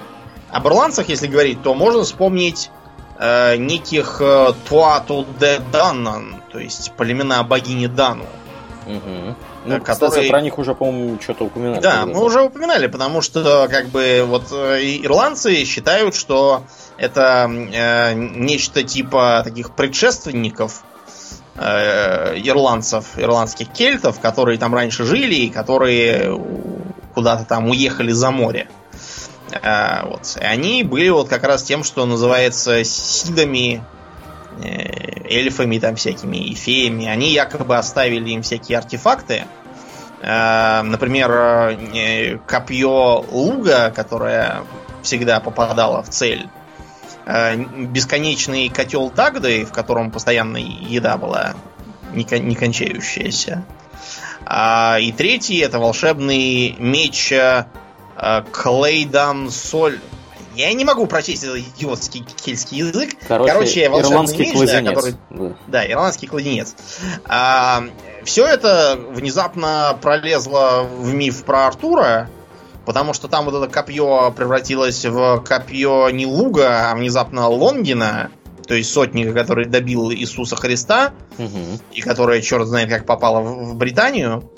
Об 0.51 0.67
ирландцах, 0.67 1.09
если 1.11 1.27
говорить, 1.27 1.63
то 1.63 1.75
можно 1.75 2.03
вспомнить 2.03 2.71
э, 3.21 3.57
неких 3.57 4.21
э, 4.21 4.53
Туату 4.69 5.27
де 5.39 5.61
Даннан, 5.73 6.43
то 6.53 6.59
есть 6.59 6.93
племена 6.97 7.43
богини 7.43 7.87
Дану. 7.87 8.27
Угу 8.87 9.37
ну, 9.65 9.77
э, 9.77 9.81
которые... 9.81 10.11
Кстати, 10.11 10.29
про 10.29 10.41
них 10.41 10.59
уже, 10.59 10.75
по-моему, 10.75 11.21
что-то 11.21 11.45
упоминали. 11.45 11.81
Да, 11.81 12.07
мы 12.07 12.23
уже 12.23 12.43
упоминали, 12.43 12.87
потому 12.87 13.21
что, 13.21 13.69
как 13.71 13.89
бы, 13.89 14.25
вот 14.27 14.53
э, 14.53 14.81
ирландцы 15.03 15.65
считают, 15.65 16.15
что 16.15 16.65
это 16.97 17.49
э, 17.49 18.15
нечто 18.15 18.83
типа 18.83 19.43
таких 19.45 19.73
предшественников 19.73 20.83
э, 21.57 22.39
ирландцев, 22.39 23.19
ирландских 23.19 23.69
кельтов, 23.69 24.21
которые 24.21 24.59
там 24.59 24.75
раньше 24.75 25.05
жили 25.05 25.35
и 25.35 25.51
которые 25.51 26.41
куда-то 27.15 27.45
там 27.45 27.69
уехали 27.69 28.13
за 28.13 28.31
море. 28.31 28.69
Э, 29.53 30.07
вот. 30.07 30.37
И 30.41 30.45
они 30.45 30.83
были 30.83 31.09
вот 31.09 31.29
как 31.29 31.45
раз 31.45 31.63
тем, 31.63 31.85
что 31.85 32.07
называется 32.07 32.85
сидами, 32.85 33.83
Э, 34.63 35.29
эльфами 35.29 35.79
там 35.79 35.95
всякими 35.95 36.37
и 36.37 36.55
феями, 36.55 37.07
они 37.07 37.31
якобы 37.33 37.77
оставили 37.77 38.31
им 38.31 38.43
всякие 38.43 38.79
артефакты. 38.79 39.45
Э, 40.23 40.83
например, 40.83 41.31
э, 41.31 42.39
копье 42.47 43.25
луга, 43.31 43.91
которое 43.95 44.63
всегда 45.03 45.41
попадало 45.41 46.03
в 46.03 46.09
цель. 46.09 46.49
Бесконечный 47.27 48.71
котел 48.71 49.09
Тагды, 49.09 49.65
в 49.65 49.73
котором 49.73 50.11
постоянно 50.11 50.57
еда 50.57 51.17
была 51.17 51.55
не 52.13 52.55
кончающаяся. 52.55 53.63
А, 54.45 54.99
и 54.99 55.13
третий 55.13 55.59
это 55.59 55.79
волшебный 55.79 56.75
меч 56.79 57.33
Клейдан 58.53 59.51
Соль. 59.51 59.99
Я 60.55 60.73
не 60.73 60.85
могу 60.85 61.07
прочесть 61.07 61.45
этот 61.45 61.59
идиотский 61.59 62.25
кельтский 62.45 62.79
язык. 62.79 63.11
Короче, 63.27 63.53
Короче 63.53 63.85
ирландский 63.87 64.43
меч, 64.43 64.53
кладенец. 64.53 64.83
Да, 64.83 64.95
который... 64.95 65.15
да. 65.31 65.57
да, 65.69 65.91
ирландский 65.91 66.27
кладенец. 66.27 66.75
А, 67.25 67.85
все 68.25 68.47
это 68.47 68.99
внезапно 69.11 69.97
пролезло 70.03 70.83
в 70.83 71.15
миф 71.15 71.45
про 71.45 71.69
Артура, 71.69 72.29
потому 72.85 73.15
что 73.15 73.29
там 73.29 73.45
вот 73.45 73.55
это 73.55 73.73
копье 73.73 74.33
превратилось 74.37 75.05
в 75.05 75.43
копье 75.47 76.11
не 76.11 76.27
луга, 76.27 76.91
а 76.91 76.95
внезапно 76.97 77.49
Лонгина, 77.49 78.31
то 78.67 78.75
есть 78.75 78.93
сотника, 78.93 79.33
который 79.33 79.67
добил 79.67 80.11
Иисуса 80.11 80.57
Христа, 80.57 81.13
угу. 81.39 81.81
и 81.93 82.01
которая, 82.01 82.41
черт 82.41 82.67
знает, 82.67 82.89
как 82.89 83.07
попала 83.07 83.41
в 83.41 83.77
Британию. 83.77 84.51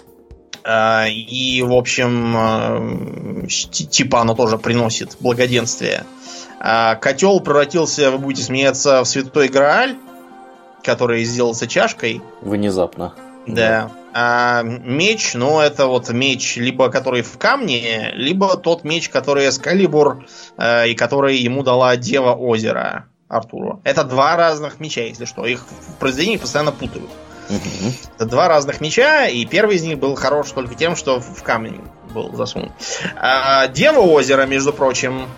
А, 0.65 1.07
и, 1.09 1.63
в 1.63 1.73
общем, 1.73 3.47
э, 3.47 3.47
типа 3.49 4.21
оно 4.21 4.35
тоже 4.35 4.59
приносит 4.59 5.17
благоденствие. 5.21 6.05
А, 6.61 6.95
котел 6.97 7.41
превратился, 7.41 8.11
вы 8.11 8.19
будете 8.19 8.45
смеяться, 8.45 9.03
в 9.03 9.07
святой 9.07 9.49
Грааль, 9.49 9.97
который 10.83 11.25
сделался 11.25 11.67
чашкой. 11.67 12.23
Внезапно. 12.41 13.15
Да. 13.47 13.91
А 14.15 14.63
меч, 14.63 15.35
ну, 15.35 15.61
это 15.61 15.87
вот 15.87 16.11
меч, 16.11 16.57
либо 16.57 16.91
который 16.91 17.23
в 17.23 17.39
камне, 17.39 18.13
либо 18.15 18.57
тот 18.57 18.85
меч, 18.85 19.09
который 19.09 19.49
Эскалибур, 19.49 20.27
э, 20.59 20.89
и 20.89 20.95
который 20.95 21.39
ему 21.39 21.63
дала 21.63 21.97
Дева 21.97 22.35
Озера 22.35 23.07
Артуру. 23.29 23.81
Это 23.85 24.05
два 24.05 24.37
разных 24.37 24.79
меча, 24.81 25.01
если 25.01 25.25
что. 25.25 25.47
Их 25.47 25.65
в 25.67 25.97
произведении 25.99 26.37
постоянно 26.37 26.73
путают. 26.73 27.11
Угу. 27.49 27.93
Это 28.17 28.27
два 28.27 28.49
разных 28.49 28.81
меча, 28.81 29.27
и 29.27 29.45
первый 29.45 29.77
из 29.77 29.83
них 29.83 29.99
был 29.99 30.15
хорош 30.15 30.51
только 30.51 30.75
тем, 30.75 30.97
что 30.97 31.21
в 31.21 31.43
камень 31.43 31.83
был 32.13 32.35
засунут. 32.35 32.73
А 33.17 33.67
Дева 33.69 34.01
озера, 34.01 34.47
между 34.47 34.73
прочим, 34.73 35.29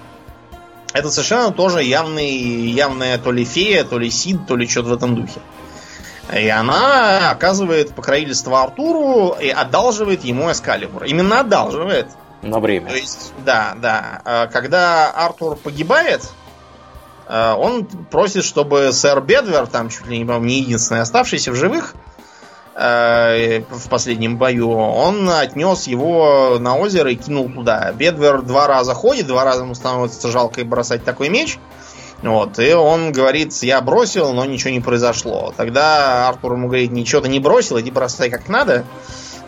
это 0.93 1.11
совершенно 1.11 1.53
тоже 1.53 1.83
явный, 1.83 2.31
явная 2.31 3.19
то 3.19 3.33
ли 3.33 3.45
фея, 3.45 3.85
то 3.85 3.99
ли 3.99 4.11
сид, 4.11 4.47
то 4.47 4.57
ли 4.57 4.69
что-то 4.69 4.91
в 4.91 4.95
этом 4.95 5.17
духе. 5.17 5.41
И 6.33 6.49
она 6.49 7.31
оказывает 7.31 7.95
покровительство 7.95 8.63
Артуру 8.63 9.37
и 9.41 9.49
одалживает 9.49 10.25
ему 10.25 10.51
Эскалибур. 10.51 11.05
Именно 11.05 11.41
одалживает. 11.41 12.09
На 12.43 12.61
время. 12.61 12.91
То 12.91 12.97
есть, 12.97 13.33
да, 13.45 13.75
да. 13.77 14.23
А 14.25 14.47
когда 14.47 15.11
Артур 15.11 15.57
погибает, 15.57 16.23
он 17.29 17.85
просит, 17.85 18.45
чтобы 18.45 18.93
сэр 18.93 19.21
Бедвер, 19.21 19.67
там 19.67 19.89
чуть 19.89 20.07
ли 20.07 20.19
не, 20.19 20.61
единственный 20.61 21.01
оставшийся 21.01 21.53
в 21.53 21.55
живых, 21.55 21.95
а, 22.77 23.63
в 23.71 23.89
последнем 23.89 24.37
бою, 24.37 24.71
он 24.71 25.31
отнес 25.31 25.87
его 25.87 26.59
на 26.59 26.77
озеро 26.77 27.11
и 27.11 27.15
кинул 27.15 27.49
туда. 27.49 27.93
Бедвер 27.93 28.43
два 28.43 28.67
раза 28.67 28.95
ходит, 28.95 29.27
два 29.27 29.45
раза 29.45 29.63
ему 29.63 29.75
становится 29.75 30.29
жалко 30.31 30.61
и 30.61 30.65
бросать 30.65 31.05
такой 31.05 31.29
меч. 31.29 31.59
Вот, 32.23 32.59
и 32.59 32.73
он 32.73 33.13
говорит, 33.13 33.53
я 33.63 33.81
бросил, 33.81 34.33
но 34.33 34.45
ничего 34.45 34.71
не 34.71 34.81
произошло. 34.81 35.53
Тогда 35.57 36.29
Артур 36.29 36.55
ему 36.55 36.69
говорит, 36.69 36.91
ничего 36.91 37.21
ты 37.21 37.29
не 37.29 37.39
бросил, 37.39 37.79
иди 37.79 37.91
бросай 37.91 38.31
как 38.31 38.49
надо. 38.49 38.85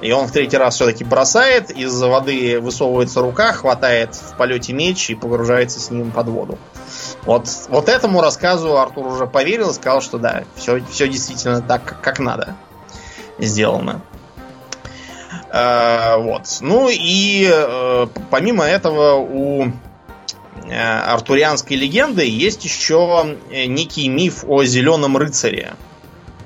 И 0.03 0.13
он 0.13 0.27
в 0.27 0.33
третий 0.33 0.59
раз 0.59 0.75
все-таки 0.75 1.05
бросает, 1.05 1.71
из 1.71 2.01
воды 2.03 2.61
высовывается 2.61 3.23
рука, 3.23 3.53
хватает 3.53 4.15
в 4.15 4.37
полете 4.37 4.73
меч 4.73 5.09
и 5.09 5.15
погружается 5.15 5.81
с 5.81 5.91
ним 5.91 6.11
под 6.11 6.29
воду. 6.29 6.59
Вот, 7.25 7.49
вот 7.69 7.89
этому 7.89 8.21
рассказу 8.21 8.77
Артур 8.77 9.07
уже 9.07 9.27
поверил 9.27 9.71
и 9.71 9.75
сказал, 9.75 10.03
что 10.03 10.19
да, 10.19 10.45
все, 10.55 10.83
все 10.91 11.09
действительно 11.09 11.63
так, 11.63 12.01
как 12.03 12.19
надо 12.19 12.55
сделано. 13.39 14.03
Э, 15.51 16.19
вот. 16.19 16.43
Ну 16.61 16.89
и 16.91 17.49
э, 17.51 18.07
помимо 18.31 18.65
этого 18.65 19.15
у 19.15 19.73
э, 20.69 20.79
артурианской 20.79 21.77
легенды 21.77 22.29
есть 22.29 22.65
еще 22.65 23.37
э, 23.51 23.65
некий 23.65 24.09
миф 24.09 24.45
о 24.47 24.65
зеленом 24.65 25.17
рыцаре. 25.17 25.73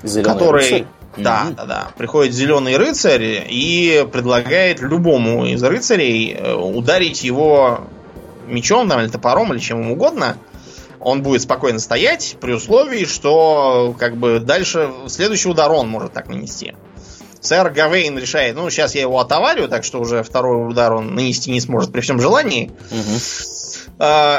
Зеленый 0.03 0.33
который, 0.33 0.63
рыцарь? 0.63 0.85
Да, 1.17 1.47
mm-hmm. 1.47 1.55
да, 1.55 1.65
да. 1.65 1.91
Приходит 1.97 2.33
зеленый 2.33 2.77
рыцарь 2.77 3.45
и 3.49 4.07
предлагает 4.11 4.79
любому 4.81 5.45
из 5.45 5.61
рыцарей 5.63 6.33
э, 6.33 6.53
ударить 6.53 7.23
его 7.23 7.81
мечом 8.47 8.87
там, 8.87 9.01
или 9.01 9.07
топором, 9.07 9.51
или 9.53 9.59
чем 9.59 9.91
угодно, 9.91 10.37
он 10.99 11.23
будет 11.23 11.41
спокойно 11.41 11.79
стоять 11.79 12.37
при 12.39 12.53
условии, 12.53 13.05
что 13.05 13.95
как 13.97 14.17
бы 14.17 14.39
дальше 14.39 14.91
следующий 15.07 15.49
удар 15.49 15.71
он 15.71 15.89
может 15.89 16.13
так 16.13 16.29
нанести. 16.29 16.75
Сэр 17.41 17.71
Гавейн 17.71 18.17
решает, 18.19 18.55
ну, 18.55 18.69
сейчас 18.69 18.93
я 18.93 19.01
его 19.01 19.19
отоварю, 19.19 19.67
так 19.67 19.83
что 19.83 19.99
уже 19.99 20.21
второй 20.21 20.69
удар 20.69 20.93
он 20.93 21.15
нанести 21.15 21.49
не 21.49 21.59
сможет 21.59 21.91
при 21.91 22.01
всем 22.01 22.21
желании. 22.21 22.71
Угу. 22.91 23.19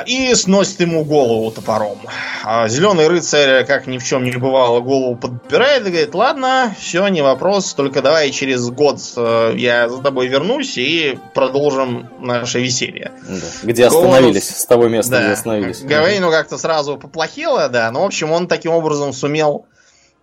И 0.06 0.34
сносит 0.34 0.80
ему 0.80 1.04
голову 1.04 1.50
топором. 1.50 1.98
А 2.44 2.66
зеленый 2.68 3.06
рыцарь, 3.06 3.64
как 3.64 3.86
ни 3.86 3.98
в 3.98 4.04
чем 4.04 4.24
не 4.24 4.32
бывало, 4.32 4.80
голову 4.80 5.14
подбирает 5.14 5.86
и 5.86 5.90
говорит, 5.90 6.14
ладно, 6.14 6.74
все, 6.78 7.06
не 7.08 7.22
вопрос, 7.22 7.74
только 7.74 8.02
давай 8.02 8.30
через 8.30 8.68
год 8.70 8.98
э, 9.16 9.54
я 9.56 9.88
за 9.88 10.02
тобой 10.02 10.26
вернусь 10.26 10.76
и 10.78 11.18
продолжим 11.34 12.08
наше 12.18 12.60
веселье. 12.60 13.12
Да. 13.28 13.36
Где 13.62 13.86
остановились, 13.86 14.48
с 14.48 14.66
того 14.66 14.88
места, 14.88 15.12
да. 15.12 15.22
где 15.22 15.32
остановились. 15.32 15.82
Гавейну 15.82 16.30
как-то 16.30 16.58
сразу 16.58 16.98
поплохело, 16.98 17.68
да, 17.68 17.90
но, 17.92 18.02
в 18.02 18.06
общем, 18.06 18.32
он 18.32 18.48
таким 18.48 18.72
образом 18.72 19.12
сумел 19.12 19.66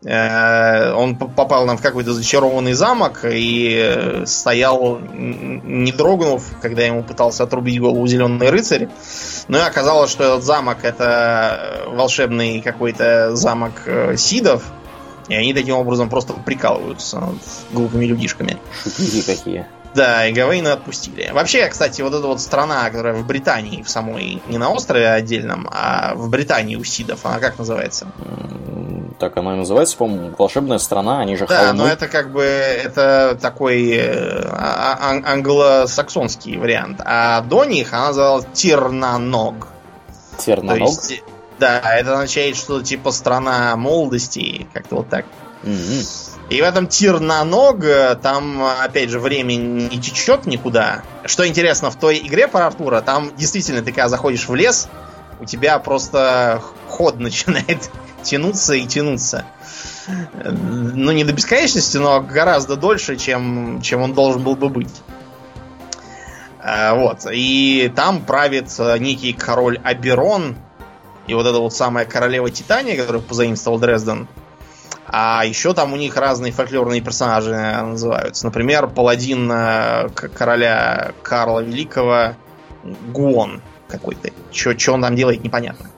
он 0.02 1.18
попал 1.18 1.66
нам 1.66 1.78
в 1.78 1.82
какой-то 1.82 2.14
зачарованный 2.14 2.74
замок 2.74 3.26
и 3.26 4.24
стоял, 4.26 5.00
не 5.00 5.92
дрогнув, 5.92 6.44
когда 6.62 6.84
ему 6.84 7.04
пытался 7.04 7.44
отрубить 7.44 7.82
голову 7.82 8.08
зеленый 8.08 8.50
рыцарь. 8.50 8.88
Ну 9.50 9.58
и 9.58 9.62
оказалось, 9.62 10.10
что 10.10 10.24
этот 10.24 10.44
замок 10.44 10.78
это 10.84 11.84
волшебный 11.88 12.62
какой-то 12.62 13.36
замок 13.36 13.74
э, 13.88 14.16
Сидов. 14.16 14.64
И 15.28 15.36
они 15.36 15.54
таким 15.54 15.76
образом 15.76 16.10
просто 16.10 16.34
прикалываются 16.34 17.20
над 17.20 17.36
глупыми 17.72 18.06
людишками. 18.06 18.58
Шутники 18.82 19.22
какие. 19.22 19.68
Да, 19.94 20.28
и 20.28 20.34
Гавейна 20.34 20.74
отпустили. 20.74 21.30
Вообще, 21.34 21.68
кстати, 21.68 22.02
вот 22.02 22.14
эта 22.14 22.28
вот 22.28 22.40
страна, 22.40 22.90
которая 22.90 23.16
в 23.16 23.26
Британии, 23.26 23.82
в 23.82 23.90
самой, 23.90 24.42
не 24.48 24.58
на 24.58 24.70
острове 24.70 25.10
отдельном, 25.10 25.68
а 25.72 26.14
в 26.16 26.30
Британии 26.30 26.76
у 26.76 26.84
Сидов, 26.84 27.26
она 27.26 27.40
как 27.40 27.58
называется? 27.58 28.08
Так 29.20 29.36
она 29.36 29.54
и 29.54 29.58
называется, 29.58 29.98
по-моему, 29.98 30.34
волшебная 30.38 30.78
страна, 30.78 31.20
они 31.20 31.36
же 31.36 31.46
Да, 31.46 31.66
холмы. 31.66 31.74
но 31.84 31.88
это 31.88 32.08
как 32.08 32.32
бы, 32.32 32.42
это 32.42 33.38
такой 33.42 33.92
э, 33.92 34.48
а, 34.50 34.98
ан- 35.12 35.26
англосаксонский 35.26 36.58
вариант. 36.58 37.02
А 37.04 37.42
до 37.42 37.66
них 37.66 37.94
она 37.94 38.08
называлась 38.08 38.46
Тирнаног. 38.54 39.68
Терноног? 40.38 40.88
Есть, 40.88 41.24
да, 41.60 41.82
это 41.98 42.14
означает 42.14 42.56
что-то 42.56 42.86
типа 42.86 43.12
страна 43.12 43.76
молодости, 43.76 44.68
как-то 44.74 44.96
вот 44.96 45.10
так. 45.10 45.26
Mm-hmm. 45.64 46.30
И 46.50 46.62
в 46.62 46.64
этом 46.64 46.88
тир 46.88 47.20
на 47.20 47.44
ног, 47.44 47.84
там, 48.22 48.64
опять 48.82 49.10
же, 49.10 49.20
время 49.20 49.56
не 49.56 50.00
течет 50.00 50.46
никуда. 50.46 51.04
Что 51.26 51.46
интересно, 51.46 51.92
в 51.92 51.96
той 51.96 52.18
игре 52.20 52.48
про 52.48 52.68
Артура, 52.68 53.02
там 53.02 53.36
действительно 53.36 53.82
ты 53.82 53.92
когда 53.92 54.08
заходишь 54.08 54.48
в 54.48 54.56
лес, 54.56 54.88
у 55.40 55.46
тебя 55.46 55.78
просто 55.80 56.62
ход 56.88 57.20
начинает 57.20 57.92
тянуться 58.24 58.74
и 58.74 58.86
тянуться. 58.86 59.46
Ну, 60.08 61.12
не 61.12 61.24
до 61.24 61.34
бесконечности, 61.34 61.98
но 61.98 62.22
гораздо 62.22 62.76
дольше, 62.76 63.16
чем, 63.16 63.82
чем 63.82 64.02
он 64.02 64.14
должен 64.14 64.44
был 64.44 64.56
бы 64.56 64.70
быть. 64.70 65.02
А, 66.62 66.96
вот. 66.96 67.26
И 67.32 67.92
там 67.96 68.24
правит 68.24 68.72
некий 69.00 69.34
король 69.34 69.80
Аберон. 69.84 70.56
И 71.28 71.34
вот 71.34 71.46
эта 71.46 71.60
вот 71.60 71.74
самая 71.74 72.06
королева 72.06 72.50
Титания, 72.50 72.98
которую 72.98 73.22
позаимствовал 73.22 73.78
Дрезден, 73.78 74.28
а 75.12 75.44
еще 75.44 75.74
там 75.74 75.94
у 75.94 75.96
них 75.96 76.16
разные 76.18 76.52
фольклорные 76.52 77.02
персонажи 77.02 77.52
называются. 77.52 78.46
Например, 78.46 78.88
паладин 78.88 79.52
э, 79.52 80.10
короля 80.10 81.14
Карла 81.24 81.62
Великого 81.62 82.36
Гуон 82.84 83.62
какой-то. 83.88 84.30
Что 84.52 84.94
он 84.94 85.02
там 85.02 85.16
делает, 85.16 85.44
непонятно. 85.44 85.90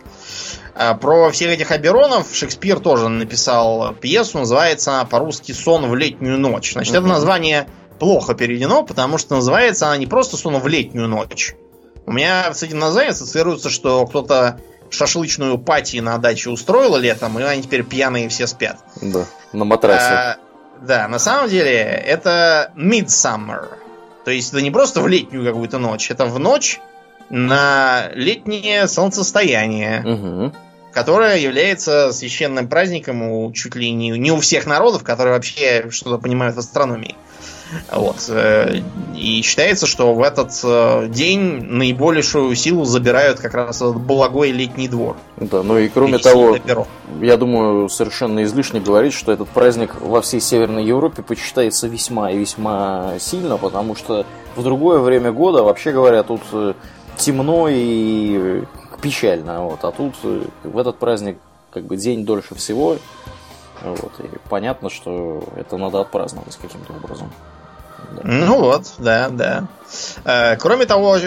А 0.75 0.93
про 0.93 1.31
всех 1.31 1.51
этих 1.51 1.71
Аберонов 1.71 2.33
Шекспир 2.33 2.79
тоже 2.79 3.09
написал 3.09 3.93
пьесу, 3.93 4.39
называется 4.39 4.91
она 4.93 5.05
по-русски 5.05 5.51
«Сон 5.51 5.89
в 5.89 5.95
летнюю 5.95 6.39
ночь». 6.39 6.73
Значит, 6.73 6.95
это 6.95 7.05
название 7.05 7.67
плохо 7.99 8.33
переведено, 8.33 8.83
потому 8.83 9.17
что 9.17 9.35
называется 9.35 9.87
она 9.87 9.97
не 9.97 10.07
просто 10.07 10.37
«Сон 10.37 10.57
в 10.59 10.67
летнюю 10.67 11.07
ночь». 11.07 11.55
У 12.05 12.11
меня 12.11 12.53
с 12.53 12.63
этим 12.63 12.79
названием 12.79 13.11
ассоциируется, 13.11 13.69
что 13.69 14.05
кто-то 14.05 14.59
шашлычную 14.89 15.57
пати 15.57 15.97
на 15.97 16.17
даче 16.17 16.49
устроила 16.49 16.97
летом, 16.97 17.37
и 17.39 17.43
они 17.43 17.63
теперь 17.63 17.83
пьяные 17.83 18.29
все 18.29 18.47
спят. 18.47 18.77
Да, 19.01 19.25
на 19.53 19.65
матрасе. 19.65 20.03
А, 20.03 20.37
да, 20.81 21.07
на 21.07 21.19
самом 21.19 21.49
деле 21.49 21.73
это 21.73 22.71
midsummer. 22.75 23.67
То 24.25 24.31
есть 24.31 24.53
это 24.53 24.61
не 24.61 24.71
просто 24.71 25.01
в 25.01 25.07
летнюю 25.07 25.45
какую-то 25.45 25.77
ночь, 25.77 26.11
это 26.11 26.25
в 26.25 26.39
ночь 26.39 26.79
на 27.31 28.09
летнее 28.13 28.87
солнцестояние, 28.87 30.03
угу. 30.05 30.53
которое 30.93 31.37
является 31.37 32.11
священным 32.11 32.67
праздником 32.67 33.23
у 33.23 33.51
чуть 33.53 33.75
ли 33.75 33.91
не, 33.91 34.09
не 34.09 34.31
у 34.31 34.39
всех 34.39 34.65
народов, 34.65 35.03
которые 35.03 35.35
вообще 35.35 35.87
что-то 35.89 36.17
понимают 36.17 36.55
в 36.55 36.59
астрономии. 36.59 37.15
Вот. 37.91 38.25
Э, 38.29 38.81
и 39.15 39.41
считается, 39.41 39.87
что 39.87 40.13
в 40.13 40.21
этот 40.21 40.51
э, 40.63 41.07
день 41.07 41.63
наибольшую 41.63 42.53
силу 42.55 42.83
забирают 42.85 43.39
как 43.39 43.53
раз 43.53 43.77
этот 43.77 43.97
благой 43.97 44.51
летний 44.51 44.87
двор. 44.87 45.15
Да, 45.37 45.63
ну 45.63 45.77
и 45.77 45.87
кроме 45.87 46.17
того, 46.17 46.57
я 47.21 47.37
думаю, 47.37 47.89
совершенно 47.89 48.43
излишне 48.43 48.79
говорить, 48.79 49.13
что 49.13 49.31
этот 49.31 49.47
праздник 49.49 49.95
во 50.01 50.21
всей 50.21 50.41
Северной 50.41 50.83
Европе 50.83 51.23
почитается 51.23 51.87
весьма 51.87 52.31
и 52.31 52.37
весьма 52.37 53.13
сильно, 53.19 53.57
потому 53.57 53.95
что 53.95 54.25
в 54.55 54.63
другое 54.63 54.99
время 54.99 55.31
года, 55.31 55.63
вообще 55.63 55.91
говоря, 55.91 56.23
тут 56.23 56.41
э, 56.51 56.73
темно 57.17 57.67
и 57.69 58.63
печально. 59.01 59.63
Вот. 59.63 59.83
А 59.83 59.91
тут 59.91 60.15
в 60.63 60.77
этот 60.77 60.97
праздник 60.97 61.37
как 61.71 61.83
бы 61.85 61.97
день 61.97 62.25
дольше 62.25 62.55
всего. 62.55 62.97
Вот, 63.81 64.11
и 64.19 64.29
понятно, 64.47 64.91
что 64.91 65.43
это 65.55 65.77
надо 65.77 66.01
отпраздновать 66.01 66.55
каким-то 66.55 66.93
образом. 66.93 67.31
Ну 68.23 68.59
вот, 68.59 68.93
да, 68.99 69.29
да. 69.29 69.67
Э, 70.25 70.55
кроме 70.57 70.85
того, 70.85 71.17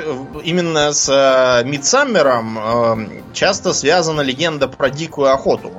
именно 0.43 0.93
с 0.93 1.09
э, 1.09 1.65
Мидсаммером 1.65 2.59
э, 2.59 3.23
часто 3.33 3.73
связана 3.73 4.21
легенда 4.21 4.69
про 4.69 4.91
дикую 4.91 5.33
охоту. 5.33 5.73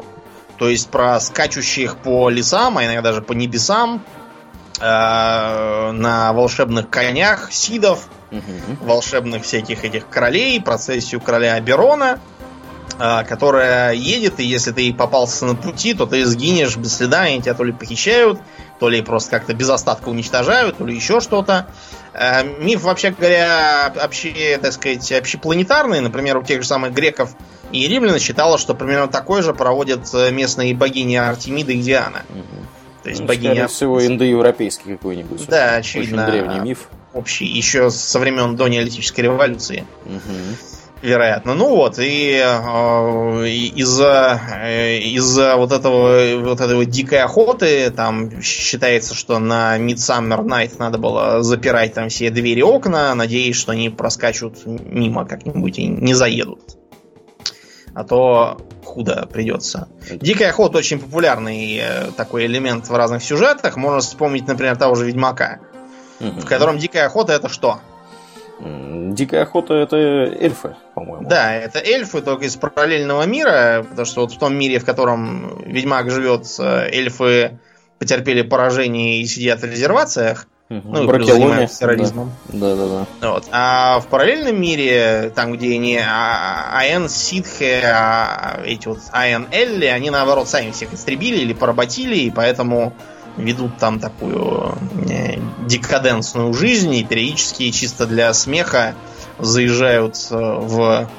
То 0.57 0.69
есть 0.69 0.89
про 0.89 1.19
скачущих 1.19 1.97
по 1.97 2.29
лесам, 2.29 2.77
а 2.77 2.85
иногда 2.85 3.01
даже 3.01 3.21
по 3.21 3.33
небесам, 3.33 4.03
на 4.79 6.31
волшебных 6.33 6.89
конях 6.89 7.51
сидов, 7.51 8.09
угу. 8.31 8.41
волшебных 8.81 9.43
всяких 9.43 9.83
этих 9.83 10.07
королей, 10.09 10.61
процессию 10.61 11.21
короля 11.21 11.55
Аберона, 11.55 12.19
которая 12.97 13.93
едет, 13.93 14.39
и 14.39 14.45
если 14.45 14.71
ты 14.71 14.93
попался 14.93 15.45
на 15.45 15.55
пути, 15.55 15.93
то 15.93 16.05
ты 16.05 16.25
сгинешь 16.25 16.77
без 16.77 16.95
следа, 16.95 17.27
и 17.27 17.41
тебя 17.41 17.53
то 17.53 17.63
ли 17.65 17.73
похищают, 17.73 18.39
то 18.79 18.89
ли 18.89 19.01
просто 19.01 19.31
как-то 19.31 19.53
без 19.53 19.69
остатка 19.69 20.09
уничтожают, 20.09 20.77
то 20.77 20.85
ли 20.85 20.95
еще 20.95 21.19
что-то. 21.19 21.67
Э, 22.13 22.43
миф, 22.43 22.83
вообще 22.83 23.11
говоря, 23.11 23.93
вообще, 23.95 24.57
так 24.61 24.73
сказать, 24.73 25.11
общепланетарный. 25.11 25.99
Например, 25.99 26.37
у 26.37 26.43
тех 26.43 26.61
же 26.61 26.67
самых 26.67 26.93
греков 26.93 27.35
и 27.71 27.87
римлян 27.87 28.19
считалось, 28.19 28.61
что 28.61 28.73
примерно 28.73 29.07
такой 29.07 29.41
же 29.41 29.53
проводят 29.53 30.07
э, 30.13 30.31
местные 30.31 30.73
богини 30.73 31.15
Артемида 31.15 31.73
и 31.73 31.81
Диана. 31.81 32.23
Угу. 32.29 32.65
То 33.03 33.09
есть 33.09 33.21
ну, 33.21 33.27
богиня... 33.27 33.67
всего 33.67 34.05
индоевропейский 34.05 34.93
какой-нибудь. 34.93 35.45
Да, 35.47 35.75
очевидно. 35.75 36.23
Очень 36.23 36.31
древний 36.31 36.59
миф. 36.59 36.87
Общий, 37.15 37.45
еще 37.45 37.89
со 37.89 38.19
времен 38.19 38.55
до 38.55 38.67
неолитической 38.67 39.23
революции. 39.23 39.85
Угу 40.05 40.75
вероятно. 41.05 41.53
Ну 41.53 41.69
вот, 41.69 41.99
и 41.99 42.41
э, 42.43 43.47
из-за 43.75 44.41
э, 44.63 44.97
из-за 44.99 45.55
вот 45.55 45.71
этого 45.71 46.37
вот 46.39 46.59
этой 46.59 46.75
вот 46.75 46.85
дикой 46.85 47.19
охоты, 47.19 47.89
там 47.91 48.41
считается, 48.41 49.13
что 49.13 49.39
на 49.39 49.77
Midsummer 49.77 50.43
Night 50.43 50.73
надо 50.79 50.97
было 50.97 51.43
запирать 51.43 51.93
там 51.93 52.09
все 52.09 52.29
двери 52.29 52.59
и 52.59 52.63
окна, 52.63 53.13
надеясь, 53.15 53.55
что 53.55 53.71
они 53.71 53.89
проскачут 53.89 54.65
мимо 54.65 55.25
как-нибудь 55.25 55.77
и 55.79 55.87
не 55.87 56.13
заедут. 56.13 56.77
А 57.93 58.03
то 58.03 58.57
худо 58.83 59.27
придется. 59.31 59.87
Дикая 60.09 60.49
охота 60.49 60.79
очень 60.79 60.99
популярный 60.99 61.77
э, 61.77 62.11
такой 62.17 62.45
элемент 62.45 62.89
в 62.89 62.95
разных 62.95 63.23
сюжетах. 63.23 63.77
Можно 63.77 63.99
вспомнить, 63.99 64.47
например, 64.47 64.75
того 64.75 64.95
же 64.95 65.05
Ведьмака. 65.05 65.59
Угу. 66.19 66.41
В 66.41 66.45
котором 66.45 66.77
дикая 66.77 67.05
охота 67.05 67.33
это 67.33 67.49
что? 67.49 67.79
Дикая 68.59 69.43
охота 69.43 69.73
это 69.73 69.97
эльфы, 69.97 70.75
по-моему. 70.93 71.27
Да, 71.27 71.53
это 71.53 71.79
эльфы, 71.79 72.21
только 72.21 72.45
из 72.45 72.55
параллельного 72.55 73.23
мира, 73.23 73.85
потому 73.89 74.05
что 74.05 74.21
вот 74.21 74.31
в 74.31 74.37
том 74.37 74.55
мире, 74.55 74.79
в 74.79 74.85
котором 74.85 75.61
Ведьмак 75.65 76.09
живет, 76.09 76.45
э, 76.59 76.89
эльфы 76.89 77.59
потерпели 77.99 78.43
поражение 78.43 79.21
и 79.21 79.25
сидят 79.25 79.59
в 79.59 79.65
резервациях. 79.65 80.47
Угу. 80.69 80.81
Ну, 80.83 81.07
плюс 81.07 81.27
занимаются 81.27 81.79
терроризмом. 81.79 82.31
Да, 82.47 82.75
да, 82.75 82.87
да. 82.87 83.05
да. 83.21 83.31
Вот. 83.31 83.43
А 83.51 83.99
в 83.99 84.07
параллельном 84.07 84.59
мире, 84.59 85.31
там, 85.35 85.53
где 85.53 85.77
не 85.77 85.99
АН 85.99 87.07
Ситхе, 87.09 87.81
а 87.85 88.61
эти 88.65 88.87
вот 88.87 88.99
АН 89.11 89.47
Элли, 89.51 89.85
они 89.85 90.09
наоборот 90.09 90.47
сами 90.47 90.71
всех 90.71 90.93
истребили 90.93 91.37
или 91.37 91.53
поработили, 91.53 92.15
и 92.15 92.31
поэтому 92.31 92.93
ведут 93.37 93.77
там 93.77 93.99
такую 93.99 94.75
э, 95.09 95.37
декаденсную 95.67 96.53
жизнь 96.53 96.93
и 96.93 97.03
периодически 97.03 97.71
чисто 97.71 98.05
для 98.05 98.33
смеха 98.33 98.95
заезжают 99.39 100.15
э, 100.31 100.35
в 100.35 101.09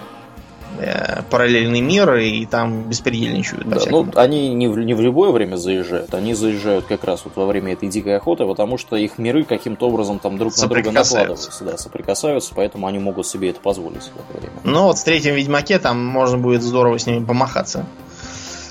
э, 0.78 1.22
параллельный 1.30 1.80
мир 1.80 2.14
и 2.16 2.46
там 2.46 2.84
беспредельничают. 2.84 3.68
Да, 3.68 3.78
ну, 3.90 4.08
они 4.14 4.54
не 4.54 4.68
в, 4.68 4.78
не 4.78 4.94
в 4.94 5.00
любое 5.00 5.30
время 5.30 5.56
заезжают, 5.56 6.14
они 6.14 6.34
заезжают 6.34 6.86
как 6.86 7.04
раз 7.04 7.22
вот 7.24 7.36
во 7.36 7.46
время 7.46 7.74
этой 7.74 7.88
дикой 7.88 8.16
охоты, 8.16 8.46
потому 8.46 8.78
что 8.78 8.96
их 8.96 9.18
миры 9.18 9.44
каким-то 9.44 9.88
образом 9.88 10.18
там 10.18 10.38
друг 10.38 10.56
на 10.56 10.66
друга 10.66 10.90
накладываются, 10.90 11.64
да, 11.64 11.76
соприкасаются, 11.76 12.52
поэтому 12.54 12.86
они 12.86 12.98
могут 12.98 13.26
себе 13.26 13.50
это 13.50 13.60
позволить 13.60 14.04
в 14.04 14.16
это 14.16 14.40
время. 14.40 14.56
Ну 14.64 14.84
вот 14.84 14.98
в 14.98 15.04
третьем 15.04 15.34
Ведьмаке 15.34 15.78
там 15.78 16.04
можно 16.04 16.38
будет 16.38 16.62
здорово 16.62 16.98
с 16.98 17.06
ними 17.06 17.24
помахаться 17.24 17.84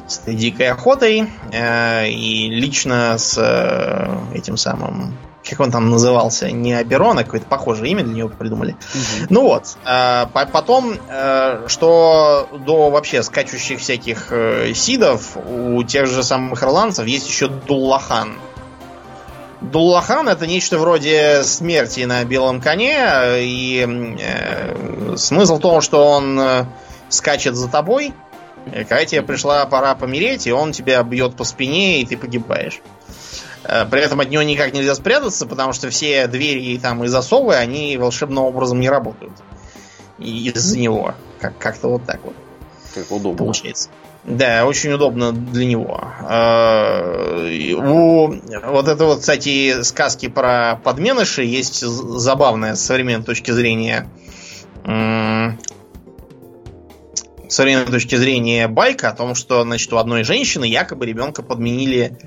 с 0.07 0.19
дикой 0.25 0.69
охотой 0.69 1.29
э, 1.51 2.09
и 2.09 2.49
лично 2.49 3.17
с 3.17 3.37
э, 3.37 4.37
этим 4.37 4.57
самым 4.57 5.17
как 5.47 5.59
он 5.59 5.71
там 5.71 5.91
назывался, 5.91 6.49
не 6.49 6.73
Аберон, 6.73 7.19
а 7.19 7.23
какое-то 7.23 7.45
похожее 7.45 7.91
имя 7.91 8.03
для 8.03 8.13
него 8.13 8.29
придумали. 8.29 8.71
Угу. 8.71 9.27
Ну 9.29 9.41
вот, 9.43 9.77
э, 9.85 10.25
потом, 10.31 10.95
э, 11.07 11.65
что 11.67 12.49
до 12.65 12.89
вообще 12.89 13.21
скачущих 13.21 13.79
всяких 13.79 14.31
э, 14.31 14.73
сидов 14.73 15.37
у 15.37 15.83
тех 15.83 16.07
же 16.07 16.23
самых 16.23 16.63
ирландцев 16.63 17.05
есть 17.05 17.27
еще 17.27 17.47
Дуллахан. 17.47 18.33
Дуллахан 19.61 20.27
это 20.27 20.47
нечто 20.47 20.77
вроде 20.77 21.43
смерти 21.43 22.01
на 22.01 22.23
белом 22.23 22.61
коне, 22.61 22.97
и 23.39 23.85
э, 24.19 25.15
смысл 25.15 25.57
в 25.57 25.61
том, 25.61 25.81
что 25.81 26.05
он 26.05 26.39
э, 26.39 26.65
скачет 27.09 27.55
за 27.55 27.67
тобой, 27.67 28.13
когда 28.71 29.05
тебе 29.05 29.21
пришла 29.21 29.65
пора 29.65 29.95
помереть, 29.95 30.47
и 30.47 30.51
он 30.51 30.71
тебя 30.71 31.01
бьет 31.03 31.35
по 31.35 31.43
спине, 31.43 32.01
и 32.01 32.05
ты 32.05 32.17
погибаешь. 32.17 32.81
Э, 33.63 33.85
при 33.85 34.01
этом 34.01 34.19
от 34.19 34.29
него 34.29 34.43
никак 34.43 34.73
нельзя 34.73 34.95
спрятаться, 34.95 35.45
потому 35.45 35.73
что 35.73 35.89
все 35.89 36.27
двери 36.27 36.61
и 36.61 36.77
там 36.77 37.03
и 37.03 37.07
засовы, 37.07 37.55
они 37.55 37.97
волшебным 37.97 38.43
образом 38.43 38.79
не 38.79 38.89
работают. 38.89 39.33
Из-за 40.19 40.79
него. 40.79 41.13
Как- 41.39 41.57
как-то 41.57 41.89
вот 41.89 42.05
так 42.05 42.19
вот. 42.23 42.35
Как 42.93 43.11
удобно. 43.11 43.37
Получается. 43.37 43.89
Да, 44.23 44.65
очень 44.65 44.91
удобно 44.91 45.31
для 45.33 45.65
него. 45.65 46.03
Э, 46.27 47.73
у 47.75 48.33
вот 48.71 48.87
это 48.87 49.05
вот, 49.05 49.19
кстати, 49.19 49.83
сказки 49.83 50.27
про 50.27 50.79
подменыши 50.83 51.43
есть 51.43 51.81
забавная 51.81 52.75
с 52.75 52.81
современной 52.81 53.23
точки 53.23 53.51
зрения 53.51 54.07
современной 57.49 57.91
точки 57.91 58.15
зрения 58.15 58.67
байка 58.67 59.09
о 59.09 59.15
том, 59.15 59.35
что 59.35 59.63
значит, 59.63 59.91
у 59.93 59.97
одной 59.97 60.23
женщины 60.23 60.65
якобы 60.65 61.05
ребенка 61.05 61.43
подменили 61.43 62.17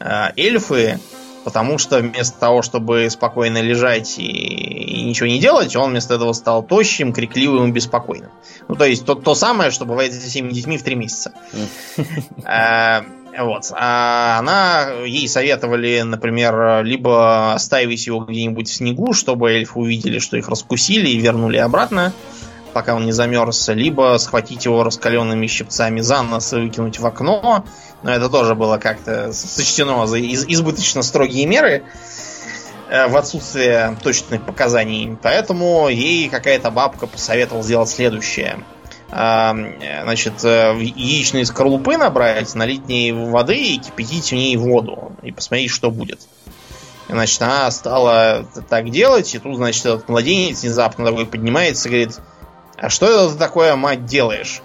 э, 0.00 0.32
эльфы, 0.36 0.98
потому 1.44 1.78
что 1.78 1.98
вместо 1.98 2.38
того, 2.38 2.62
чтобы 2.62 3.08
спокойно 3.10 3.60
лежать 3.60 4.18
и, 4.18 4.24
и 4.24 5.02
ничего 5.04 5.28
не 5.28 5.38
делать, 5.38 5.76
он 5.76 5.90
вместо 5.90 6.14
этого 6.14 6.32
стал 6.32 6.62
тощим, 6.62 7.12
крикливым 7.12 7.70
и 7.70 7.72
беспокойным. 7.72 8.30
Ну, 8.68 8.74
то 8.74 8.84
есть 8.84 9.04
то, 9.04 9.14
то 9.14 9.34
самое, 9.34 9.70
что 9.70 9.84
бывает 9.84 10.12
с 10.12 10.18
всеми 10.18 10.50
детьми 10.50 10.78
в 10.78 10.82
три 10.82 10.94
месяца. 10.94 11.32
Э, 12.44 13.02
вот. 13.38 13.70
А 13.72 14.38
она, 14.38 15.04
ей 15.04 15.28
советовали, 15.28 16.00
например, 16.02 16.82
либо 16.84 17.52
оставить 17.52 18.06
его 18.06 18.20
где-нибудь 18.20 18.68
в 18.68 18.72
снегу, 18.72 19.12
чтобы 19.12 19.52
эльфы 19.52 19.78
увидели, 19.78 20.18
что 20.18 20.36
их 20.36 20.48
раскусили 20.48 21.08
и 21.08 21.18
вернули 21.18 21.58
обратно, 21.58 22.14
пока 22.76 22.94
он 22.94 23.06
не 23.06 23.12
замерз, 23.12 23.68
либо 23.68 24.18
схватить 24.18 24.66
его 24.66 24.84
раскаленными 24.84 25.46
щипцами 25.46 26.02
за 26.02 26.20
нос 26.20 26.52
и 26.52 26.56
выкинуть 26.56 26.98
в 26.98 27.06
окно. 27.06 27.64
Но 28.02 28.10
это 28.12 28.28
тоже 28.28 28.54
было 28.54 28.76
как-то 28.76 29.32
сочтено 29.32 30.06
за 30.06 30.20
избыточно 30.20 31.00
строгие 31.00 31.46
меры 31.46 31.84
э, 32.90 33.06
в 33.06 33.16
отсутствие 33.16 33.96
точных 34.02 34.44
показаний. 34.44 35.16
Поэтому 35.22 35.88
ей 35.88 36.28
какая-то 36.28 36.70
бабка 36.70 37.06
посоветовала 37.06 37.64
сделать 37.64 37.88
следующее. 37.88 38.58
А, 39.10 39.56
значит, 40.02 40.44
э, 40.44 40.76
яичные 40.78 41.46
скорлупы 41.46 41.96
набрать, 41.96 42.54
налить 42.54 42.82
в 42.82 42.88
ней 42.88 43.12
воды 43.12 43.56
и 43.56 43.78
кипятить 43.78 44.28
в 44.28 44.32
ней 44.32 44.54
воду. 44.58 45.12
И 45.22 45.32
посмотреть, 45.32 45.70
что 45.70 45.90
будет. 45.90 46.20
Значит, 47.08 47.40
она 47.40 47.70
стала 47.70 48.46
так 48.68 48.90
делать, 48.90 49.34
и 49.34 49.38
тут, 49.38 49.56
значит, 49.56 49.86
этот 49.86 50.10
младенец 50.10 50.62
внезапно 50.62 51.06
такой 51.06 51.24
поднимается 51.24 51.88
и 51.88 51.92
говорит, 51.92 52.20
а 52.78 52.88
что 52.88 53.06
это 53.06 53.36
такое, 53.36 53.74
мать, 53.76 54.04
делаешь? 54.04 54.62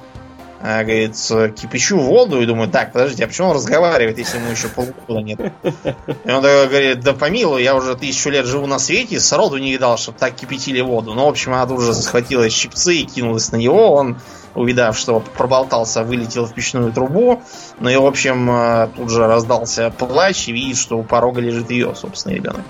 А, 0.63 0.83
говорит, 0.83 1.15
кипячу 1.59 1.97
воду 1.97 2.39
и 2.39 2.45
думаю, 2.45 2.69
так, 2.69 2.91
подождите, 2.91 3.23
а 3.23 3.27
почему 3.27 3.47
он 3.47 3.55
разговаривает, 3.55 4.19
если 4.19 4.37
ему 4.37 4.51
еще 4.51 4.67
полгода 4.67 5.21
нет? 5.21 5.39
И 5.39 6.31
он 6.31 6.43
такой 6.43 6.67
говорит, 6.67 6.99
да 6.99 7.13
помилуй, 7.13 7.63
я 7.63 7.73
уже 7.73 7.95
тысячу 7.95 8.29
лет 8.29 8.45
живу 8.45 8.67
на 8.67 8.77
свете, 8.77 9.19
сроду 9.19 9.57
не 9.57 9.71
видал, 9.71 9.97
чтобы 9.97 10.19
так 10.19 10.35
кипятили 10.35 10.79
воду. 10.81 11.15
Ну, 11.15 11.25
в 11.25 11.29
общем, 11.29 11.53
она 11.53 11.65
тут 11.65 11.81
же 11.81 11.95
схватила 11.95 12.47
щипцы 12.47 12.95
и 12.97 13.05
кинулась 13.05 13.51
на 13.51 13.55
него, 13.55 13.91
он, 13.91 14.19
увидав, 14.53 14.95
что 14.99 15.19
проболтался, 15.19 16.03
вылетел 16.03 16.45
в 16.45 16.53
печную 16.53 16.91
трубу, 16.93 17.41
ну 17.79 17.89
и, 17.89 17.95
в 17.95 18.05
общем, 18.05 18.47
э, 18.51 18.89
тут 18.95 19.09
же 19.09 19.25
раздался 19.25 19.89
плач 19.89 20.47
и 20.47 20.51
видит, 20.51 20.77
что 20.77 20.99
у 20.99 21.03
порога 21.03 21.41
лежит 21.41 21.71
ее 21.71 21.95
собственный 21.95 22.35
ребенок. 22.35 22.65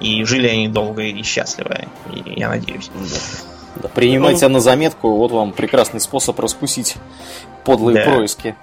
И 0.00 0.22
жили 0.24 0.46
они 0.46 0.68
долго 0.68 1.02
и 1.02 1.22
счастливо, 1.24 1.76
я 2.12 2.50
надеюсь. 2.50 2.90
Да, 2.94 3.53
принимайте 3.94 4.48
ну, 4.48 4.54
на 4.54 4.60
заметку, 4.60 5.16
вот 5.16 5.32
вам 5.32 5.52
прекрасный 5.52 6.00
способ 6.00 6.38
раскусить 6.40 6.96
подлые 7.64 8.04
да. 8.04 8.10
происки. 8.10 8.56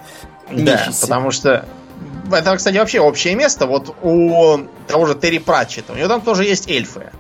Да, 0.50 0.86
Нищицы. 0.86 1.02
потому 1.02 1.32
что 1.32 1.66
это, 2.32 2.56
кстати, 2.56 2.78
вообще 2.78 3.00
общее 3.00 3.36
место. 3.36 3.66
Вот 3.66 3.96
у 4.02 4.60
того 4.88 5.06
же 5.06 5.16
Терри 5.16 5.38
Пратчета, 5.40 5.94
у 5.94 5.96
него 5.96 6.08
там 6.08 6.22
тоже 6.22 6.44
есть 6.44 6.70
эльфы. 6.70 7.12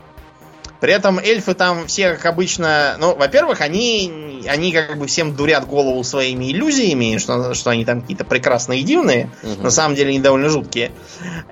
При 0.81 0.93
этом 0.93 1.19
эльфы 1.19 1.53
там 1.53 1.85
все, 1.85 2.15
как 2.15 2.25
обычно, 2.25 2.97
ну, 2.99 3.15
во-первых, 3.15 3.61
они, 3.61 4.41
они 4.47 4.71
как 4.71 4.97
бы 4.97 5.05
всем 5.05 5.35
дурят 5.35 5.67
голову 5.67 6.03
своими 6.03 6.51
иллюзиями, 6.51 7.19
что, 7.19 7.53
что 7.53 7.69
они 7.69 7.85
там 7.85 8.01
какие-то 8.01 8.25
прекрасные 8.25 8.79
и 8.79 8.83
дивные, 8.83 9.29
угу. 9.43 9.61
на 9.61 9.69
самом 9.69 9.95
деле 9.95 10.09
они 10.09 10.19
довольно 10.19 10.49
жуткие. 10.49 10.91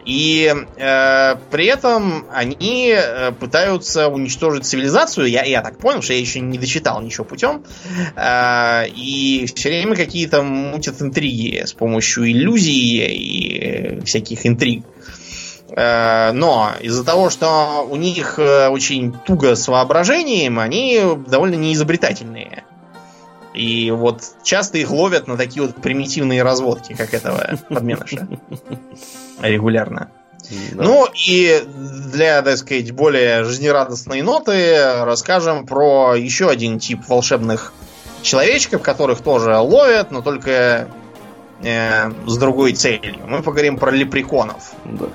И 0.03 0.51
э, 0.77 1.35
при 1.51 1.65
этом 1.67 2.25
они 2.33 2.91
э, 2.91 3.31
пытаются 3.33 4.07
уничтожить 4.07 4.65
цивилизацию, 4.65 5.27
я, 5.27 5.43
я 5.43 5.61
так 5.61 5.77
понял, 5.77 6.01
что 6.01 6.13
я 6.13 6.19
еще 6.19 6.39
не 6.39 6.57
дочитал 6.57 6.99
ничего 6.99 7.23
путем, 7.23 7.63
э, 8.15 8.87
и 8.95 9.45
все 9.55 9.69
время 9.69 9.95
какие-то 9.95 10.41
мутят 10.41 11.03
интриги 11.03 11.65
с 11.67 11.73
помощью 11.73 12.31
иллюзий 12.31 13.05
и 13.05 14.01
всяких 14.05 14.47
интриг. 14.47 14.83
Э, 14.85 15.18
но 16.33 16.71
из-за 16.81 17.03
того, 17.05 17.29
что 17.29 17.87
у 17.89 17.95
них 17.95 18.37
э, 18.37 18.67
очень 18.67 19.13
туго 19.13 19.55
с 19.55 19.67
воображением, 19.67 20.59
они 20.59 21.01
довольно 21.27 21.55
неизобретательные. 21.55 22.63
И 23.53 23.91
вот 23.91 24.21
часто 24.43 24.77
их 24.77 24.91
ловят 24.91 25.27
на 25.27 25.37
такие 25.37 25.65
вот 25.65 25.75
примитивные 25.75 26.43
разводки, 26.43 26.93
как 26.93 27.13
этого 27.13 27.57
подменыша. 27.69 28.27
Регулярно. 29.41 30.11
Да. 30.71 30.83
Ну 30.83 31.07
и 31.13 31.63
для, 32.11 32.41
так 32.41 32.57
сказать, 32.57 32.91
более 32.91 33.43
жизнерадостной 33.43 34.21
ноты 34.21 35.03
расскажем 35.03 35.65
про 35.65 36.15
еще 36.15 36.49
один 36.49 36.79
тип 36.79 37.01
волшебных 37.07 37.73
человечков, 38.21 38.81
которых 38.81 39.21
тоже 39.21 39.55
ловят, 39.57 40.11
но 40.11 40.21
только 40.21 40.87
э, 41.63 42.11
с 42.25 42.37
другой 42.37 42.73
целью. 42.73 43.15
Мы 43.27 43.41
поговорим 43.43 43.77
про 43.77 43.91
лепреконов. 43.91 44.71
Да. 44.85 45.07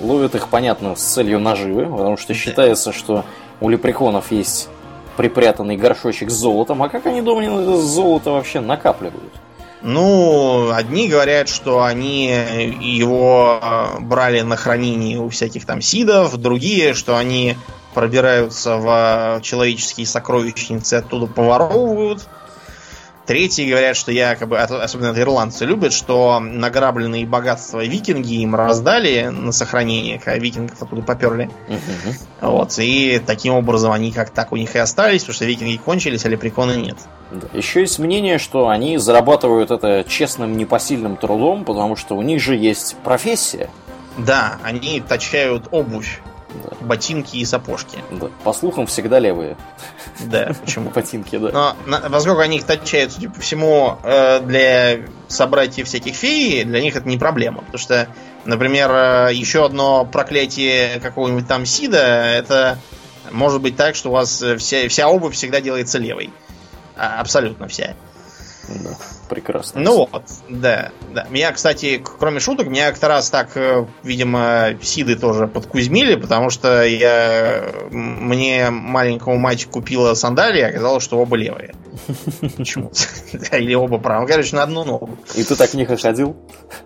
Ловят 0.00 0.34
их, 0.34 0.48
понятно, 0.48 0.94
с 0.94 1.02
целью 1.02 1.40
наживы, 1.40 1.84
потому 1.86 2.16
что 2.16 2.34
считается, 2.34 2.92
что 2.92 3.24
у 3.60 3.68
лепреконов 3.68 4.30
есть 4.30 4.68
припрятанный 5.16 5.76
горшочек 5.76 6.30
с 6.30 6.34
золотом. 6.34 6.82
А 6.82 6.88
как 6.88 7.06
они, 7.06 7.20
думаю, 7.20 7.76
золото 7.78 8.30
вообще 8.30 8.60
накапливают? 8.60 9.32
Ну, 9.82 10.70
одни 10.72 11.08
говорят, 11.08 11.48
что 11.48 11.84
они 11.84 12.26
его 12.80 13.60
э, 13.62 14.00
брали 14.00 14.40
на 14.40 14.56
хранение 14.56 15.20
у 15.20 15.28
всяких 15.28 15.66
там 15.66 15.80
сидов, 15.80 16.36
другие, 16.36 16.94
что 16.94 17.16
они 17.16 17.56
пробираются 17.94 18.76
в 18.76 19.40
человеческие 19.42 20.06
сокровищницы, 20.06 20.94
оттуда 20.94 21.26
поворовывают. 21.26 22.28
Третьи 23.28 23.68
говорят, 23.68 23.94
что 23.94 24.10
якобы, 24.10 24.58
особенно 24.58 25.08
это 25.08 25.20
ирландцы 25.20 25.66
любят, 25.66 25.92
что 25.92 26.40
награбленные 26.40 27.26
богатства 27.26 27.84
викинги 27.84 28.40
им 28.40 28.54
раздали 28.54 29.24
на 29.26 29.52
сохранение, 29.52 30.18
когда 30.18 30.38
викингов 30.38 30.82
оттуда 30.82 31.02
поперли. 31.02 31.50
Uh-huh. 31.68 32.14
Вот, 32.40 32.78
и 32.78 33.20
таким 33.24 33.52
образом 33.52 33.92
они 33.92 34.12
как 34.12 34.30
так 34.30 34.50
у 34.50 34.56
них 34.56 34.74
и 34.74 34.78
остались, 34.78 35.20
потому 35.20 35.34
что 35.34 35.44
викинги 35.44 35.76
кончились, 35.76 36.24
а 36.24 36.30
лепреконы 36.30 36.76
нет. 36.76 36.96
Еще 37.52 37.80
есть 37.80 37.98
мнение, 37.98 38.38
что 38.38 38.68
они 38.68 38.96
зарабатывают 38.96 39.70
это 39.70 40.06
честным 40.08 40.56
непосильным 40.56 41.18
трудом, 41.18 41.66
потому 41.66 41.96
что 41.96 42.16
у 42.16 42.22
них 42.22 42.40
же 42.40 42.56
есть 42.56 42.96
профессия. 43.04 43.68
Да, 44.16 44.56
они 44.64 45.02
точают 45.06 45.68
обувь. 45.70 46.22
Да. 46.54 46.76
Ботинки 46.80 47.36
и 47.36 47.44
сапожки. 47.44 47.98
Да. 48.10 48.28
По 48.42 48.52
слухам, 48.52 48.86
всегда 48.86 49.18
левые. 49.18 49.56
Да, 50.20 50.52
почему? 50.60 50.90
Ботинки, 50.90 51.36
да. 51.36 51.74
Но 51.86 52.00
поскольку 52.10 52.40
они 52.40 52.56
их 52.56 52.64
точают, 52.64 53.12
судя 53.12 53.30
по 53.30 53.40
всему, 53.40 53.98
э, 54.02 54.40
для 54.40 55.00
собратьев 55.28 55.86
всяких 55.86 56.14
фей, 56.14 56.64
для 56.64 56.80
них 56.80 56.96
это 56.96 57.06
не 57.06 57.18
проблема. 57.18 57.58
Потому 57.60 57.78
что, 57.78 58.08
например, 58.44 58.90
э, 58.90 59.30
еще 59.34 59.66
одно 59.66 60.04
проклятие 60.06 61.00
какого-нибудь 61.00 61.46
там 61.46 61.66
Сида, 61.66 62.26
это 62.26 62.78
может 63.30 63.60
быть 63.60 63.76
так, 63.76 63.94
что 63.94 64.08
у 64.08 64.12
вас 64.12 64.42
вся, 64.58 64.88
вся 64.88 65.08
обувь 65.08 65.34
всегда 65.34 65.60
делается 65.60 65.98
левой. 65.98 66.32
А, 66.96 67.20
абсолютно 67.20 67.68
вся. 67.68 67.94
Да, 68.68 68.90
прекрасно. 69.30 69.80
Ну 69.80 70.08
вот, 70.10 70.24
да, 70.48 70.90
да. 71.14 71.26
Меня, 71.30 71.52
кстати, 71.52 72.02
кроме 72.18 72.38
шуток, 72.38 72.66
меня 72.68 72.90
как-то 72.90 73.08
раз 73.08 73.30
так, 73.30 73.56
э, 73.56 73.86
видимо, 74.02 74.76
Сиды 74.82 75.16
тоже 75.16 75.46
подкузмили, 75.46 76.16
потому 76.16 76.50
что 76.50 76.82
я 76.84 77.72
мне 77.90 78.70
маленькому 78.70 79.38
мальчику 79.38 79.80
купила 79.80 80.14
сандалии, 80.14 80.62
оказалось, 80.62 81.02
что 81.02 81.18
оба 81.18 81.36
левые. 81.36 81.74
Почему-то. 82.56 82.98
Или 83.56 83.74
оба 83.74 83.98
правые. 83.98 84.28
Короче, 84.28 84.54
на 84.54 84.62
одну 84.62 84.84
ногу. 84.84 85.18
И 85.34 85.42
ты 85.42 85.56
так 85.56 85.70
в 85.70 85.74
них 85.74 85.90
и 85.90 85.96
ходил? 85.96 86.36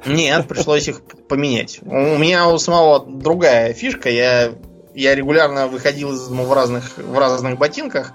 Нет, 0.06 0.46
пришлось 0.46 0.88
их 0.88 1.02
поменять. 1.28 1.80
У 1.82 2.18
меня 2.18 2.48
у 2.48 2.58
самого 2.58 3.04
другая 3.04 3.72
фишка. 3.72 4.08
Я, 4.08 4.52
я 4.94 5.14
регулярно 5.14 5.66
выходил 5.66 6.12
из 6.12 6.28
дома 6.28 6.44
в 6.44 6.52
разных, 6.52 6.96
в 6.96 7.18
разных 7.18 7.58
ботинках. 7.58 8.12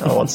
Вот 0.00 0.30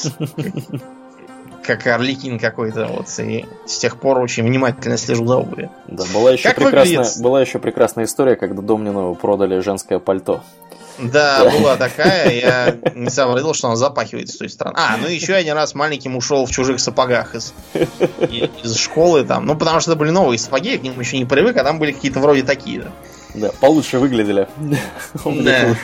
как 1.67 1.85
Орликин 1.85 2.39
какой-то. 2.39 2.87
Вот, 2.87 3.07
и 3.19 3.45
с 3.65 3.77
тех 3.77 3.99
пор 3.99 4.19
очень 4.19 4.43
внимательно 4.43 4.97
слежу 4.97 5.27
за 5.27 5.37
обувью. 5.37 5.69
Да, 5.87 6.05
была 6.13 6.31
еще, 6.31 6.49
как 6.49 6.55
прекрасная, 6.55 7.05
была 7.21 7.41
еще 7.41 7.59
прекрасная 7.59 8.05
история, 8.05 8.35
когда 8.35 8.61
Домнину 8.61 9.13
продали 9.15 9.59
женское 9.59 9.99
пальто. 9.99 10.41
Да, 10.97 11.45
была 11.45 11.75
такая. 11.75 12.31
Я 12.31 12.77
не 12.95 13.09
сообразил, 13.09 13.53
что 13.53 13.67
она 13.67 13.75
запахивает 13.75 14.29
с 14.29 14.37
той 14.37 14.49
стороны. 14.49 14.75
А, 14.79 14.97
ну 14.97 15.07
еще 15.07 15.33
один 15.35 15.53
раз 15.53 15.75
маленьким 15.75 16.15
ушел 16.15 16.45
в 16.45 16.51
чужих 16.51 16.79
сапогах 16.79 17.35
из, 17.35 17.53
из 18.63 18.75
школы 18.75 19.23
там. 19.23 19.45
Ну, 19.45 19.55
потому 19.55 19.79
что 19.79 19.91
это 19.91 19.99
были 19.99 20.09
новые 20.09 20.39
сапоги, 20.39 20.71
я 20.71 20.79
к 20.79 20.81
ним 20.81 20.99
еще 20.99 21.19
не 21.19 21.25
привык, 21.25 21.55
а 21.57 21.63
там 21.63 21.77
были 21.77 21.91
какие-то 21.91 22.19
вроде 22.19 22.43
такие, 22.43 22.81
да. 22.81 22.91
Да, 23.35 23.51
получше 23.59 23.99
выглядели. 23.99 24.47
Да. 25.23 25.75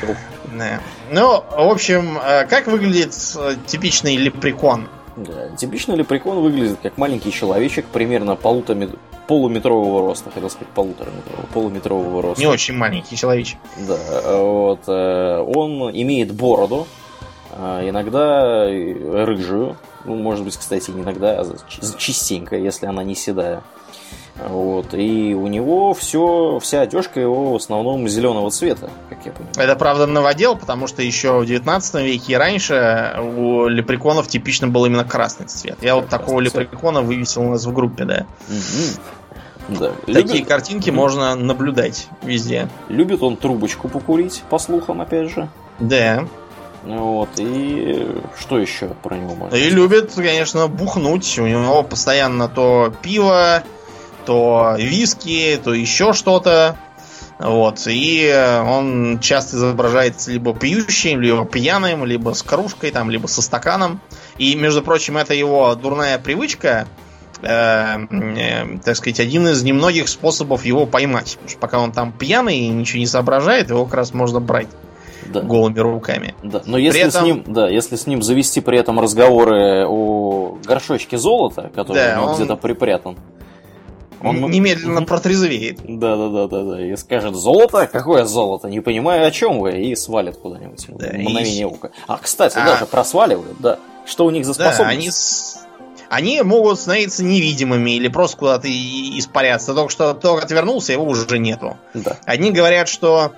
да. 0.57 0.79
Ну, 1.11 1.43
в 1.51 1.71
общем, 1.71 2.17
э, 2.17 2.45
как 2.47 2.67
выглядит 2.67 3.13
э, 3.35 3.55
типичный 3.67 4.15
лепрекон? 4.15 4.87
Да. 5.15 5.49
Типичный 5.55 5.95
лепрекон 5.95 6.39
выглядит 6.39 6.79
как 6.81 6.97
маленький 6.97 7.31
человечек, 7.31 7.85
примерно 7.85 8.35
полутора, 8.35 8.89
полуметрового 9.27 10.01
роста, 10.01 10.31
хотел 10.31 10.49
сказать 10.49 10.69
полутора 10.69 11.11
метрового, 11.11 11.45
полуметрового 11.53 12.21
роста. 12.21 12.41
Не 12.41 12.47
очень 12.47 12.75
маленький 12.75 13.15
человечек. 13.15 13.59
Да, 13.87 13.97
вот. 14.37 14.81
Э, 14.87 15.39
он 15.39 15.91
имеет 15.91 16.33
бороду, 16.33 16.87
а 17.51 17.87
иногда 17.87 18.65
рыжую, 18.65 19.77
ну, 20.05 20.15
может 20.15 20.43
быть, 20.43 20.57
кстати, 20.57 20.91
иногда 20.91 21.41
а 21.41 21.55
частенько, 21.97 22.55
если 22.55 22.85
она 22.87 23.03
не 23.03 23.15
седая. 23.15 23.63
Вот. 24.35 24.93
И 24.93 25.35
у 25.35 25.47
него 25.47 25.93
все, 25.93 26.59
вся 26.59 26.81
одежка 26.81 27.19
его 27.19 27.53
в 27.53 27.55
основном 27.55 28.07
зеленого 28.07 28.49
цвета, 28.49 28.89
как 29.09 29.19
я 29.25 29.31
понимаю. 29.31 29.55
Это 29.55 29.75
правда 29.75 30.07
новодел, 30.07 30.55
потому 30.55 30.87
что 30.87 31.03
еще 31.03 31.39
в 31.39 31.45
19 31.45 31.95
веке 32.03 32.33
и 32.33 32.35
раньше 32.35 33.15
у 33.19 33.67
лепреконов 33.67 34.27
типично 34.27 34.67
был 34.67 34.85
именно 34.85 35.05
красный 35.05 35.45
цвет. 35.45 35.77
Я 35.81 35.95
вот 35.95 36.09
такого 36.09 36.41
цвет. 36.41 36.55
лепрекона 36.55 37.01
вывесил 37.01 37.43
у 37.43 37.49
нас 37.49 37.65
в 37.65 37.73
группе, 37.73 38.05
да. 38.05 38.25
Угу. 38.49 39.77
Да. 39.79 39.91
Такие 40.05 40.23
Любит... 40.23 40.47
картинки 40.47 40.89
mm 40.89 40.93
можно 40.93 41.35
наблюдать 41.35 42.07
везде. 42.23 42.69
Любит 42.89 43.21
он 43.23 43.37
трубочку 43.37 43.87
покурить, 43.87 44.43
по 44.49 44.57
слухам, 44.57 45.01
опять 45.01 45.29
же. 45.29 45.49
Да. 45.79 46.25
Вот, 46.83 47.29
и 47.37 48.07
что 48.37 48.59
еще 48.59 48.87
про 48.87 49.15
него 49.15 49.35
можно? 49.35 49.55
И 49.55 49.69
любит, 49.69 50.11
конечно, 50.15 50.67
бухнуть. 50.67 51.39
У 51.39 51.47
него 51.47 51.81
постоянно 51.83 52.49
то 52.49 52.93
пиво, 53.01 53.63
то 54.25 54.75
виски, 54.77 55.59
то 55.63 55.73
еще 55.73 56.13
что-то. 56.13 56.77
Вот. 57.39 57.81
И 57.87 58.33
он 58.65 59.19
часто 59.19 59.57
изображается 59.57 60.31
либо 60.31 60.53
пьющим, 60.53 61.19
либо 61.19 61.45
пьяным, 61.45 62.05
либо 62.05 62.33
с 62.33 62.43
кружкой, 62.43 62.91
там, 62.91 63.09
либо 63.09 63.27
со 63.27 63.41
стаканом. 63.41 63.99
И, 64.37 64.55
между 64.55 64.81
прочим, 64.81 65.17
это 65.17 65.33
его 65.33 65.73
дурная 65.75 66.17
привычка, 66.19 66.87
э, 67.41 67.47
э, 67.47 68.77
так 68.83 68.95
сказать, 68.95 69.19
один 69.19 69.47
из 69.47 69.63
немногих 69.63 70.07
способов 70.07 70.63
его 70.65 70.85
поймать. 70.85 71.33
Потому 71.33 71.49
что 71.49 71.59
пока 71.59 71.79
он 71.79 71.91
там 71.91 72.11
пьяный 72.11 72.59
и 72.59 72.67
ничего 72.69 72.99
не 72.99 73.07
соображает, 73.07 73.69
его 73.69 73.85
как 73.85 73.95
раз 73.95 74.13
можно 74.13 74.39
брать 74.39 74.69
да. 75.27 75.41
голыми 75.41 75.79
руками. 75.79 76.35
Да. 76.43 76.61
Но 76.65 76.77
если 76.77 77.01
этом... 77.01 77.11
с 77.11 77.25
ним, 77.25 77.43
да, 77.47 77.69
если 77.69 77.95
с 77.95 78.07
ним 78.07 78.21
завести 78.21 78.61
при 78.61 78.79
этом 78.79 78.99
разговоры 78.99 79.85
о 79.85 80.57
горшочке 80.65 81.17
золота, 81.17 81.71
который 81.75 81.97
да, 81.97 82.21
он... 82.21 82.35
где-то 82.35 82.55
припрятан, 82.55 83.17
он 84.23 84.49
немедленно 84.49 85.03
протрезвеет. 85.03 85.79
Да, 85.83 86.15
да, 86.15 86.29
да, 86.29 86.47
да, 86.47 86.63
да. 86.63 86.85
И 86.85 86.95
скажет 86.95 87.35
золото? 87.35 87.87
Какое 87.91 88.25
золото? 88.25 88.69
Не 88.69 88.79
понимаю, 88.79 89.27
о 89.27 89.31
чем 89.31 89.59
вы. 89.59 89.81
И 89.81 89.95
свалит 89.95 90.37
куда-нибудь. 90.37 90.85
Да, 90.89 91.07
мгновение 91.07 91.61
и... 91.61 91.65
ока. 91.65 91.89
А, 92.07 92.17
кстати, 92.17 92.57
а... 92.57 92.65
даже 92.65 92.85
просваливают, 92.85 93.59
да. 93.59 93.79
Что 94.05 94.25
у 94.25 94.31
них 94.31 94.45
за 94.45 94.53
способность? 94.53 94.79
Да, 94.79 94.89
они 94.89 95.09
они 96.09 96.41
могут 96.43 96.79
становиться 96.79 97.23
невидимыми 97.23 97.91
или 97.91 98.07
просто 98.07 98.37
куда-то 98.37 98.67
испаряться. 98.67 99.73
Только 99.73 99.91
что 99.91 100.13
только 100.13 100.43
отвернулся, 100.43 100.91
его 100.91 101.05
уже 101.05 101.39
нету. 101.39 101.77
Да. 101.95 102.17
Одни 102.25 102.51
говорят, 102.51 102.87
что 102.87 103.33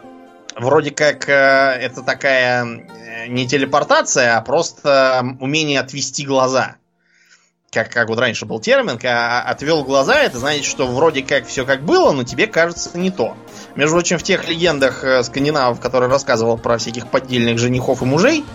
вроде 0.58 0.92
как 0.92 1.30
э, 1.30 1.34
это 1.34 2.02
такая 2.02 2.66
э, 2.66 3.28
не 3.28 3.48
телепортация, 3.48 4.38
а 4.38 4.42
просто 4.42 5.24
умение 5.40 5.80
отвести 5.80 6.26
глаза 6.26 6.76
как, 7.76 7.90
как 7.90 8.08
вот 8.08 8.18
раньше 8.20 8.46
был 8.46 8.62
термин, 8.62 8.98
а 9.04 9.42
отвел 9.42 9.84
глаза, 9.84 10.16
это 10.16 10.40
значит, 10.40 10.64
что 10.64 10.88
вроде 10.88 11.22
как 11.22 11.46
все 11.46 11.66
как 11.66 11.84
было, 11.84 12.14
но 12.14 12.24
тебе 12.24 12.48
кажется 12.48 12.98
не 12.98 13.12
то. 13.12 13.36
Между 13.76 13.96
прочим, 13.96 14.18
в 14.18 14.24
тех 14.24 14.48
легендах 14.48 15.04
э, 15.04 15.24
скандинавов, 15.24 15.82
которые 15.82 16.10
рассказывал 16.10 16.58
про 16.58 16.78
всяких 16.78 17.08
поддельных 17.08 17.60
женихов 17.60 18.02
и 18.02 18.06
мужей, 18.06 18.46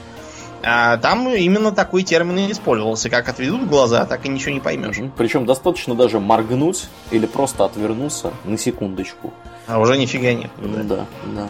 а, 0.62 0.96
там 0.96 1.28
именно 1.28 1.70
такой 1.70 2.02
термин 2.02 2.38
и 2.38 2.52
использовался. 2.52 3.10
Как 3.10 3.28
отведут 3.28 3.68
глаза, 3.68 4.06
так 4.06 4.24
и 4.24 4.28
ничего 4.30 4.52
не 4.52 4.60
поймешь. 4.60 4.96
Причем 5.18 5.44
достаточно 5.44 5.94
даже 5.94 6.18
моргнуть 6.18 6.88
или 7.10 7.26
просто 7.26 7.66
отвернуться 7.66 8.32
на 8.44 8.56
секундочку. 8.56 9.34
А 9.66 9.78
уже 9.78 9.98
нифига 9.98 10.32
нет. 10.32 10.50
Да, 10.58 10.82
да. 10.82 11.06
да. 11.34 11.48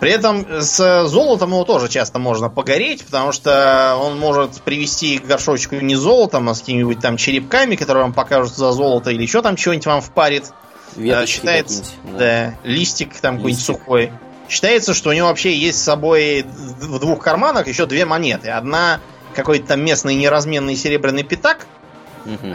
При 0.00 0.10
этом 0.10 0.46
с 0.60 1.06
золотом 1.06 1.50
его 1.50 1.64
тоже 1.64 1.88
часто 1.88 2.18
можно 2.18 2.48
погореть, 2.48 3.04
потому 3.04 3.32
что 3.32 3.96
он 4.00 4.18
может 4.18 4.62
привести 4.62 5.18
к 5.18 5.26
горшочку 5.26 5.76
не 5.76 5.96
золотом, 5.96 6.48
а 6.48 6.54
с 6.54 6.60
какими-нибудь 6.60 7.00
там 7.00 7.16
черепками, 7.16 7.76
которые 7.76 8.04
вам 8.04 8.12
покажут 8.12 8.54
за 8.54 8.72
золото, 8.72 9.10
или 9.10 9.22
еще 9.22 9.42
там 9.42 9.56
что-нибудь 9.56 9.86
вам 9.86 10.00
впарит. 10.00 10.52
Веточки 10.96 11.36
Считается, 11.36 11.84
да. 12.04 12.18
да, 12.18 12.54
листик 12.62 13.18
там 13.20 13.36
какой-нибудь 13.36 13.64
сухой. 13.64 14.12
Считается, 14.48 14.94
что 14.94 15.10
у 15.10 15.12
него 15.12 15.28
вообще 15.28 15.56
есть 15.56 15.80
с 15.80 15.82
собой 15.82 16.44
в 16.44 16.98
двух 17.00 17.22
карманах 17.22 17.66
еще 17.66 17.86
две 17.86 18.04
монеты. 18.04 18.50
Одна 18.50 19.00
какой-то 19.34 19.68
там 19.68 19.80
местный 19.84 20.14
неразменный 20.14 20.76
серебряный 20.76 21.24
пятак, 21.24 21.66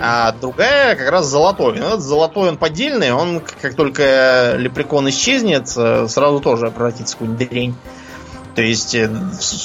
а 0.01 0.32
другая 0.34 0.95
как 0.95 1.09
раз 1.09 1.26
золотой. 1.26 1.80
Ну, 1.80 1.86
этот 1.86 2.01
золотой 2.01 2.49
он 2.49 2.57
поддельный, 2.57 3.11
он 3.11 3.41
как 3.61 3.76
только 3.76 4.55
лепрекон 4.57 5.09
исчезнет, 5.09 5.72
э, 5.76 6.07
сразу 6.07 6.39
тоже 6.39 6.72
превратится 6.72 7.15
в 7.15 7.20
какую-нибудь 7.20 7.49
дрень. 7.49 7.76
То 8.55 8.61
есть, 8.61 8.95
э, 8.95 9.09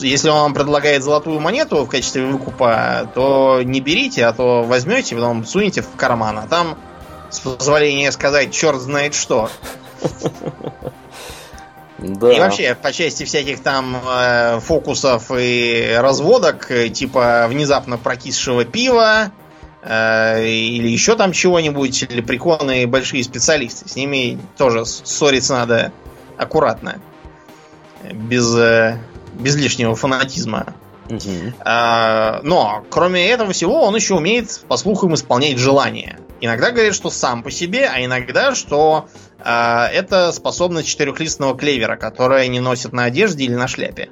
если 0.01 0.29
он 0.29 0.41
вам 0.41 0.55
предлагает 0.55 1.03
золотую 1.03 1.41
монету 1.41 1.85
в 1.85 1.89
качестве 1.89 2.27
выкупа, 2.27 3.11
то 3.15 3.61
не 3.63 3.81
берите, 3.81 4.27
а 4.27 4.33
то 4.33 4.63
возьмете, 4.63 5.15
потом 5.15 5.45
сунете 5.45 5.83
в 5.83 5.97
карман, 5.97 6.39
а 6.39 6.47
там, 6.47 6.79
с 7.31 7.41
позволения 7.41 8.13
сказать, 8.13 8.53
черт 8.53 8.81
знает 8.81 9.15
что. 9.15 9.51
Да. 11.99 12.33
И 12.33 12.39
вообще, 12.39 12.75
по 12.75 12.93
части 12.93 13.25
всяких 13.25 13.63
там 13.63 13.97
э, 13.97 14.61
фокусов 14.61 15.31
и 15.35 15.97
разводок, 15.99 16.71
э, 16.71 16.91
типа 16.91 17.47
внезапно 17.49 17.97
прокисшего 17.97 18.65
пива, 18.65 19.31
или 19.87 20.89
еще 20.89 21.15
там 21.15 21.33
чего-нибудь, 21.33 22.05
или 22.05 22.21
прикольные 22.21 22.87
большие 22.87 23.23
специалисты. 23.23 23.89
С 23.89 23.97
ними 23.97 24.39
тоже 24.57 24.87
ссориться 24.87 25.55
надо 25.55 25.93
аккуратно, 26.39 27.01
без, 28.13 28.57
э, 28.57 28.99
без 29.35 29.57
лишнего 29.57 29.95
фанатизма. 29.95 30.75
Угу. 31.11 31.53
Но, 31.63 32.85
кроме 32.89 33.29
этого 33.29 33.53
всего, 33.53 33.83
он 33.83 33.95
еще 33.95 34.15
умеет, 34.15 34.65
по 34.69 34.79
слухам, 34.79 35.15
исполнять 35.15 35.59
желания. 35.59 36.19
Иногда 36.41 36.71
говорит, 36.71 36.95
что 36.95 37.11
сам 37.11 37.43
по 37.43 37.51
себе, 37.51 37.87
а 37.87 38.05
иногда, 38.05 38.55
что 38.55 39.09
э, 39.39 39.87
это 39.93 40.33
способность 40.33 40.89
четырехлистного 40.89 41.57
клевера, 41.57 41.97
которая 41.97 42.49
не 42.49 42.61
носит 42.61 42.93
на 42.93 43.05
одежде 43.05 43.45
или 43.45 43.55
на 43.55 43.69
шляпе. 43.69 44.11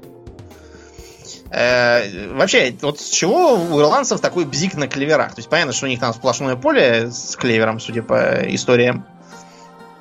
Э, 1.53 2.33
вообще, 2.33 2.75
вот 2.81 2.99
с 2.99 3.11
чего 3.11 3.55
у 3.55 3.79
ирландцев 3.79 4.21
такой 4.21 4.47
бзик 4.47 4.75
на 4.75 4.89
клеверах? 4.89 5.35
То 5.35 5.41
есть 5.41 5.51
понятно, 5.51 5.75
что 5.75 5.85
у 5.85 5.89
них 5.89 6.01
там 6.01 6.15
сплошное 6.15 6.57
поле 6.57 7.11
с 7.11 7.37
клевером, 7.37 7.79
судя 7.79 8.03
по 8.03 8.41
историям. 8.55 9.05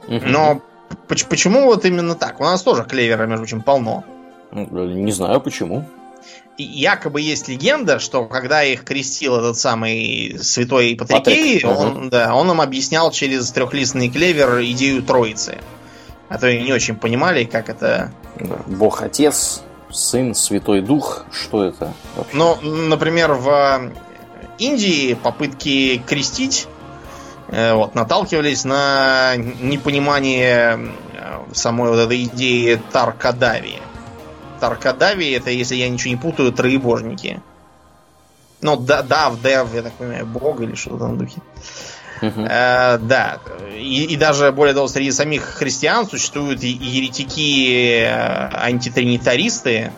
Но 0.07 0.61
почему 1.07 1.65
вот 1.65 1.83
именно 1.85 2.15
так? 2.15 2.39
У 2.39 2.43
нас 2.43 2.61
тоже 2.63 2.83
клевера, 2.83 3.25
между 3.25 3.43
прочим, 3.43 3.61
полно. 3.61 4.05
Ну, 4.51 4.85
не 4.87 5.11
знаю 5.11 5.41
почему. 5.41 5.85
И 6.57 6.63
якобы 6.63 7.19
есть 7.21 7.49
легенда, 7.49 7.99
что 7.99 8.25
когда 8.25 8.63
их 8.63 8.83
крестил 8.83 9.35
этот 9.35 9.57
самый 9.57 10.37
святой 10.39 10.95
Патрикей, 10.95 11.61
Патрик. 11.61 11.65
он, 11.65 11.97
угу. 11.97 12.09
да, 12.09 12.33
он 12.33 12.49
им 12.49 12.61
объяснял 12.61 13.11
через 13.11 13.51
трехлистный 13.51 14.09
клевер 14.09 14.61
идею 14.61 15.03
Троицы. 15.03 15.57
А 16.29 16.37
то 16.37 16.47
и 16.47 16.63
не 16.63 16.71
очень 16.71 16.95
понимали, 16.95 17.43
как 17.43 17.67
это... 17.69 18.11
Бог 18.67 19.01
Отец, 19.01 19.63
Сын, 19.93 20.35
Святой 20.35 20.81
Дух, 20.81 21.25
что 21.31 21.63
это 21.63 21.93
вообще? 22.15 22.35
Ну, 22.35 22.57
например, 22.61 23.33
в 23.33 23.91
Индии 24.57 25.13
попытки 25.13 26.01
крестить 26.05 26.67
э, 27.47 27.73
вот, 27.73 27.95
наталкивались 27.95 28.63
на 28.65 29.35
непонимание 29.35 30.93
э, 31.13 31.53
самой 31.53 31.89
вот 31.89 31.99
этой 31.99 32.23
идеи 32.23 32.81
Таркадави. 32.91 33.79
Таркадави 34.59 35.31
это, 35.31 35.49
если 35.49 35.75
я 35.75 35.89
ничего 35.89 36.11
не 36.11 36.17
путаю, 36.17 36.51
троебожники. 36.51 37.41
Ну, 38.61 38.77
да, 38.77 39.01
Дав, 39.01 39.41
Дев, 39.41 39.73
я 39.73 39.81
так 39.81 39.93
понимаю, 39.93 40.25
Бог 40.27 40.61
или 40.61 40.75
что-то 40.75 41.05
в 41.05 41.17
духе. 41.17 41.41
Uh-huh. 42.21 42.47
Э, 42.47 42.97
да. 42.99 43.39
И, 43.75 44.05
и 44.05 44.15
даже, 44.15 44.51
более 44.51 44.73
того, 44.73 44.87
среди 44.87 45.11
самих 45.11 45.43
христиан 45.43 46.07
существуют 46.07 46.61
еретики 46.63 48.03
э, 48.03 48.49
антитринитаристы. 48.53 49.91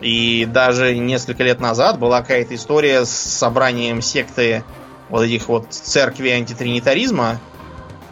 И 0.00 0.46
даже 0.50 0.96
несколько 0.96 1.42
лет 1.42 1.60
назад 1.60 1.98
была 1.98 2.22
какая-то 2.22 2.54
история 2.54 3.04
с 3.04 3.10
собранием 3.10 4.00
секты 4.00 4.64
вот 5.08 5.22
этих 5.22 5.48
вот 5.48 5.66
церкви 5.72 6.30
антитринитаризма, 6.30 7.40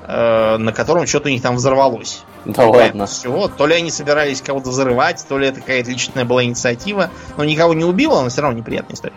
э, 0.06 0.56
на 0.58 0.72
котором 0.72 1.06
что-то 1.06 1.28
у 1.28 1.30
них 1.30 1.42
там 1.42 1.56
взорвалось. 1.56 2.22
Да 2.44 2.66
ладно. 2.66 3.06
Всего. 3.06 3.48
То 3.48 3.66
ли 3.66 3.74
они 3.74 3.90
собирались 3.90 4.40
кого-то 4.40 4.70
взрывать, 4.70 5.24
то 5.28 5.38
ли 5.38 5.48
это 5.48 5.60
какая-то 5.60 5.90
личная 5.90 6.24
была 6.24 6.44
инициатива. 6.44 7.10
Но 7.36 7.44
никого 7.44 7.74
не 7.74 7.84
убило, 7.84 8.22
но 8.22 8.28
все 8.28 8.42
равно 8.42 8.58
неприятная 8.58 8.94
история. 8.94 9.16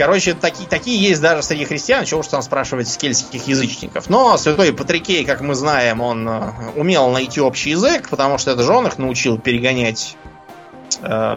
Короче, 0.00 0.32
такие, 0.32 0.66
такие 0.66 0.98
есть 0.98 1.20
даже 1.20 1.42
среди 1.42 1.66
христиан, 1.66 2.06
чего 2.06 2.20
уж 2.20 2.28
там 2.28 2.40
спрашивать 2.40 2.88
с 2.88 2.96
кельтских 2.96 3.46
язычников. 3.46 4.08
Но 4.08 4.38
святой 4.38 4.72
Патрикей, 4.72 5.26
как 5.26 5.42
мы 5.42 5.54
знаем, 5.54 6.00
он 6.00 6.26
э, 6.26 6.52
умел 6.74 7.10
найти 7.10 7.38
общий 7.38 7.72
язык, 7.72 8.08
потому 8.08 8.38
что 8.38 8.52
это 8.52 8.62
же 8.62 8.72
он 8.72 8.86
их 8.86 8.96
научил 8.96 9.36
перегонять, 9.36 10.16
э, 11.02 11.36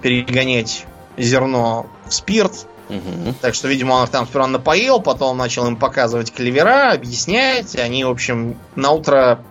перегонять 0.00 0.86
зерно 1.18 1.88
в 2.06 2.14
спирт. 2.14 2.66
Угу. 2.88 3.34
Так 3.42 3.54
что, 3.54 3.68
видимо, 3.68 3.92
он 3.92 4.04
их 4.04 4.10
там 4.10 4.26
сперва 4.26 4.46
напоил, 4.46 5.00
потом 5.02 5.36
начал 5.36 5.66
им 5.66 5.76
показывать 5.76 6.32
клевера, 6.32 6.92
объяснять. 6.92 7.76
Они, 7.76 8.04
в 8.04 8.08
общем, 8.08 8.56
на 8.76 8.92
утро 8.92 9.44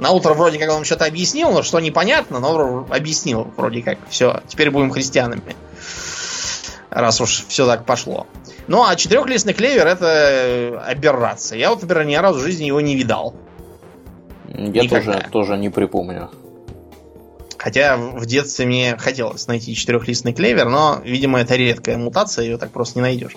на 0.00 0.10
утро 0.10 0.34
вроде 0.34 0.58
как 0.58 0.72
он 0.72 0.84
что-то 0.84 1.04
объяснил, 1.04 1.52
но 1.52 1.62
что 1.62 1.78
непонятно, 1.78 2.40
но 2.40 2.84
объяснил 2.90 3.46
вроде 3.56 3.82
как. 3.82 3.98
Все, 4.08 4.42
теперь 4.48 4.72
будем 4.72 4.90
христианами. 4.90 5.54
Раз 6.90 7.20
уж 7.20 7.44
все 7.48 7.66
так 7.66 7.84
пошло. 7.84 8.26
Ну, 8.68 8.84
а 8.84 8.94
четырехлистный 8.96 9.52
клевер 9.52 9.86
это 9.86 10.82
аберрация. 10.86 11.58
Я 11.58 11.70
вот, 11.70 11.82
например, 11.82 12.06
ни 12.06 12.14
разу 12.14 12.40
в 12.40 12.42
жизни 12.42 12.64
его 12.64 12.80
не 12.80 12.96
видал. 12.96 13.34
Я 14.48 14.88
тоже, 14.88 15.26
тоже 15.30 15.56
не 15.56 15.68
припомню. 15.68 16.30
Хотя 17.58 17.96
в 17.96 18.24
детстве 18.26 18.64
мне 18.66 18.96
хотелось 18.96 19.48
найти 19.48 19.74
четырехлистный 19.74 20.32
клевер, 20.32 20.68
но, 20.68 21.00
видимо, 21.02 21.40
это 21.40 21.56
редкая 21.56 21.98
мутация, 21.98 22.44
ее 22.44 22.58
так 22.58 22.70
просто 22.70 22.98
не 22.98 23.02
найдешь. 23.02 23.36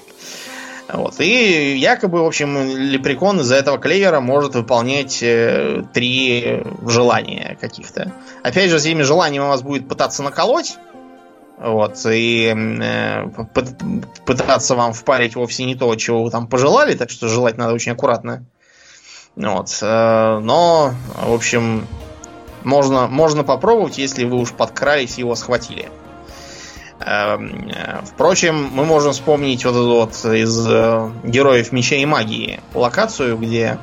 Вот. 0.92 1.20
И 1.20 1.78
якобы, 1.78 2.24
в 2.24 2.26
общем, 2.26 2.68
лепрекон 2.76 3.40
из-за 3.42 3.56
этого 3.56 3.78
клевера 3.78 4.20
может 4.22 4.56
выполнять 4.56 5.20
э, 5.22 5.84
три 5.94 6.64
желания 6.88 7.58
каких-то. 7.62 8.12
Опять 8.42 8.72
же, 8.72 8.80
с 8.80 8.86
этими 8.86 9.04
желаниями 9.04 9.44
он 9.44 9.50
вас 9.50 9.62
будет 9.62 9.88
пытаться 9.88 10.24
наколоть. 10.24 10.78
Вот, 11.60 11.98
и 12.06 12.56
э, 12.56 13.26
пытаться 14.26 14.76
вам 14.76 14.94
впарить 14.94 15.36
вовсе 15.36 15.66
не 15.66 15.76
то, 15.76 15.94
чего 15.96 16.24
вы 16.24 16.32
там 16.32 16.48
пожелали, 16.48 16.96
так 16.96 17.10
что 17.10 17.28
желать 17.28 17.58
надо 17.58 17.74
очень 17.74 17.92
аккуратно. 17.92 18.46
Вот, 19.36 19.78
э, 19.82 20.40
но, 20.42 20.94
в 21.22 21.34
общем, 21.34 21.86
можно, 22.64 23.08
можно 23.08 23.44
попробовать, 23.44 23.98
если 23.98 24.24
вы 24.24 24.38
уж 24.38 24.54
подкрались 24.54 25.18
и 25.18 25.22
его 25.22 25.36
схватили. 25.36 25.90
Эм, 27.02 27.70
э, 27.70 28.02
впрочем, 28.06 28.70
мы 28.72 28.86
можем 28.86 29.12
вспомнить 29.12 29.66
вот 29.66 29.72
эту 29.72 29.90
вот 29.90 30.34
из 30.34 30.66
э, 30.66 31.12
Героев 31.24 31.74
Меча 31.74 31.96
и 31.96 32.06
Магии 32.06 32.62
локацию, 32.74 33.38
где 33.38 33.80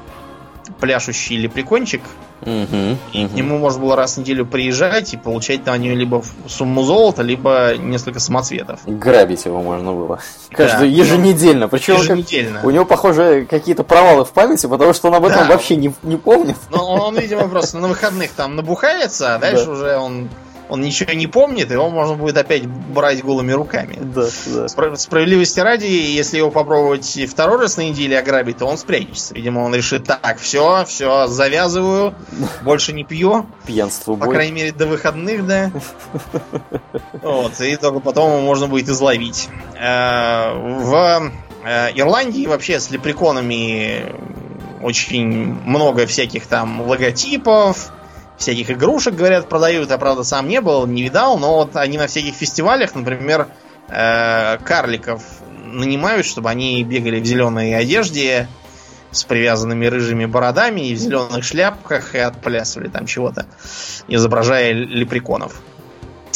пляшущий 0.80 1.36
лепрекончик, 1.36 2.02
угу, 2.42 2.96
и 3.12 3.24
угу. 3.24 3.32
к 3.32 3.36
нему 3.36 3.58
можно 3.58 3.82
было 3.82 3.96
раз 3.96 4.14
в 4.14 4.18
неделю 4.18 4.46
приезжать 4.46 5.14
и 5.14 5.16
получать 5.16 5.66
на 5.66 5.76
нее 5.76 5.94
либо 5.94 6.22
сумму 6.48 6.82
золота, 6.82 7.22
либо 7.22 7.74
несколько 7.78 8.20
самоцветов. 8.20 8.80
Грабить 8.86 9.44
его 9.44 9.62
можно 9.62 9.92
было. 9.92 10.20
Каждый 10.50 10.90
да, 10.90 11.02
еженедельно. 11.02 11.68
Причем 11.68 11.96
еженедельно. 11.96 12.60
У 12.62 12.70
него, 12.70 12.84
похоже, 12.84 13.46
какие-то 13.48 13.84
провалы 13.84 14.24
в 14.24 14.30
памяти, 14.30 14.66
потому 14.66 14.92
что 14.92 15.08
он 15.08 15.14
об 15.14 15.24
этом 15.24 15.46
да. 15.46 15.54
вообще 15.54 15.76
не, 15.76 15.92
не 16.02 16.16
помнит. 16.16 16.56
Ну, 16.70 16.78
он, 16.78 17.00
он, 17.00 17.18
видимо, 17.18 17.48
просто 17.48 17.78
на 17.78 17.88
выходных 17.88 18.30
там 18.32 18.56
набухается, 18.56 19.34
а 19.34 19.38
дальше 19.38 19.66
да. 19.66 19.72
уже 19.72 19.96
он 19.96 20.28
он 20.68 20.80
ничего 20.80 21.12
не 21.12 21.26
помнит, 21.26 21.70
его 21.70 21.88
можно 21.90 22.16
будет 22.16 22.36
опять 22.36 22.66
брать 22.66 23.22
голыми 23.22 23.52
руками. 23.52 23.98
Да, 24.00 24.22
да. 24.46 24.66
Спро- 24.66 24.96
справедливости 24.96 25.60
ради, 25.60 25.86
если 25.86 26.38
его 26.38 26.50
попробовать 26.50 27.18
второй 27.28 27.60
раз 27.60 27.76
на 27.76 27.82
неделе 27.82 28.18
ограбить, 28.18 28.58
то 28.58 28.66
он 28.66 28.76
спрячется. 28.78 29.34
Видимо, 29.34 29.60
он 29.60 29.74
решит, 29.74 30.04
так, 30.04 30.38
все, 30.38 30.84
все, 30.86 31.26
завязываю, 31.28 32.14
больше 32.62 32.92
не 32.92 33.04
пью. 33.04 33.46
Пьянство 33.66 34.16
По 34.16 34.26
крайней 34.26 34.52
мере, 34.52 34.72
до 34.72 34.86
выходных, 34.86 35.46
да. 35.46 35.70
Вот, 37.22 37.60
и 37.60 37.76
только 37.76 38.00
потом 38.00 38.32
его 38.32 38.40
можно 38.40 38.66
будет 38.66 38.88
изловить. 38.88 39.48
Э, 39.78 40.52
в 40.54 41.32
э, 41.64 41.90
Ирландии 41.94 42.46
вообще 42.46 42.80
с 42.80 42.90
лепреконами 42.90 44.04
очень 44.82 45.26
много 45.64 46.06
всяких 46.06 46.46
там 46.46 46.82
логотипов, 46.82 47.92
всяких 48.38 48.70
игрушек, 48.70 49.14
говорят, 49.14 49.48
продают. 49.48 49.90
Я, 49.90 49.98
правда, 49.98 50.22
сам 50.24 50.48
не 50.48 50.60
был, 50.60 50.86
не 50.86 51.02
видал, 51.02 51.38
но 51.38 51.56
вот 51.56 51.76
они 51.76 51.98
на 51.98 52.06
всяких 52.06 52.34
фестивалях, 52.34 52.94
например, 52.94 53.48
э, 53.88 54.58
карликов 54.58 55.22
нанимают, 55.64 56.26
чтобы 56.26 56.50
они 56.50 56.82
бегали 56.84 57.20
в 57.20 57.24
зеленой 57.24 57.74
одежде 57.74 58.48
с 59.10 59.24
привязанными 59.24 59.86
рыжими 59.86 60.26
бородами 60.26 60.88
и 60.88 60.94
в 60.94 60.98
зеленых 60.98 61.44
шляпках 61.44 62.14
и 62.14 62.18
отплясывали 62.18 62.88
там 62.88 63.06
чего-то, 63.06 63.46
изображая 64.08 64.72
лепреконов. 64.72 65.60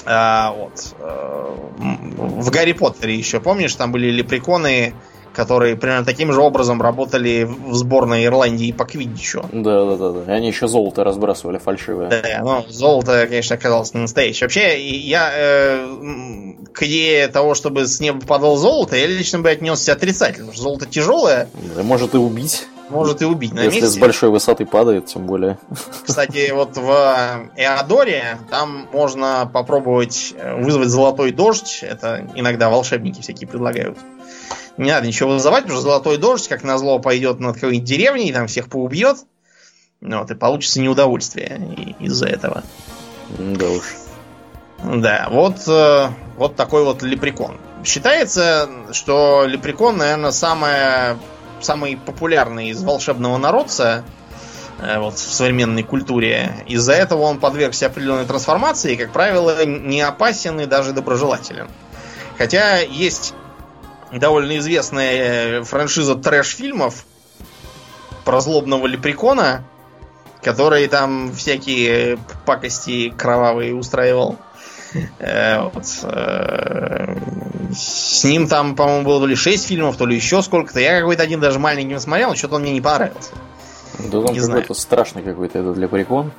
А, 0.06 0.52
вот. 0.52 0.94
Э, 0.98 1.54
в 1.76 2.50
Гарри 2.50 2.72
Поттере 2.72 3.14
еще, 3.14 3.40
помнишь, 3.40 3.74
там 3.74 3.92
были 3.92 4.10
лепреконы 4.10 4.94
которые 5.34 5.76
примерно 5.76 6.04
таким 6.04 6.32
же 6.32 6.40
образом 6.40 6.80
работали 6.82 7.44
в 7.44 7.74
сборной 7.74 8.24
Ирландии 8.26 8.72
по 8.72 8.84
квиддичу. 8.84 9.44
Да, 9.52 9.84
да, 9.84 9.96
да, 9.96 10.10
да. 10.10 10.32
И 10.32 10.36
они 10.36 10.48
еще 10.48 10.68
золото 10.68 11.04
разбрасывали 11.04 11.58
фальшивое. 11.58 12.08
Да, 12.08 12.40
ну, 12.42 12.64
золото, 12.68 13.26
конечно, 13.28 13.56
оказалось 13.56 13.94
не 13.94 14.00
настоящее. 14.00 14.46
Вообще, 14.46 14.80
я 14.80 15.30
э, 15.32 15.86
к 16.72 16.82
идее 16.82 17.28
того, 17.28 17.54
чтобы 17.54 17.86
с 17.86 18.00
неба 18.00 18.20
падало 18.26 18.56
золото, 18.56 18.96
я 18.96 19.06
лично 19.06 19.38
бы 19.40 19.50
отнесся 19.50 19.92
отрицательно, 19.92 20.46
потому 20.46 20.54
что 20.54 20.62
золото 20.62 20.86
тяжелое. 20.86 21.48
Да, 21.76 21.82
может 21.82 22.14
и 22.14 22.18
убить. 22.18 22.66
Может 22.90 23.22
и 23.22 23.24
убить 23.24 23.52
на 23.54 23.60
Если 23.60 23.82
месте. 23.82 23.96
с 23.96 23.98
большой 23.98 24.30
высоты 24.30 24.66
падает, 24.66 25.06
тем 25.06 25.24
более. 25.24 25.58
Кстати, 26.04 26.50
вот 26.50 26.76
в 26.76 26.90
Эодоре 27.56 28.38
там 28.50 28.88
можно 28.92 29.48
попробовать 29.52 30.34
вызвать 30.58 30.88
золотой 30.88 31.30
дождь. 31.30 31.80
Это 31.82 32.26
иногда 32.34 32.68
волшебники 32.68 33.20
всякие 33.20 33.46
предлагают. 33.46 33.96
Не 34.80 34.92
надо 34.92 35.06
ничего 35.06 35.32
вызывать, 35.32 35.64
потому 35.64 35.78
что 35.78 35.90
золотой 35.90 36.16
дождь, 36.16 36.48
как 36.48 36.62
назло, 36.62 36.98
пойдет 37.00 37.38
над 37.38 37.56
какой-нибудь 37.56 37.84
деревней, 37.86 38.32
там 38.32 38.46
всех 38.46 38.70
поубьет. 38.70 39.18
Вот, 40.00 40.30
и 40.30 40.34
получится 40.34 40.80
неудовольствие 40.80 41.94
из-за 42.00 42.28
этого. 42.28 42.62
Да 43.28 43.68
уж. 43.68 43.82
Да, 44.82 45.28
вот, 45.30 45.68
э, 45.68 46.08
вот 46.38 46.56
такой 46.56 46.82
вот 46.84 47.02
лепрекон. 47.02 47.58
Считается, 47.84 48.70
что 48.92 49.44
лепрекон, 49.46 49.98
наверное, 49.98 50.30
самое, 50.30 51.18
самый 51.60 51.98
популярный 51.98 52.70
из 52.70 52.82
волшебного 52.82 53.36
народца 53.36 54.02
э, 54.78 54.98
вот, 54.98 55.18
в 55.18 55.34
современной 55.34 55.82
культуре. 55.82 56.64
Из-за 56.66 56.94
этого 56.94 57.24
он 57.24 57.38
подвергся 57.38 57.84
определенной 57.84 58.24
трансформации 58.24 58.94
и, 58.94 58.96
как 58.96 59.12
правило, 59.12 59.62
не 59.66 60.00
опасен 60.00 60.58
и 60.58 60.64
даже 60.64 60.94
доброжелателен. 60.94 61.68
Хотя 62.38 62.78
есть 62.78 63.34
довольно 64.18 64.58
известная 64.58 65.60
э, 65.60 65.62
франшиза 65.62 66.14
трэш-фильмов 66.14 67.04
про 68.24 68.40
злобного 68.40 68.86
лепрекона, 68.86 69.64
который 70.42 70.86
там 70.88 71.32
всякие 71.32 72.18
пакости 72.44 73.10
кровавые 73.10 73.74
устраивал. 73.74 74.36
Э, 75.18 75.62
вот. 75.62 75.84
Э, 76.02 77.16
с 77.72 78.24
ним 78.24 78.48
там, 78.48 78.74
по-моему, 78.74 79.04
было 79.04 79.20
то 79.20 79.26
ли 79.26 79.36
6 79.36 79.66
фильмов, 79.66 79.96
то 79.96 80.06
ли 80.06 80.16
еще 80.16 80.42
сколько-то. 80.42 80.80
Я 80.80 80.98
какой-то 80.98 81.22
один 81.22 81.40
даже 81.40 81.58
маленький 81.58 81.98
смотрел, 81.98 82.34
что-то 82.34 82.56
он 82.56 82.62
мне 82.62 82.72
не 82.72 82.80
понравился. 82.80 83.30
Да 83.98 84.18
он 84.18 84.34
какой-то 84.34 84.74
страшный 84.74 85.22
какой-то 85.22 85.58
этот 85.58 85.76
лепрекон. 85.76 86.32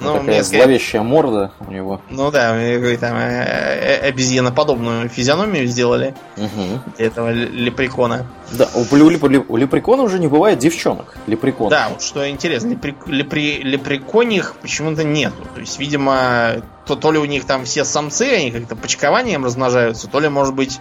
Ну, 0.00 0.18
такая 0.18 0.42
зловещая 0.42 1.00
сказать... 1.00 1.06
морда 1.06 1.52
у 1.60 1.70
него. 1.70 2.00
Ну 2.10 2.30
да, 2.30 2.50
там 2.50 3.16
э, 3.16 4.00
э, 4.00 4.08
обезьяноподобную 4.08 5.08
физиономию 5.08 5.66
сделали 5.66 6.14
угу. 6.36 6.80
этого 6.98 7.30
лепрекона. 7.30 8.26
Да, 8.50 8.68
у, 8.74 8.80
у, 8.80 9.44
у 9.48 9.56
лепрекона 9.56 10.02
уже 10.02 10.18
не 10.18 10.26
бывает 10.26 10.58
девчонок. 10.58 11.16
Лепрекон. 11.26 11.70
Да, 11.70 11.88
вот 11.90 12.02
что 12.02 12.28
интересно, 12.28 12.70
лепри, 12.70 12.94
лепри, 13.06 13.62
лепреконих 13.62 14.56
почему-то 14.60 15.04
нету. 15.04 15.46
То 15.54 15.60
есть, 15.60 15.78
видимо, 15.78 16.62
то, 16.86 16.96
то 16.96 17.12
ли 17.12 17.18
у 17.18 17.24
них 17.24 17.44
там 17.44 17.64
все 17.64 17.84
самцы, 17.84 18.22
они 18.34 18.50
как-то 18.50 18.74
почкованием 18.74 19.44
размножаются, 19.44 20.08
то 20.08 20.18
ли, 20.18 20.28
может 20.28 20.54
быть, 20.54 20.80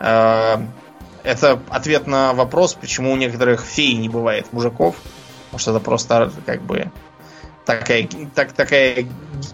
э, 0.00 0.56
это 1.22 1.60
ответ 1.70 2.06
на 2.06 2.34
вопрос, 2.34 2.74
почему 2.74 3.12
у 3.12 3.16
некоторых 3.16 3.62
фей 3.62 3.94
не 3.94 4.08
бывает 4.08 4.52
мужиков. 4.52 4.96
Может, 5.52 5.68
это 5.68 5.80
просто 5.80 6.30
как 6.46 6.62
бы 6.62 6.90
такая, 7.64 8.08
так, 8.34 8.52
такая 8.52 9.06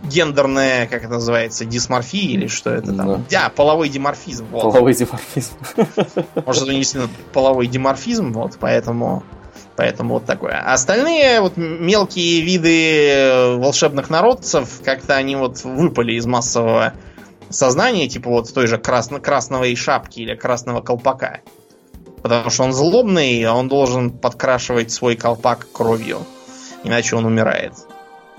гендерная, 0.05 0.87
как 0.87 1.05
это 1.05 1.15
называется, 1.15 1.65
дисморфия 1.65 2.33
или 2.33 2.47
что 2.47 2.71
это 2.71 2.93
там? 2.93 3.25
Да, 3.31 3.51
половой 3.55 3.89
диморфизм. 3.89 4.47
Вот. 4.51 4.63
Половой 4.63 4.95
диморфизм. 4.95 5.55
Может, 6.47 6.63
это 6.63 6.73
действительно 6.73 7.13
половой 7.33 7.67
диморфизм, 7.67 8.33
вот, 8.33 8.57
поэтому, 8.59 9.23
поэтому 9.77 10.15
вот 10.15 10.25
такое. 10.25 10.61
А 10.65 10.75
остальные 10.75 11.41
вот 11.41 11.57
мелкие 11.57 12.41
виды 12.43 13.57
волшебных 13.59 14.11
народцев, 14.11 14.81
как-то 14.85 15.15
они 15.17 15.37
вот 15.37 15.63
выпали 15.65 16.15
из 16.15 16.27
массового 16.27 16.95
сознания, 17.51 18.09
типа 18.09 18.31
вот 18.31 18.53
той 18.53 18.67
же 18.67 18.79
красно 18.79 19.21
красного 19.21 19.75
шапки 19.77 20.21
или 20.21 20.35
красного 20.35 20.81
колпака. 20.81 21.41
Потому 22.23 22.51
что 22.51 22.65
он 22.65 22.73
злобный, 22.73 23.45
а 23.45 23.55
он 23.55 23.69
должен 23.69 24.11
подкрашивать 24.11 24.91
свой 24.91 25.15
колпак 25.15 25.69
кровью. 25.71 26.27
Иначе 26.83 27.15
он 27.15 27.25
умирает 27.25 27.73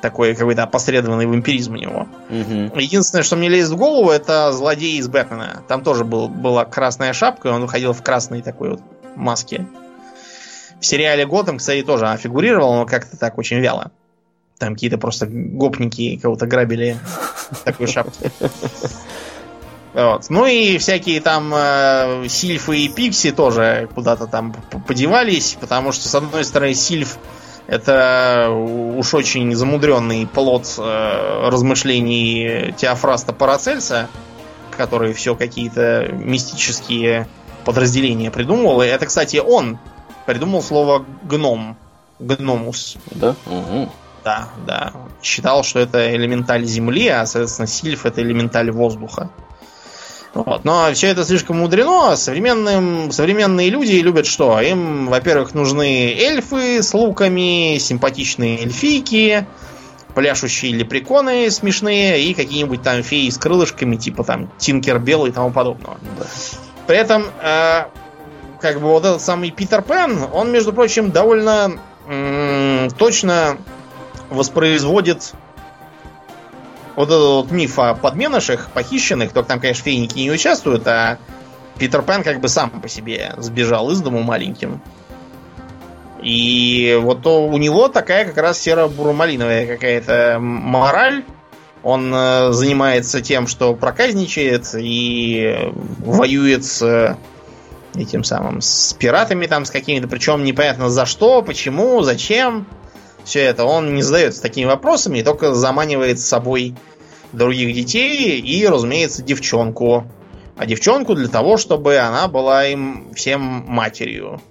такой 0.02 0.36
какой-то 0.36 0.64
опосредованный 0.64 1.26
вампиризм 1.26 1.74
у 1.74 1.78
него. 1.78 2.08
Угу. 2.30 2.80
Единственное, 2.80 3.24
что 3.24 3.36
мне 3.36 3.50
лезет 3.50 3.72
в 3.72 3.78
голову, 3.78 4.12
это 4.12 4.52
злодей 4.52 4.98
из 4.98 5.08
Бэтмена. 5.08 5.64
Там 5.68 5.84
тоже 5.84 6.04
был, 6.04 6.28
была 6.28 6.66
красная 6.66 7.14
шапка, 7.14 7.50
и 7.50 7.52
он 7.52 7.62
выходил 7.62 7.94
в 7.94 8.04
красной 8.04 8.42
такой 8.42 8.72
вот 8.72 8.82
маске. 9.16 9.66
В 10.80 10.86
сериале 10.86 11.26
Готэм, 11.26 11.58
кстати, 11.58 11.82
тоже 11.82 12.16
фигурировал, 12.18 12.76
но 12.76 12.86
как-то 12.86 13.18
так 13.18 13.38
очень 13.38 13.58
вяло. 13.60 13.92
Там 14.60 14.74
какие-то 14.74 14.98
просто 14.98 15.28
гопники 15.28 16.18
кого-то 16.18 16.46
грабили 16.48 16.98
в 17.52 17.64
такой 17.64 17.88
шапке. 17.88 18.32
Вот. 19.94 20.30
Ну 20.30 20.46
и 20.46 20.78
всякие 20.78 21.22
там 21.22 21.52
э, 21.56 22.28
сильфы 22.28 22.78
и 22.78 22.88
пикси 22.90 23.32
тоже 23.32 23.90
куда-то 23.96 24.28
там 24.28 24.54
подевались, 24.88 25.58
потому 25.60 25.92
что, 25.92 26.08
с 26.08 26.14
одной 26.14 26.46
стороны, 26.46 26.76
сильф 26.76 27.18
это 27.68 28.50
уж 28.50 29.14
очень 29.14 29.54
замудренный 29.54 30.26
плод 30.26 30.74
э, 30.78 31.50
размышлений 31.50 32.74
Теофраста 32.78 33.34
Парацельса, 33.34 34.08
который 34.76 35.14
все 35.14 35.36
какие-то 35.36 36.10
мистические 36.14 37.28
подразделения 37.66 38.32
придумывал. 38.32 38.82
И 38.82 38.88
это, 38.88 39.06
кстати, 39.06 39.38
он 39.38 39.80
придумал 40.26 40.62
слово 40.62 41.06
гном. 41.24 41.78
Гномус. 42.20 42.98
Да? 43.12 43.36
Угу. 43.46 43.90
Да, 44.24 44.48
да. 44.66 44.94
Считал, 45.22 45.64
что 45.64 45.80
это 45.80 46.16
элементаль 46.16 46.66
земли, 46.66 47.08
а, 47.10 47.26
соответственно, 47.26 47.68
сильф 47.68 48.06
это 48.06 48.22
элементаль 48.22 48.72
воздуха. 48.72 49.30
Вот. 50.46 50.66
Но 50.66 50.92
все 50.94 51.08
это 51.08 51.26
слишком 51.26 51.58
мудрено. 51.58 52.16
Современным, 52.16 53.12
современные 53.12 53.70
люди 53.70 53.94
любят 53.94 54.28
что? 54.28 54.60
Им, 54.62 55.08
во-первых, 55.08 55.56
нужны 55.56 56.14
эльфы 56.14 56.84
с 56.84 56.94
луками, 56.94 57.78
симпатичные 57.80 58.62
эльфийки, 58.62 59.48
пляшущие 60.14 60.74
лепреконы 60.74 61.50
смешные 61.50 62.22
и 62.24 62.34
какие-нибудь 62.36 62.84
там 62.84 63.02
феи 63.02 63.30
с 63.30 63.38
крылышками, 63.38 63.96
типа 63.96 64.24
там 64.24 64.52
Тинкер 64.60 65.00
Белл 65.00 65.26
и 65.26 65.32
тому 65.32 65.52
подобного. 65.52 65.98
При 66.86 66.98
этом, 66.98 67.26
э, 67.42 67.86
как 68.62 68.80
бы 68.80 68.88
вот 68.88 69.06
этот 69.06 69.22
самый 69.22 69.50
Питер 69.50 69.82
Пен, 69.82 70.20
он, 70.32 70.52
между 70.52 70.72
прочим, 70.72 71.10
довольно 71.12 71.80
м- 72.08 72.90
точно 72.92 73.58
воспроизводит 74.30 75.34
вот 76.98 77.10
этот 77.10 77.22
вот 77.22 77.52
миф 77.52 77.78
о 77.78 77.94
подменышах, 77.94 78.72
похищенных, 78.72 79.32
только 79.32 79.48
там, 79.48 79.60
конечно, 79.60 79.84
фейники 79.84 80.18
не 80.18 80.32
участвуют, 80.32 80.88
а 80.88 81.20
Питер 81.78 82.02
Пен 82.02 82.24
как 82.24 82.42
бы 82.42 82.50
сам 82.50 82.72
по 82.72 82.90
себе 82.90 83.36
сбежал 83.38 83.92
из 83.92 84.02
дому 84.02 84.24
маленьким. 84.24 84.82
И 86.24 86.98
вот 87.00 87.26
у 87.28 87.56
него 87.58 87.88
такая 87.88 88.26
как 88.26 88.38
раз 88.38 88.60
серо-бурмалиновая 88.60 89.68
какая-то 89.68 90.40
мораль. 90.42 91.24
Он 91.84 92.12
э, 92.12 92.52
занимается 92.52 93.22
тем, 93.22 93.46
что 93.46 93.76
проказничает 93.76 94.68
и 94.74 95.72
воюет 96.00 96.66
с 96.66 97.16
этим 97.94 98.24
самым, 98.24 98.62
с 98.62 98.94
пиратами 98.94 99.46
там, 99.46 99.66
с 99.66 99.70
какими-то, 99.72 100.08
причем 100.08 100.44
непонятно 100.44 100.90
за 100.90 101.06
что, 101.06 101.44
почему, 101.44 102.02
зачем 102.02 102.66
все 103.28 103.42
это. 103.42 103.66
Он 103.66 103.94
не 103.94 104.02
задается 104.02 104.42
такими 104.42 104.66
вопросами, 104.66 105.22
только 105.22 105.54
заманивает 105.54 106.20
с 106.20 106.26
собой 106.26 106.76
других 107.34 107.76
детей 107.76 108.40
и, 108.40 108.66
разумеется, 108.66 109.22
девчонку. 109.22 110.06
А 110.56 110.66
девчонку 110.66 111.14
для 111.14 111.28
того, 111.28 111.58
чтобы 111.58 111.98
она 111.98 112.28
была 112.28 112.66
им 112.66 113.14
всем 113.14 113.42
матерью. 113.68 114.42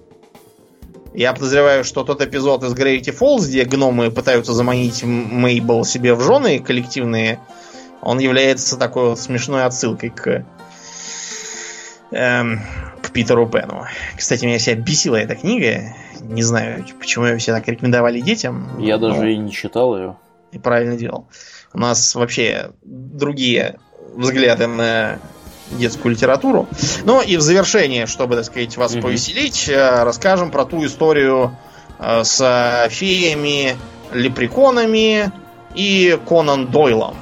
Я 1.15 1.33
подозреваю, 1.33 1.83
что 1.83 2.05
тот 2.05 2.21
эпизод 2.21 2.63
из 2.63 2.75
Gravity 2.75 3.19
Falls, 3.19 3.49
где 3.49 3.65
гномы 3.65 4.11
пытаются 4.11 4.53
заманить 4.53 5.03
Мейбл 5.03 5.85
себе 5.85 6.15
в 6.15 6.21
жены 6.21 6.61
коллективные, 6.61 7.41
он 8.03 8.19
является 8.19 8.77
такой 8.77 9.09
вот 9.09 9.19
смешной 9.19 9.65
отсылкой 9.65 10.11
к, 10.11 10.45
эм, 12.11 12.61
к 13.01 13.11
Питеру 13.11 13.49
Пену. 13.49 13.87
Кстати, 14.17 14.45
меня 14.45 14.59
себя 14.59 14.77
бесила 14.77 15.17
эта 15.17 15.35
книга. 15.35 15.95
Не 16.21 16.43
знаю, 16.43 16.85
почему 16.99 17.27
ее 17.27 17.37
все 17.39 17.53
так 17.53 17.67
рекомендовали 17.69 18.21
детям. 18.21 18.69
Я 18.79 18.99
но... 18.99 19.11
даже 19.11 19.33
и 19.33 19.37
не 19.37 19.53
читал 19.53 19.97
ее. 19.97 20.17
И 20.53 20.59
правильно 20.59 20.97
делал. 20.97 21.29
У 21.73 21.79
нас 21.79 22.15
вообще 22.15 22.71
другие 22.83 23.79
взгляды 24.15 24.67
на 24.67 25.19
детскую 25.73 26.13
литературу. 26.15 26.69
Ну 27.05 27.21
и 27.21 27.37
в 27.37 27.41
завершение, 27.41 28.07
чтобы, 28.07 28.37
так 28.37 28.45
сказать, 28.45 28.77
вас 28.77 28.95
mm-hmm. 28.95 29.03
повеселить, 29.03 29.69
э, 29.69 30.05
расскажем 30.05 30.51
про 30.51 30.65
ту 30.65 30.85
историю 30.87 31.57
э, 31.99 32.23
с 32.25 32.89
феями, 32.91 33.77
лепреконами 34.13 35.33
и 35.75 36.19
Конан 36.27 36.69
Дойлом. 36.69 37.17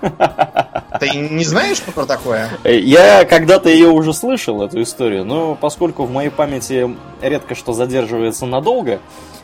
Ты 1.00 1.10
не 1.10 1.44
знаешь, 1.44 1.78
что 1.78 1.92
про 1.92 2.06
такое? 2.06 2.50
Я 2.64 3.24
когда-то 3.24 3.68
ее 3.68 3.88
уже 3.88 4.12
слышал, 4.12 4.62
эту 4.62 4.82
историю, 4.82 5.24
но 5.24 5.54
поскольку 5.54 6.04
в 6.04 6.10
моей 6.10 6.30
памяти 6.30 6.96
редко 7.20 7.54
что 7.54 7.72
задерживается 7.72 8.46
надолго, 8.46 9.00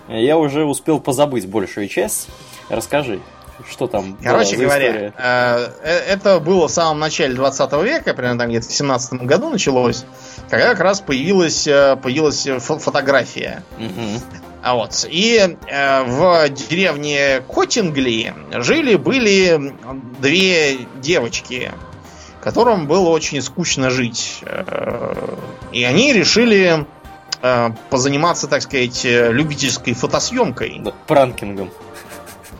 я 0.08 0.38
уже 0.38 0.64
успел 0.64 1.00
позабыть 1.00 1.46
большую 1.46 1.88
часть. 1.88 2.28
Расскажи, 2.68 3.20
что 3.66 3.86
там 3.86 4.16
Короче 4.22 4.56
говоря, 4.56 5.12
э, 5.16 5.70
э, 5.82 5.98
это 6.08 6.40
было 6.40 6.68
в 6.68 6.70
самом 6.70 7.00
начале 7.00 7.34
20 7.34 7.72
века, 7.82 8.14
примерно 8.14 8.40
там 8.40 8.48
где-то 8.48 8.68
в 8.68 8.72
17 8.72 9.22
году 9.24 9.50
началось, 9.50 10.04
когда 10.48 10.68
как 10.68 10.80
раз 10.80 11.00
появилась, 11.00 11.66
э, 11.66 11.96
появилась 11.96 12.46
фотография. 12.60 13.62
Угу. 13.78 14.22
А 14.62 14.74
вот. 14.74 15.06
И 15.08 15.56
э, 15.66 16.02
в 16.04 16.48
деревне 16.48 17.42
Котингли 17.48 18.34
жили-были 18.52 19.74
две 20.20 20.78
девочки, 20.96 21.72
которым 22.42 22.86
было 22.86 23.08
очень 23.10 23.42
скучно 23.42 23.90
жить. 23.90 24.40
Э, 24.42 25.36
и 25.72 25.84
они 25.84 26.12
решили 26.12 26.86
позаниматься, 27.88 28.48
так 28.48 28.62
сказать, 28.62 29.04
любительской 29.04 29.94
фотосъемкой. 29.94 30.80
Да, 30.80 30.92
пранкингом. 31.06 31.70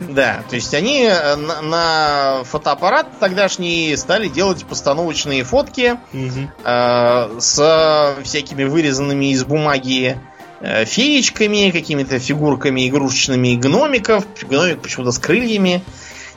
Да, 0.01 0.45
то 0.49 0.55
есть 0.55 0.75
они 0.75 1.03
э, 1.03 1.37
на, 1.37 1.63
на 1.63 2.45
фотоаппарат 2.45 3.19
тогдашний 3.19 3.97
стали 3.97 4.29
делать 4.29 4.65
постановочные 4.65 5.45
фотки 5.45 5.99
угу. 6.13 6.51
э, 6.65 7.41
с 7.41 8.17
всякими 8.23 8.65
вырезанными 8.65 9.33
из 9.33 9.45
бумаги 9.45 10.19
Э, 10.61 10.85
феечками, 10.85 11.71
какими-то 11.71 12.19
фигурками 12.19 12.89
игрушечными 12.89 13.55
гномиков. 13.55 14.25
Гномик 14.43 14.83
почему-то 14.83 15.13
с 15.13 15.19
крыльями. 15.19 15.85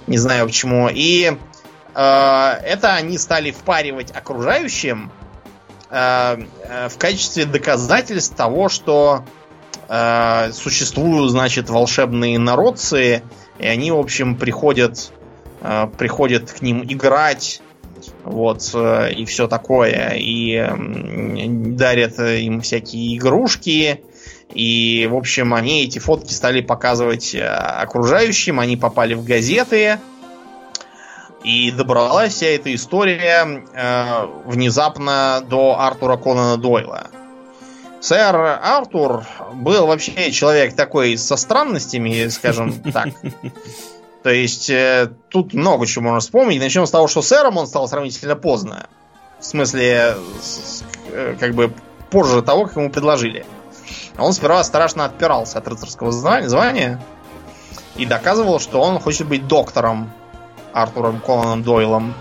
Не 0.06 0.18
знаю 0.18 0.46
почему. 0.46 0.90
И 0.94 1.32
э, 1.96 2.52
это 2.64 2.94
они 2.94 3.18
стали 3.18 3.50
впаривать 3.50 4.12
окружающим 4.12 5.12
э, 5.90 6.38
э 6.64 6.90
в 6.90 6.98
качестве 7.00 7.46
доказательств 7.46 8.36
того, 8.36 8.70
что 8.70 9.26
э, 9.90 10.52
существуют, 10.54 11.32
значит, 11.32 11.70
волшебные 11.72 12.38
народцы, 12.38 13.24
и 13.62 13.68
они, 13.68 13.92
в 13.92 14.00
общем, 14.00 14.36
приходят, 14.36 15.12
э, 15.62 15.88
приходят 15.98 16.52
к 16.52 16.62
ним 16.62 16.84
играть, 16.84 17.62
вот, 18.24 18.70
э, 18.74 19.14
и 19.14 19.26
все 19.26 19.48
такое, 19.48 20.14
и 20.16 20.68
дарят 21.78 22.20
им 22.20 22.62
всякие 22.62 23.18
игрушки, 23.18 24.02
и, 24.54 25.08
в 25.10 25.16
общем, 25.16 25.54
они 25.54 25.84
эти 25.84 26.00
фотки 26.00 26.34
стали 26.34 26.62
показывать 26.62 27.34
э, 27.34 27.44
окружающим, 27.46 28.60
они 28.60 28.78
попали 28.78 29.14
в 29.14 29.24
газеты. 29.24 30.00
И 31.44 31.72
добралась 31.72 32.34
вся 32.34 32.48
эта 32.48 32.74
история 32.76 33.66
э, 33.74 34.28
внезапно 34.46 35.44
до 35.50 35.80
Артура 35.80 36.18
Конана 36.18 36.58
Дойла. 36.58 37.08
Сэр 38.02 38.36
Артур 38.36 39.24
был 39.54 39.86
вообще 39.86 40.32
человек 40.32 40.76
такой 40.76 41.18
со 41.18 41.38
странностями, 41.38 42.28
скажем 42.30 42.74
так. 42.92 43.10
То 44.24 44.30
есть 44.32 44.70
э, 44.70 45.12
тут 45.30 45.54
много 45.54 45.86
чего 45.86 46.06
можно 46.06 46.20
вспомнить. 46.20 46.60
Начнем 46.60 46.86
с 46.86 46.92
того, 46.92 47.08
что 47.08 47.22
сэром 47.22 47.58
он 47.58 47.68
стал 47.68 47.88
сравнительно 47.88 48.36
поздно. 48.36 48.88
В 49.40 49.46
смысле, 49.46 50.16
э, 51.12 51.36
как 51.40 51.54
бы 51.54 51.74
позже 52.10 52.42
того, 52.42 52.66
как 52.66 52.76
ему 52.76 52.92
предложили. 52.92 53.46
Он 54.18 54.34
сперва 54.34 54.64
страшно 54.64 55.06
отпирался 55.06 55.60
от 55.60 55.68
рыцарского 55.68 56.12
звания 56.12 57.02
и 57.96 58.06
доказывал, 58.06 58.60
что 58.60 58.82
он 58.82 59.00
хочет 59.00 59.28
быть 59.28 59.48
доктором 59.48 60.12
Артуром 60.74 61.20
Конаном 61.20 61.64
Дойлом, 61.64 62.14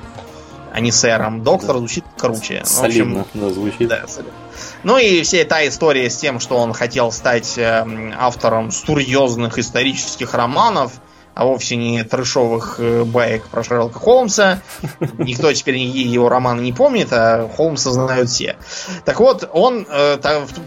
а 0.73 0.81
не 0.81 0.93
сэром. 0.93 1.43
Доктор 1.43 1.79
звучит 1.79 2.05
круче. 2.17 2.63
Солидно, 2.65 3.19
в 3.19 3.21
общем, 3.23 3.41
да, 3.41 3.51
звучит. 3.51 3.89
Да, 3.89 4.07
солидно. 4.07 4.35
Ну 4.83 4.99
и 4.99 5.23
вся 5.23 5.39
эта 5.39 5.67
история 5.69 6.09
с 6.09 6.17
тем, 6.17 6.41
что 6.41 6.57
он 6.57 6.73
хотел 6.73 7.13
стать 7.13 7.59
э, 7.59 7.85
автором 8.19 8.71
серьезных 8.71 9.59
исторических 9.59 10.35
романов, 10.35 10.93
а 11.35 11.45
вовсе 11.45 11.77
не 11.77 12.03
трешовых 12.05 12.77
э, 12.79 13.05
баек 13.05 13.47
про 13.49 13.63
Шерлока 13.63 13.99
Холмса. 13.99 14.61
Никто 15.19 15.53
теперь 15.53 15.77
его 15.77 16.29
романы 16.29 16.61
не 16.61 16.73
помнит, 16.73 17.09
а 17.13 17.49
Холмса 17.57 17.91
знают 17.91 18.31
все. 18.31 18.57
Так 19.05 19.21
вот, 19.21 19.49
он 19.53 19.87
э, 19.89 20.19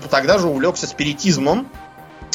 тогда 0.10 0.38
же 0.38 0.48
увлекся 0.48 0.88
спиритизмом. 0.88 1.68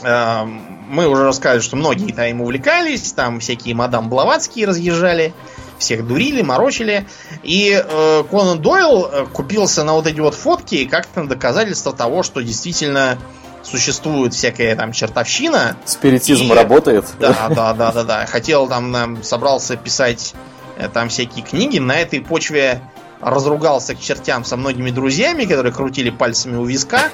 Э, 0.02 0.44
мы 0.44 1.06
уже 1.06 1.24
рассказали, 1.24 1.60
что 1.60 1.76
многие 1.76 2.12
там 2.12 2.40
увлекались, 2.40 3.12
там 3.12 3.40
всякие 3.40 3.74
мадам 3.74 4.08
Блаватские 4.08 4.66
разъезжали 4.66 5.32
всех 5.78 6.06
дурили, 6.06 6.42
морочили. 6.42 7.06
И 7.42 7.72
э, 7.72 8.24
Конан 8.30 8.60
Дойл 8.60 9.26
купился 9.32 9.84
на 9.84 9.94
вот 9.94 10.06
эти 10.06 10.20
вот 10.20 10.34
фотки 10.34 10.84
как-то 10.84 11.24
доказательство 11.24 11.92
того, 11.92 12.22
что 12.22 12.40
действительно 12.40 13.18
существует 13.62 14.34
всякая 14.34 14.76
там 14.76 14.92
чертовщина. 14.92 15.76
Спиритизм 15.84 16.52
и... 16.52 16.54
работает. 16.54 17.04
Да, 17.18 17.48
да, 17.48 17.74
да, 17.74 17.92
да, 17.92 18.04
да. 18.04 18.26
Хотел 18.26 18.68
там, 18.68 19.22
собрался 19.22 19.76
писать 19.76 20.34
э, 20.76 20.88
там 20.88 21.08
всякие 21.08 21.44
книги. 21.44 21.78
На 21.78 21.96
этой 21.96 22.20
почве 22.20 22.80
разругался 23.20 23.94
к 23.94 24.00
чертям 24.00 24.44
со 24.44 24.56
многими 24.56 24.90
друзьями, 24.90 25.44
которые 25.44 25.72
крутили 25.72 26.10
пальцами 26.10 26.56
у 26.56 26.64
виска 26.64 27.10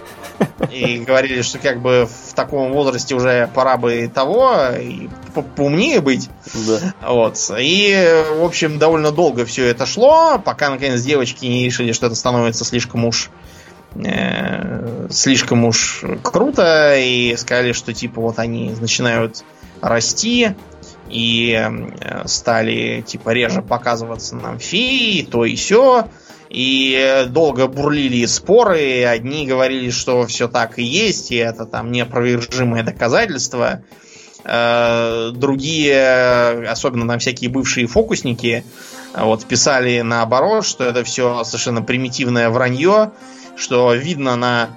и 0.70 0.98
говорили, 0.98 1.42
что 1.42 1.58
как 1.58 1.80
бы 1.80 2.06
в 2.06 2.34
таком 2.34 2.72
возрасте 2.72 3.14
уже 3.14 3.48
пора 3.54 3.76
бы 3.76 4.10
того 4.12 4.54
и 4.78 5.08
поумнее 5.56 6.00
быть. 6.00 6.28
Да. 6.66 6.94
Вот. 7.08 7.38
И, 7.58 8.22
в 8.38 8.44
общем, 8.44 8.78
довольно 8.78 9.12
долго 9.12 9.44
все 9.44 9.66
это 9.66 9.86
шло, 9.86 10.38
пока 10.38 10.70
наконец 10.70 11.00
девочки 11.02 11.46
не 11.46 11.64
решили, 11.64 11.92
что 11.92 12.06
это 12.06 12.14
становится 12.14 12.64
слишком 12.64 13.04
уж 13.04 13.30
э, 13.94 15.08
слишком 15.10 15.64
уж 15.64 16.04
круто 16.22 16.96
и 16.96 17.36
сказали, 17.36 17.72
что 17.72 17.92
типа 17.94 18.20
вот 18.20 18.38
они 18.38 18.74
начинают 18.80 19.44
расти 19.80 20.54
и 21.08 21.52
э, 21.52 22.26
стали 22.26 23.02
типа 23.06 23.30
реже 23.30 23.62
показываться 23.62 24.36
нам 24.36 24.58
феи, 24.58 25.22
то 25.22 25.44
и 25.44 25.56
все. 25.56 26.08
И 26.50 27.26
долго 27.30 27.66
бурлили 27.66 28.26
споры, 28.26 29.04
одни 29.04 29.46
говорили, 29.46 29.90
что 29.90 30.26
все 30.26 30.46
так 30.46 30.78
и 30.78 30.84
есть, 30.84 31.32
и 31.32 31.36
это 31.36 31.66
там 31.66 31.90
неопровержимое 31.90 32.84
доказательство. 32.84 33.82
Э, 34.44 35.30
другие, 35.34 36.68
особенно 36.68 37.08
там 37.08 37.18
всякие 37.18 37.50
бывшие 37.50 37.86
фокусники, 37.86 38.64
вот 39.16 39.44
писали 39.46 40.00
наоборот, 40.00 40.66
что 40.66 40.84
это 40.84 41.04
все 41.04 41.44
совершенно 41.44 41.82
примитивное 41.82 42.50
вранье, 42.50 43.12
что 43.56 43.94
видно 43.94 44.36
на 44.36 44.70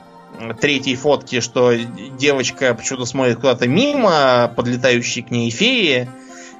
третьей 0.59 0.95
фотке, 0.95 1.41
что 1.41 1.73
девочка 1.73 2.73
почему-то 2.73 3.05
смотрит 3.05 3.37
куда-то 3.37 3.67
мимо, 3.67 4.51
подлетающей 4.55 5.21
к 5.21 5.31
ней 5.31 5.49
феи. 5.49 6.09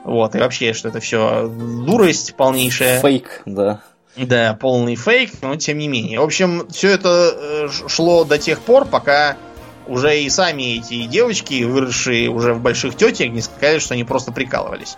Вот, 0.03 0.35
и 0.35 0.39
вообще, 0.39 0.73
что 0.73 0.89
это 0.89 0.99
все 0.99 1.47
дурость 1.47 2.35
полнейшая. 2.35 3.01
Фейк, 3.01 3.41
да. 3.45 3.81
Да, 4.15 4.57
полный 4.59 4.95
фейк, 4.95 5.31
но 5.41 5.55
тем 5.57 5.77
не 5.77 5.87
менее. 5.87 6.19
В 6.19 6.23
общем, 6.23 6.67
все 6.71 6.89
это 6.89 7.35
э, 7.35 7.69
шло 7.87 8.23
до 8.23 8.39
тех 8.39 8.61
пор, 8.61 8.85
пока 8.85 9.37
уже 9.85 10.21
и 10.21 10.29
сами 10.29 10.77
эти 10.77 11.05
девочки, 11.05 11.63
выросшие 11.63 12.29
уже 12.29 12.53
в 12.53 12.61
больших 12.61 12.95
тетях, 12.95 13.29
не 13.29 13.41
сказали, 13.41 13.79
что 13.79 13.93
они 13.93 14.03
просто 14.03 14.31
прикалывались. 14.31 14.97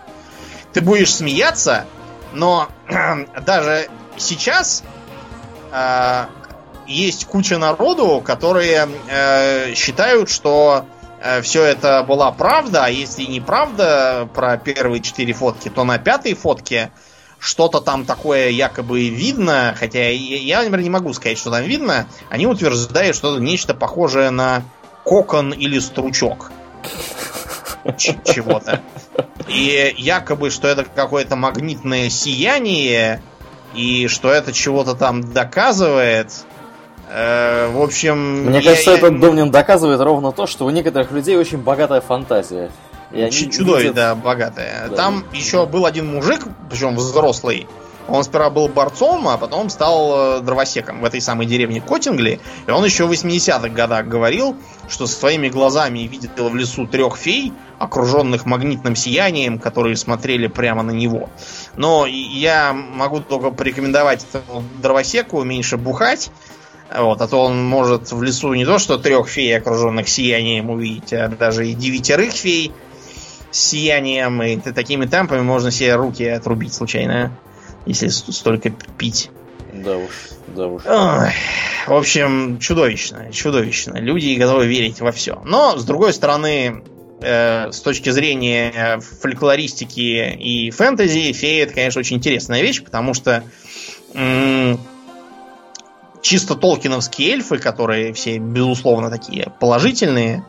Ты 0.72 0.80
будешь 0.80 1.14
смеяться, 1.14 1.86
но 2.32 2.68
даже 3.46 3.88
сейчас 4.16 4.82
э, 5.72 6.24
есть 6.90 7.24
куча 7.24 7.56
народу, 7.56 8.20
которые 8.24 8.88
э, 9.08 9.74
считают, 9.74 10.28
что 10.28 10.84
э, 11.22 11.40
все 11.42 11.62
это 11.62 12.02
была 12.02 12.32
правда, 12.32 12.86
а 12.86 12.88
если 12.88 13.22
не 13.24 13.40
правда 13.40 14.28
про 14.34 14.56
первые 14.56 15.00
четыре 15.00 15.32
фотки, 15.32 15.68
то 15.68 15.84
на 15.84 15.98
пятой 15.98 16.34
фотке 16.34 16.90
что-то 17.38 17.80
там 17.80 18.04
такое 18.04 18.50
якобы 18.50 19.08
видно, 19.08 19.74
хотя 19.78 20.10
я, 20.10 20.58
например, 20.58 20.82
не 20.82 20.90
могу 20.90 21.12
сказать, 21.14 21.38
что 21.38 21.50
там 21.50 21.62
видно. 21.62 22.06
Они 22.28 22.46
утверждают, 22.46 23.16
что 23.16 23.34
это 23.34 23.42
нечто 23.42 23.72
похожее 23.72 24.30
на 24.30 24.62
кокон 25.04 25.52
или 25.52 25.78
стручок 25.78 26.50
чего-то. 27.96 28.82
И 29.48 29.94
якобы, 29.96 30.50
что 30.50 30.68
это 30.68 30.84
какое-то 30.84 31.36
магнитное 31.36 32.10
сияние, 32.10 33.22
и 33.74 34.08
что 34.08 34.30
это 34.30 34.52
чего-то 34.52 34.94
там 34.94 35.32
доказывает. 35.32 36.44
Э, 37.12 37.68
в 37.72 37.82
общем... 37.82 38.44
Мне 38.44 38.60
я, 38.60 38.70
кажется, 38.70 38.92
я... 38.92 38.98
этот 38.98 39.20
Домнин 39.20 39.50
доказывает 39.50 40.00
ровно 40.00 40.30
то, 40.32 40.46
что 40.46 40.64
у 40.64 40.70
некоторых 40.70 41.10
людей 41.10 41.36
очень 41.36 41.58
богатая 41.58 42.00
фантазия. 42.00 42.70
И 43.10 43.20
они 43.20 43.36
видят... 43.36 43.94
да, 43.94 44.14
богатая. 44.14 44.88
Да. 44.88 44.96
Там 44.96 45.24
еще 45.32 45.66
был 45.66 45.86
один 45.86 46.06
мужик, 46.14 46.46
причем 46.70 46.94
взрослый. 46.94 47.66
Он 48.06 48.24
сперва 48.24 48.50
был 48.50 48.68
борцом, 48.68 49.28
а 49.28 49.36
потом 49.36 49.70
стал 49.70 50.38
э, 50.38 50.40
дровосеком 50.40 51.00
в 51.00 51.04
этой 51.04 51.20
самой 51.20 51.46
деревне 51.46 51.80
Котингли. 51.80 52.40
И 52.66 52.70
он 52.70 52.84
еще 52.84 53.06
в 53.06 53.12
80-х 53.12 53.68
годах 53.68 54.06
говорил, 54.06 54.56
что 54.88 55.06
своими 55.06 55.48
глазами 55.48 56.00
видел 56.00 56.48
в 56.48 56.56
лесу 56.56 56.86
трех 56.86 57.16
фей, 57.16 57.52
окруженных 57.78 58.46
магнитным 58.46 58.96
сиянием, 58.96 59.58
которые 59.58 59.96
смотрели 59.96 60.48
прямо 60.48 60.82
на 60.82 60.90
него. 60.90 61.30
Но 61.76 62.06
я 62.06 62.72
могу 62.72 63.20
только 63.20 63.50
порекомендовать 63.50 64.26
этому 64.32 64.64
дровосеку 64.82 65.42
меньше 65.44 65.76
бухать, 65.76 66.30
вот, 66.94 67.20
а 67.20 67.28
то 67.28 67.44
он 67.44 67.64
может 67.64 68.10
в 68.10 68.22
лесу 68.22 68.52
не 68.54 68.64
то 68.64 68.78
что 68.78 68.98
трех 68.98 69.28
фей, 69.28 69.56
окруженных 69.56 70.08
сиянием, 70.08 70.70
увидеть, 70.70 71.12
а 71.12 71.28
даже 71.28 71.68
и 71.68 71.74
девятерых 71.74 72.32
фей 72.32 72.72
с 73.50 73.58
сиянием. 73.58 74.42
И 74.42 74.56
такими 74.56 75.06
темпами 75.06 75.42
можно 75.42 75.70
себе 75.70 75.94
руки 75.94 76.24
отрубить 76.24 76.74
случайно, 76.74 77.32
если 77.86 78.08
столько 78.08 78.70
пить. 78.70 79.30
Да 79.72 79.96
уж, 79.96 80.10
да 80.48 80.66
уж. 80.66 80.82
Ой, 80.84 81.30
в 81.86 81.94
общем, 81.94 82.58
чудовищно, 82.58 83.32
чудовищно. 83.32 83.98
Люди 83.98 84.34
готовы 84.34 84.66
верить 84.66 85.00
во 85.00 85.12
все. 85.12 85.40
Но, 85.44 85.78
с 85.78 85.84
другой 85.84 86.12
стороны, 86.12 86.82
э, 87.20 87.70
с 87.70 87.80
точки 87.80 88.10
зрения 88.10 88.98
фольклористики 88.98 90.36
и 90.36 90.70
фэнтези, 90.72 91.32
фея 91.32 91.64
это, 91.64 91.74
конечно, 91.74 92.00
очень 92.00 92.16
интересная 92.16 92.62
вещь, 92.62 92.82
потому 92.82 93.14
что 93.14 93.44
чисто 96.22 96.54
толкиновские 96.54 97.32
эльфы, 97.32 97.58
которые 97.58 98.12
все, 98.12 98.38
безусловно, 98.38 99.10
такие 99.10 99.52
положительные, 99.58 100.44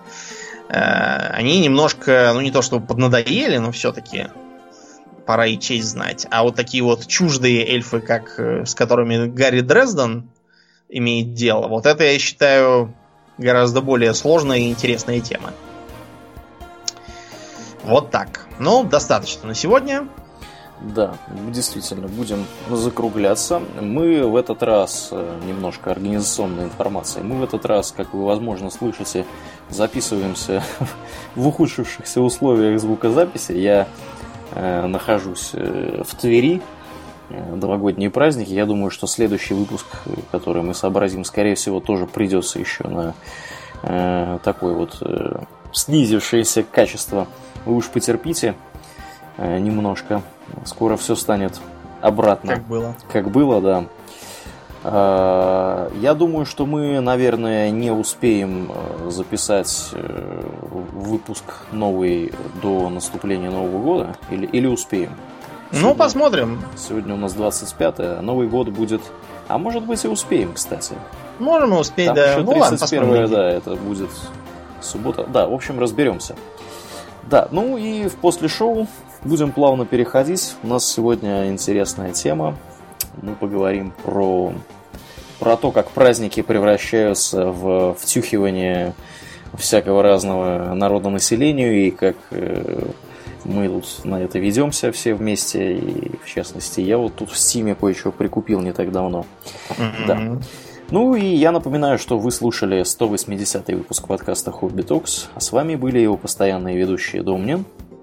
э, 0.70 0.74
они 0.74 1.60
немножко, 1.60 2.32
ну 2.34 2.42
не 2.42 2.52
то 2.52 2.62
чтобы 2.62 2.86
поднадоели, 2.86 3.58
но 3.58 3.72
все-таки 3.72 4.28
пора 5.26 5.46
и 5.46 5.58
честь 5.58 5.88
знать. 5.88 6.28
А 6.30 6.44
вот 6.44 6.56
такие 6.56 6.84
вот 6.84 7.08
чуждые 7.08 7.66
эльфы, 7.68 8.02
как 8.02 8.40
э, 8.40 8.66
с 8.66 8.76
которыми 8.76 9.28
Гарри 9.28 9.62
Дрезден 9.62 10.30
имеет 10.90 11.34
дело, 11.34 11.68
вот 11.68 11.86
это 11.86 12.04
я 12.04 12.20
считаю 12.20 12.94
гораздо 13.38 13.82
более 13.82 14.14
сложная 14.14 14.60
и 14.60 14.70
интересная 14.70 15.20
тема. 15.20 15.54
Вот 17.84 18.12
так. 18.12 18.48
Ну, 18.60 18.84
достаточно 18.84 19.48
на 19.48 19.56
сегодня. 19.56 20.08
Да, 20.82 21.16
действительно, 21.30 22.08
будем 22.08 22.46
закругляться. 22.72 23.62
Мы 23.80 24.26
в 24.26 24.36
этот 24.36 24.64
раз, 24.64 25.10
э, 25.12 25.40
немножко 25.48 25.92
организационной 25.92 26.64
информации, 26.64 27.22
мы 27.22 27.36
в 27.38 27.44
этот 27.44 27.68
раз, 27.68 27.92
как 27.92 28.16
вы, 28.16 28.26
возможно, 28.26 28.72
слышите, 28.72 29.26
записываемся 29.70 30.64
в 31.36 31.48
ухудшившихся 31.48 32.20
условиях 32.22 32.80
звукозаписи. 32.80 33.52
Я 33.52 33.88
э, 34.54 34.88
нахожусь 34.88 35.52
э, 35.54 36.02
в 36.04 36.16
Твери, 36.16 36.64
э, 37.30 37.56
новогодние 37.56 38.10
праздники. 38.10 38.50
Я 38.50 38.66
думаю, 38.66 38.90
что 38.90 39.06
следующий 39.06 39.54
выпуск, 39.54 39.86
который 40.32 40.64
мы 40.64 40.74
сообразим, 40.74 41.26
скорее 41.26 41.54
всего, 41.54 41.80
тоже 41.80 42.08
придется 42.08 42.58
еще 42.58 42.88
на 42.88 43.14
э, 43.84 44.40
такое 44.44 44.74
вот 44.74 44.98
э, 45.02 45.44
снизившееся 45.74 46.64
качество. 46.64 47.28
Вы 47.66 47.76
уж 47.76 47.88
потерпите 47.90 48.56
э, 49.38 49.60
немножко. 49.60 50.24
Скоро 50.66 50.98
все 50.98 51.16
станет 51.16 51.60
обратно. 52.02 52.56
Как 52.56 52.64
было. 52.64 52.96
Как 53.12 53.32
было, 53.32 53.62
да. 53.62 53.86
А, 54.84 55.92
я 56.00 56.14
думаю, 56.14 56.46
что 56.46 56.66
мы, 56.66 57.00
наверное, 57.00 57.70
не 57.70 57.92
успеем 57.92 58.72
э, 58.74 59.10
записать 59.12 59.90
э, 59.94 60.44
выпуск 60.94 61.44
новый 61.72 62.34
до 62.62 62.90
наступления 62.90 63.52
Нового 63.52 63.82
года. 63.82 64.16
Или, 64.32 64.48
или 64.48 64.66
успеем? 64.66 65.12
Ну, 65.72 65.96
посмотрим. 65.96 66.62
Сегодня 66.76 67.14
у 67.14 67.18
нас 67.18 67.34
25 67.34 67.96
а 68.00 68.22
Новый 68.22 68.48
год 68.48 68.70
будет... 68.70 69.02
А 69.48 69.58
может 69.58 69.84
быть 69.86 70.04
и 70.04 70.08
успеем, 70.08 70.54
кстати. 70.54 70.96
Можем 71.40 71.74
успеть, 71.74 72.08
Там 72.08 72.16
да. 72.16 72.32
еще 72.32 72.42
Ну 72.42 72.52
ладно, 72.52 72.78
31 72.78 73.30
да, 73.30 73.50
это 73.50 73.76
будет 73.76 74.10
суббота. 74.82 75.26
Да, 75.28 75.48
в 75.48 75.54
общем, 75.54 75.80
разберемся. 75.80 76.36
Да, 77.24 77.48
ну 77.52 77.78
и 77.78 78.08
в 78.08 78.16
после 78.16 78.48
шоу 78.48 78.88
будем 79.24 79.52
плавно 79.52 79.86
переходить. 79.86 80.56
У 80.64 80.68
нас 80.68 80.86
сегодня 80.86 81.50
интересная 81.50 82.12
тема. 82.12 82.58
Мы 83.22 83.36
поговорим 83.36 83.94
про, 84.04 84.54
про 85.40 85.58
то, 85.58 85.72
как 85.72 85.92
праздники 85.92 86.42
превращаются 86.42 87.48
в 87.48 87.96
втюхивание 87.96 88.94
всякого 89.58 90.02
разного 90.02 90.74
народонаселению 90.74 91.88
и 91.88 91.92
как 91.92 92.16
э, 92.32 92.86
мы 93.44 93.68
тут 93.68 94.06
на 94.06 94.22
это 94.22 94.40
ведемся 94.40 94.92
все 94.92 95.14
вместе. 95.14 95.78
И 95.78 96.18
в 96.24 96.28
частности, 96.28 96.82
я 96.82 96.98
вот 96.98 97.16
тут 97.16 97.32
в 97.32 97.38
Стиме 97.38 97.76
кое-что 97.76 98.12
прикупил 98.12 98.62
не 98.62 98.72
так 98.72 98.92
давно. 98.92 99.26
Да. 100.08 100.40
Ну 100.90 101.16
и 101.16 101.26
я 101.26 101.52
напоминаю, 101.52 101.98
что 101.98 102.20
вы 102.20 102.32
слушали 102.32 102.84
180 102.84 103.68
выпуск 103.70 104.08
подкаста 104.08 104.52
Хобби 104.52 104.82
Токс, 104.82 105.30
а 105.36 105.40
с 105.40 105.52
вами 105.54 105.76
были 105.76 106.00
его 106.00 106.18
постоянные 106.18 106.78
ведущие 106.78 107.24
Домнин. 107.24 107.66